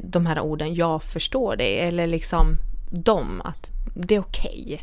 de 0.03 0.27
här 0.27 0.41
orden, 0.41 0.75
jag 0.75 1.03
förstår 1.03 1.57
dig, 1.57 1.81
eller 1.81 2.07
liksom 2.07 2.57
de, 2.91 3.41
att 3.41 3.71
det 3.95 4.15
är 4.15 4.21
okej. 4.21 4.83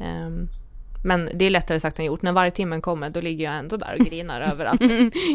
Ehm, 0.00 0.48
men 1.04 1.30
det 1.34 1.44
är 1.44 1.50
lättare 1.50 1.80
sagt 1.80 1.98
än 1.98 2.04
gjort. 2.04 2.22
När 2.22 2.32
varje 2.32 2.50
timmen 2.50 2.82
kommer 2.82 3.10
då 3.10 3.20
ligger 3.20 3.44
jag 3.44 3.54
ändå 3.54 3.76
där 3.76 3.96
och 3.98 4.06
grinar 4.06 4.40
över 4.52 4.64
att 4.64 4.80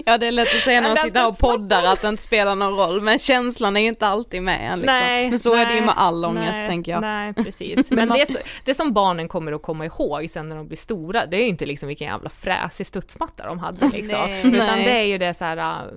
Ja 0.05 0.17
det 0.17 0.27
är 0.27 0.31
lätt 0.31 0.47
att 0.47 0.61
säga 0.63 0.81
när 0.81 0.87
man 0.89 0.97
sitter 0.97 1.27
och 1.27 1.37
poddar 1.37 1.83
att 1.83 2.01
det 2.01 2.07
inte 2.07 2.23
spelar 2.23 2.55
någon 2.55 2.77
roll, 2.77 3.01
men 3.01 3.19
känslan 3.19 3.77
är 3.77 3.87
inte 3.87 4.07
alltid 4.07 4.43
med 4.43 4.79
liksom. 4.79 4.95
Men 5.29 5.39
så 5.39 5.55
är 5.55 5.65
det 5.65 5.73
ju 5.73 5.81
med 5.81 5.93
all 5.97 6.25
ångest 6.25 6.59
nej, 6.59 6.67
tänker 6.67 6.91
jag. 6.91 7.01
Nej, 7.01 7.33
precis. 7.43 7.91
Men 7.91 8.09
det, 8.09 8.27
det 8.65 8.73
som 8.73 8.93
barnen 8.93 9.27
kommer 9.27 9.51
att 9.51 9.61
komma 9.61 9.85
ihåg 9.85 10.27
sen 10.29 10.49
när 10.49 10.55
de 10.55 10.67
blir 10.67 10.77
stora, 10.77 11.25
det 11.25 11.37
är 11.37 11.41
ju 11.41 11.47
inte 11.47 11.65
liksom 11.65 11.87
vilken 11.87 12.07
jävla 12.07 12.29
fräsig 12.29 12.87
studsmatta 12.87 13.45
de 13.47 13.59
hade 13.59 13.89
liksom. 13.89 14.19
Nej. 14.29 14.47
Utan 14.47 14.67
Nej. 14.67 14.83
det 14.85 14.91
är 14.99 15.03
ju 15.05 15.17
det 15.17 15.33
så 15.33 15.45
här 15.45 15.57
äh, 15.57 15.91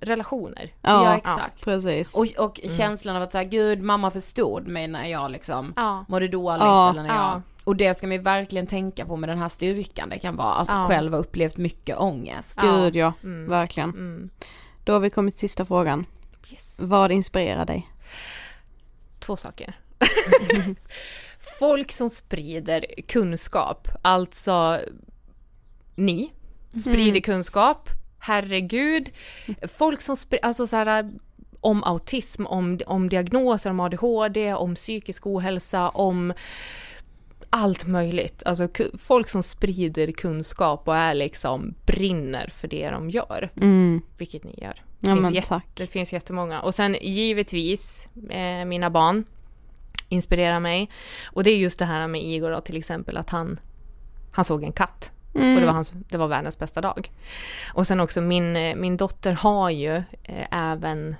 relationer. 0.00 0.72
Ja, 0.82 1.04
Ja, 1.04 1.16
exakt. 1.16 1.64
precis. 1.64 2.14
Och, 2.16 2.44
och 2.44 2.60
känslan 2.76 3.16
av 3.16 3.22
att 3.22 3.32
säga 3.32 3.44
gud 3.44 3.82
mamma 3.82 4.10
förstod 4.10 4.68
mig 4.68 4.88
när 4.88 5.06
jag 5.06 5.30
liksom 5.30 5.72
Ja. 5.76 6.04
mådde 6.08 6.28
dåligt 6.28 6.62
Ja. 6.62 6.90
eller 6.90 7.02
när 7.02 7.08
jag 7.08 7.16
Ja. 7.18 7.42
Och 7.68 7.76
det 7.76 7.94
ska 7.96 8.06
man 8.06 8.22
verkligen 8.22 8.66
tänka 8.66 9.06
på 9.06 9.16
med 9.16 9.28
den 9.28 9.38
här 9.38 9.48
styrkan 9.48 10.08
det 10.08 10.18
kan 10.18 10.36
vara, 10.36 10.54
alltså 10.54 10.74
Ja. 10.74 10.88
själv 10.88 11.12
ha 11.12 11.18
upplevt 11.18 11.56
mycket 11.56 11.98
ångest. 11.98 12.60
Gud 12.60 12.96
ja, 12.96 13.12
Mm. 13.22 13.48
verkligen. 13.48 13.90
Mm. 13.90 14.30
Då 14.84 14.92
har 14.92 15.00
vi 15.00 15.10
kommit 15.10 15.34
till 15.34 15.40
sista 15.40 15.64
frågan. 15.64 16.06
Yes. 16.50 16.80
Vad 16.80 17.12
inspirerar 17.12 17.64
dig? 17.64 17.88
Två 19.18 19.36
saker. 19.36 19.74
Folk 21.58 21.92
som 21.92 22.10
sprider 22.10 22.86
kunskap, 23.08 23.88
alltså 24.02 24.80
ni 25.94 26.32
sprider 26.80 27.20
kunskap, 27.20 27.88
herregud. 28.18 29.10
Folk 29.68 30.00
som 30.00 30.16
sprider, 30.16 30.46
alltså 30.46 30.66
så 30.66 30.76
här 30.76 31.10
om 31.60 31.84
autism, 31.84 32.46
om, 32.46 32.80
om 32.86 33.08
diagnoser, 33.08 33.70
om 33.70 33.80
ADHD, 33.80 34.54
om 34.54 34.74
psykisk 34.74 35.26
ohälsa, 35.26 35.88
om 35.88 36.32
allt 37.50 37.86
möjligt. 37.86 38.42
Alltså 38.46 38.68
folk 38.98 39.28
som 39.28 39.42
sprider 39.42 40.12
kunskap 40.12 40.88
och 40.88 40.96
är 40.96 41.14
liksom 41.14 41.74
brinner 41.86 42.48
för 42.54 42.68
det 42.68 42.90
de 42.90 43.10
gör, 43.10 43.50
Mm. 43.56 44.02
vilket 44.18 44.44
ni 44.44 44.54
gör. 44.62 44.82
Ja 45.00 45.16
finns 45.16 45.32
jätte- 45.34 45.48
tack. 45.48 45.66
Det 45.74 45.86
finns 45.86 46.12
jättemånga. 46.12 46.60
Och 46.60 46.74
sen 46.74 46.96
givetvis 47.02 48.08
eh, 48.30 48.64
mina 48.64 48.90
barn 48.90 49.24
inspirerar 50.08 50.60
mig. 50.60 50.90
Och 51.24 51.44
det 51.44 51.50
är 51.50 51.56
just 51.56 51.78
det 51.78 51.84
här 51.84 52.06
med 52.08 52.22
Igor 52.22 52.50
då, 52.50 52.60
till 52.60 52.76
exempel 52.76 53.16
att 53.16 53.30
han, 53.30 53.60
han 54.32 54.44
såg 54.44 54.62
en 54.64 54.72
katt. 54.72 55.10
Mm. 55.34 55.54
Och 55.54 55.60
det 55.60 55.66
var, 55.66 55.72
hans, 55.74 55.92
det 56.10 56.18
var 56.18 56.28
världens 56.28 56.58
bästa 56.58 56.80
dag. 56.80 57.10
Och 57.74 57.86
sen 57.86 58.00
också 58.00 58.20
min, 58.20 58.56
eh, 58.56 58.76
min 58.76 58.96
dotter 58.96 59.32
har 59.32 59.70
ju 59.70 59.96
eh, 60.22 60.46
även 60.50 60.98
mm, 60.98 61.14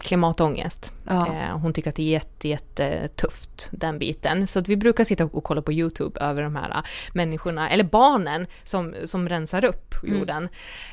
klimatångest. 0.00 0.92
Ja. 1.06 1.26
Eh, 1.26 1.58
hon 1.58 1.72
tycker 1.72 1.90
att 1.90 1.96
det 1.96 2.02
är 2.02 2.10
jätte, 2.10 2.48
jätte 2.48 3.08
tufft 3.08 3.68
den 3.72 3.98
biten. 3.98 4.46
Så 4.46 4.58
att 4.58 4.68
vi 4.68 4.76
brukar 4.76 5.04
sitta 5.04 5.24
och 5.24 5.44
kolla 5.44 5.62
på 5.62 5.72
YouTube 5.72 6.20
över 6.20 6.42
de 6.42 6.56
här 6.56 6.70
eh, 6.70 6.82
människorna, 7.12 7.70
eller 7.70 7.84
barnen 7.84 8.46
som, 8.64 8.94
som 9.04 9.28
rensar 9.28 9.64
upp 9.64 9.94
jorden. 10.02 10.48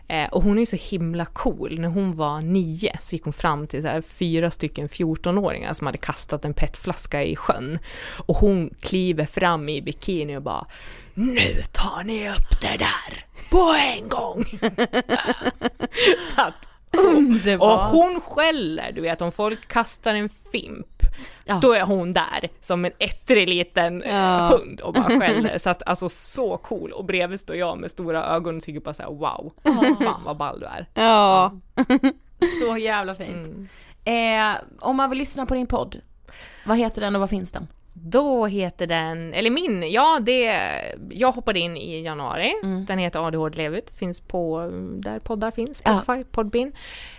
Eh, 0.07 0.29
och 0.29 0.43
hon 0.43 0.57
är 0.57 0.59
ju 0.59 0.65
så 0.65 0.75
himla 0.75 1.25
cool. 1.25 1.79
När 1.79 1.89
hon 1.89 2.15
var 2.15 2.41
nio 2.41 2.97
så 3.01 3.15
gick 3.15 3.23
hon 3.23 3.33
fram 3.33 3.67
till 3.67 3.83
så 3.83 4.01
fyra 4.01 4.51
stycken 4.51 4.87
14-åringar 4.87 5.73
som 5.73 5.87
hade 5.87 5.97
kastat 5.97 6.45
en 6.45 6.53
petflaska 6.53 7.23
i 7.23 7.35
sjön. 7.35 7.79
Och 8.17 8.37
hon 8.37 8.69
kliver 8.81 9.25
fram 9.25 9.69
i 9.69 9.81
bikini 9.81 10.37
och 10.37 10.43
bara 10.43 10.65
Nu 11.13 11.61
tar 11.71 12.03
ni 12.03 12.29
upp 12.29 12.61
det 12.61 12.77
där 12.77 13.25
på 13.49 13.75
en 13.97 14.09
gång! 14.09 14.45
så 16.35 16.41
att 16.41 16.72
och 17.59 17.79
hon 17.79 18.21
skäller, 18.21 18.91
du 18.91 19.01
vet 19.01 19.21
om 19.21 19.31
folk 19.31 19.67
kastar 19.67 20.13
en 20.15 20.29
fimp, 20.29 20.87
Ja. 21.45 21.59
då 21.61 21.73
är 21.73 21.81
hon 21.83 22.13
där 22.13 22.49
som 22.61 22.85
en 22.85 22.91
ettrig 22.99 23.47
liten 23.49 24.03
eh, 24.03 24.15
Ja. 24.15 24.47
hund 24.47 24.79
och 24.81 24.93
bara 24.93 25.03
skäller. 25.19 25.57
Så 25.57 25.69
att 25.69 25.83
alltså 25.85 26.09
så 26.09 26.57
cool 26.57 26.91
och 26.91 27.05
bredvid 27.05 27.39
står 27.39 27.55
jag 27.55 27.77
med 27.77 27.91
stora 27.91 28.23
ögon 28.25 28.57
och 28.57 28.63
tycker 28.63 28.79
bara 28.79 28.93
såhär 28.93 29.09
wow, 29.09 29.53
fan 30.03 30.21
vad 30.25 30.37
ball 30.37 30.59
du 30.59 30.65
är. 30.65 30.87
Ja. 30.93 31.51
Så 32.61 32.77
jävla 32.77 33.15
fint. 33.15 33.47
Mm. 34.05 34.55
Eh, 34.55 34.61
om 34.79 34.95
man 34.95 35.09
vill 35.09 35.19
lyssna 35.19 35.45
på 35.45 35.53
din 35.53 35.67
podd, 35.67 36.01
vad 36.65 36.77
heter 36.77 37.01
den 37.01 37.15
och 37.15 37.19
var 37.21 37.27
finns 37.27 37.51
den? 37.51 37.67
Då 37.93 38.45
heter 38.45 38.87
den, 38.87 39.33
eller 39.33 39.49
min, 39.51 39.91
ja 39.91 40.19
det, 40.21 40.59
jag 41.09 41.31
hoppade 41.31 41.59
in 41.59 41.77
i 41.77 42.01
januari. 42.03 42.53
Mm. 42.63 42.85
Den 42.85 42.97
heter 42.99 43.27
ADHD 43.27 43.57
lev 43.57 43.75
ut, 43.75 43.89
finns 43.89 44.21
på 44.21 44.69
där 44.95 45.19
poddar 45.19 45.51
finns, 45.51 45.81
Ja. 45.85 45.97
Spotify, 45.97 46.23
Podbean. 46.23 46.71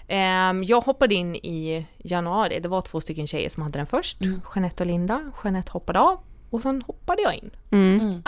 Ehm, 0.09 0.65
jag 0.65 0.81
hoppade 0.81 1.15
in 1.15 1.37
i 1.37 1.87
januari, 1.99 2.61
det 2.61 2.69
var 2.69 2.81
två 2.81 3.01
stycken 3.01 3.27
tjejer 3.27 3.49
som 3.49 3.63
hade 3.63 3.79
den 3.79 3.87
först, 3.87 4.21
Mm. 4.21 4.41
Jeanette 4.55 4.83
och 4.83 4.87
Linda. 4.87 5.33
Jeanette 5.45 5.73
hoppade 5.73 6.01
av 6.01 6.19
och 6.51 6.63
sen 6.63 6.83
hoppade 6.87 7.23
jag 7.23 7.35
in. 7.35 7.51
Mm. 7.71 8.23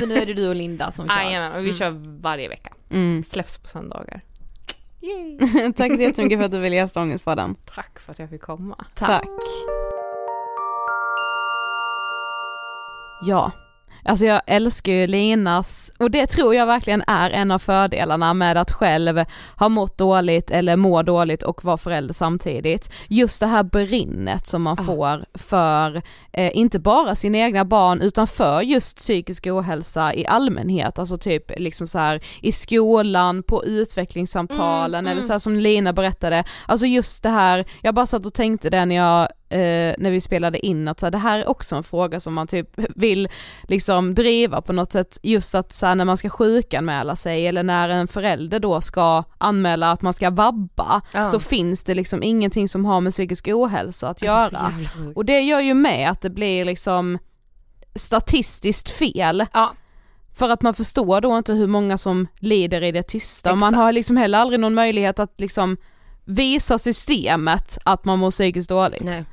Så 0.00 0.06
nu 0.06 0.14
är 0.16 0.26
det 0.26 0.34
du 0.34 0.48
och 0.48 0.54
Linda 0.56 0.90
som 0.90 1.08
kör. 1.08 1.16
Jajamän, 1.22 1.52
och 1.52 1.66
vi 1.66 1.72
kör 1.72 1.90
varje 2.20 2.48
vecka. 2.48 2.72
Mm. 2.90 3.22
Släpps 3.22 3.56
på 3.58 3.68
söndagar. 3.68 4.20
Yay. 5.00 5.38
Tack 5.76 5.96
så 5.96 6.02
jättemycket 6.02 6.38
för 6.38 6.46
att 6.46 6.52
du 6.52 6.58
ville 6.58 6.76
gästa 6.76 7.00
Ångestpodden. 7.02 7.56
Tack 7.74 7.98
för 7.98 8.12
att 8.12 8.18
jag 8.18 8.30
fick 8.30 8.42
komma. 8.42 8.84
Tack. 8.94 9.26
Ja, 13.24 13.50
alltså 14.04 14.24
jag 14.26 14.40
älskar 14.46 14.92
ju 14.92 15.06
Linas, 15.06 15.92
och 15.98 16.10
det 16.10 16.26
tror 16.26 16.54
jag 16.54 16.66
verkligen 16.66 17.02
är 17.06 17.30
en 17.30 17.50
av 17.50 17.58
fördelarna 17.58 18.34
med 18.34 18.56
att 18.56 18.72
själv 18.72 19.24
ha 19.56 19.68
mått 19.68 19.98
dåligt 19.98 20.50
eller 20.50 20.76
må 20.76 21.02
dåligt 21.02 21.42
och 21.42 21.64
vara 21.64 21.76
förälder 21.76 22.14
samtidigt. 22.14 22.90
Just 23.08 23.40
det 23.40 23.46
här 23.46 23.62
brinnet 23.62 24.46
som 24.46 24.62
man 24.62 24.76
Ah. 24.80 24.82
får 24.82 25.24
för, 25.38 26.02
eh, 26.32 26.56
inte 26.56 26.78
bara 26.78 27.14
sina 27.14 27.38
egna 27.38 27.64
barn 27.64 28.00
utan 28.00 28.26
för 28.26 28.60
just 28.62 28.96
psykisk 28.96 29.46
ohälsa 29.46 30.14
i 30.14 30.26
allmänhet, 30.26 30.98
alltså 30.98 31.16
typ 31.16 31.52
liksom 31.60 31.86
så 31.86 31.98
här 31.98 32.20
i 32.40 32.52
skolan, 32.52 33.42
på 33.42 33.64
utvecklingssamtalen 33.64 34.98
Mm, 35.04 35.10
eller 35.12 35.22
mm. 35.22 35.34
så 35.34 35.40
som 35.40 35.56
Lina 35.56 35.92
berättade, 35.92 36.44
alltså 36.66 36.86
just 36.86 37.22
det 37.22 37.28
här, 37.30 37.64
jag 37.82 37.94
bara 37.94 38.06
satt 38.06 38.26
och 38.26 38.34
tänkte 38.34 38.70
det 38.70 38.84
när 38.84 38.96
jag 38.96 39.28
eh, 39.52 39.94
när 39.98 40.10
vi 40.10 40.20
spelade 40.20 40.66
in 40.66 40.88
att 40.88 41.00
så 41.00 41.06
här, 41.06 41.10
det 41.10 41.18
här 41.18 41.38
är 41.38 41.48
också 41.48 41.76
en 41.76 41.82
fråga 41.82 42.20
som 42.20 42.34
man 42.34 42.46
typ 42.46 42.68
vill 42.96 43.28
liksom 43.62 44.14
driva 44.14 44.60
på 44.62 44.72
något 44.72 44.92
sätt 44.92 45.18
just 45.22 45.54
att 45.54 45.72
så 45.72 45.86
här, 45.86 45.94
när 45.94 46.04
man 46.04 46.16
ska 46.16 46.30
sjukanmäla 46.30 47.16
sig 47.16 47.46
eller 47.46 47.62
när 47.62 47.88
en 47.88 48.08
förälder 48.08 48.60
då 48.60 48.80
ska 48.80 49.24
anmäla 49.38 49.90
att 49.92 50.02
man 50.02 50.14
ska 50.14 50.30
vabba 50.30 51.00
Ja. 51.12 51.26
så 51.26 51.40
finns 51.40 51.84
det 51.84 51.94
liksom 51.94 52.22
ingenting 52.22 52.68
som 52.68 52.84
har 52.84 53.00
med 53.00 53.12
psykisk 53.12 53.48
ohälsa 53.48 54.08
att 54.08 54.16
Det 54.18 54.26
göra. 54.26 54.70
sjukt. 54.94 55.16
Och 55.16 55.24
det 55.24 55.40
gör 55.40 55.60
ju 55.60 55.74
med 55.74 56.10
att 56.10 56.20
det 56.20 56.30
blir 56.30 56.64
liksom 56.64 57.18
statistiskt 57.94 58.88
fel. 58.88 59.46
Ja. 59.52 59.72
För 60.38 60.48
att 60.50 60.62
man 60.62 60.74
förstår 60.74 61.20
då 61.20 61.38
inte 61.38 61.52
hur 61.52 61.66
många 61.66 61.98
som 61.98 62.26
lider 62.38 62.82
i 62.82 62.92
det 62.92 63.02
tysta 63.02 63.52
och 63.52 63.58
man 63.58 63.68
Exakt. 63.68 63.82
har 63.82 63.92
liksom 63.92 64.16
heller 64.16 64.38
aldrig 64.38 64.60
någon 64.60 64.74
möjlighet 64.74 65.18
att 65.18 65.40
liksom 65.40 65.76
visa 66.24 66.78
systemet 66.78 67.78
att 67.84 68.04
man 68.04 68.18
mår 68.18 68.30
psykiskt 68.30 68.68
dåligt. 68.68 69.02
Nej. 69.02 69.24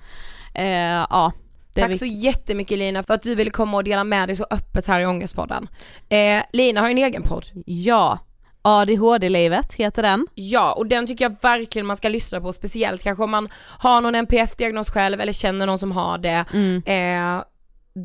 Eh, 0.54 1.06
ja. 1.10 1.32
Tack 1.76 2.00
så 2.00 2.06
jättemycket 2.06 2.78
Lina 2.78 3.04
för 3.04 3.14
att 3.14 3.22
du 3.22 3.36
ville 3.36 3.52
komma 3.52 3.78
och 3.78 3.84
dela 3.84 4.04
med 4.04 4.30
dig 4.30 4.36
så 4.36 4.46
öppet 4.52 4.88
här 4.88 5.00
i 5.00 5.06
Ångestpodden. 5.06 5.68
Eh, 6.10 6.44
Lina 6.54 6.82
har 6.82 6.90
en 6.90 6.98
egen 6.98 7.24
podd. 7.24 7.46
Ja, 7.66 8.18
ADHD-livet 8.62 9.74
heter 9.76 10.02
den. 10.02 10.28
Ja, 10.36 10.74
och 10.74 10.86
den 10.88 11.08
tycker 11.08 11.26
jag 11.26 11.36
verkligen 11.42 11.86
man 11.86 11.98
ska 11.98 12.10
lyssna 12.10 12.42
på, 12.42 12.54
speciellt 12.54 13.04
kanske 13.04 13.24
om 13.24 13.32
man 13.32 13.50
har 13.80 14.02
någon 14.02 14.16
NPF-diagnos 14.16 14.90
själv 14.90 15.22
eller 15.22 15.34
känner 15.34 15.66
någon 15.66 15.80
som 15.80 15.92
har 15.92 16.18
det. 16.18 16.46
Eh, 16.92 17.44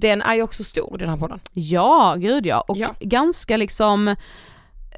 den 0.00 0.22
är 0.22 0.34
ju 0.34 0.42
också 0.42 0.64
stor 0.64 0.98
den 0.98 1.08
här 1.08 1.16
podden. 1.16 1.40
Ja, 1.52 2.14
gud 2.18 2.46
ja. 2.46 2.60
Och 2.68 2.76
Ja. 2.76 2.94
ganska 3.00 3.56
liksom, 3.56 4.16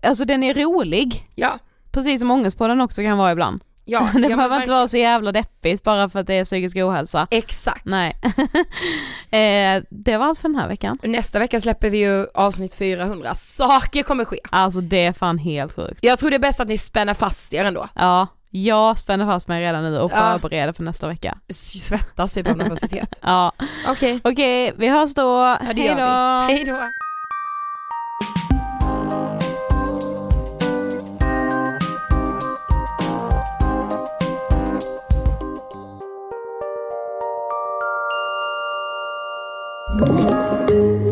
alltså 0.03 0.25
den 0.25 0.43
är 0.43 0.55
rolig. 0.55 1.29
Ja. 1.35 1.59
Precis 1.93 2.21
som 2.21 2.31
Ångestpodden 2.31 2.81
också 2.81 3.03
kan 3.03 3.19
vara 3.19 3.33
ibland. 3.33 3.61
Ja, 3.89 4.11
det 4.15 4.21
ja, 4.21 4.29
behöver 4.29 4.45
inte 4.45 4.49
verkligen. 4.49 4.77
vara 4.77 4.89
så 4.89 4.97
jävla 4.97 5.33
deppigt 5.33 5.83
bara 5.85 6.09
för 6.09 6.19
att 6.19 6.27
det 6.27 6.35
är 6.35 6.45
psykisk 6.45 6.77
ohälsa. 6.77 7.27
Exakt. 7.31 7.85
Nej. 7.85 8.13
eh, 9.31 9.83
det 9.91 10.17
var 10.17 10.27
allt 10.27 10.39
för 10.39 10.49
den 10.49 10.59
här 10.61 10.69
veckan. 10.69 10.99
Nästa 11.03 11.39
vecka 11.39 11.61
släpper 11.61 11.91
vi 11.91 11.99
ju 11.99 12.27
avsnitt 12.35 12.75
400, 12.75 13.35
saker 13.35 14.03
kommer 14.03 14.25
ske. 14.25 14.39
Alltså 14.51 14.81
det 14.81 15.05
är 15.07 15.13
fan 15.13 15.39
helt 15.39 15.73
sjukt. 15.77 15.99
Jag 16.03 16.19
tror 16.19 16.31
det 16.31 16.37
är 16.37 16.41
bäst 16.41 16.61
att 16.61 16.69
ni 16.69 16.79
spänner 16.79 17.15
fast 17.15 17.55
er 17.55 17.65
ändå. 17.65 17.89
Ja, 17.95 18.27
jag 18.51 18.99
spänner 18.99 19.27
fast 19.27 19.49
mig 19.49 19.63
redan 19.63 19.83
nu 19.83 19.99
och 19.99 20.13
Ja. 20.15 20.17
förbereder 20.39 20.73
för 20.73 20.83
nästa 20.83 21.09
vecka. 21.09 21.39
Svettas 21.53 22.33
typ 22.33 22.49
av 22.51 22.57
nervositet. 22.57 23.19
Ja, 23.23 23.53
Okej, 23.89 24.21
okej 24.25 24.73
vi 24.77 24.89
hörs 24.89 25.15
då. 25.15 25.23
ja, 25.23 25.59
Hej 25.61 25.95
då. 25.97 26.53
Hej 26.55 26.65
då. 26.65 26.91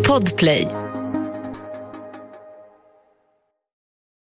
Podplay. 0.03 0.84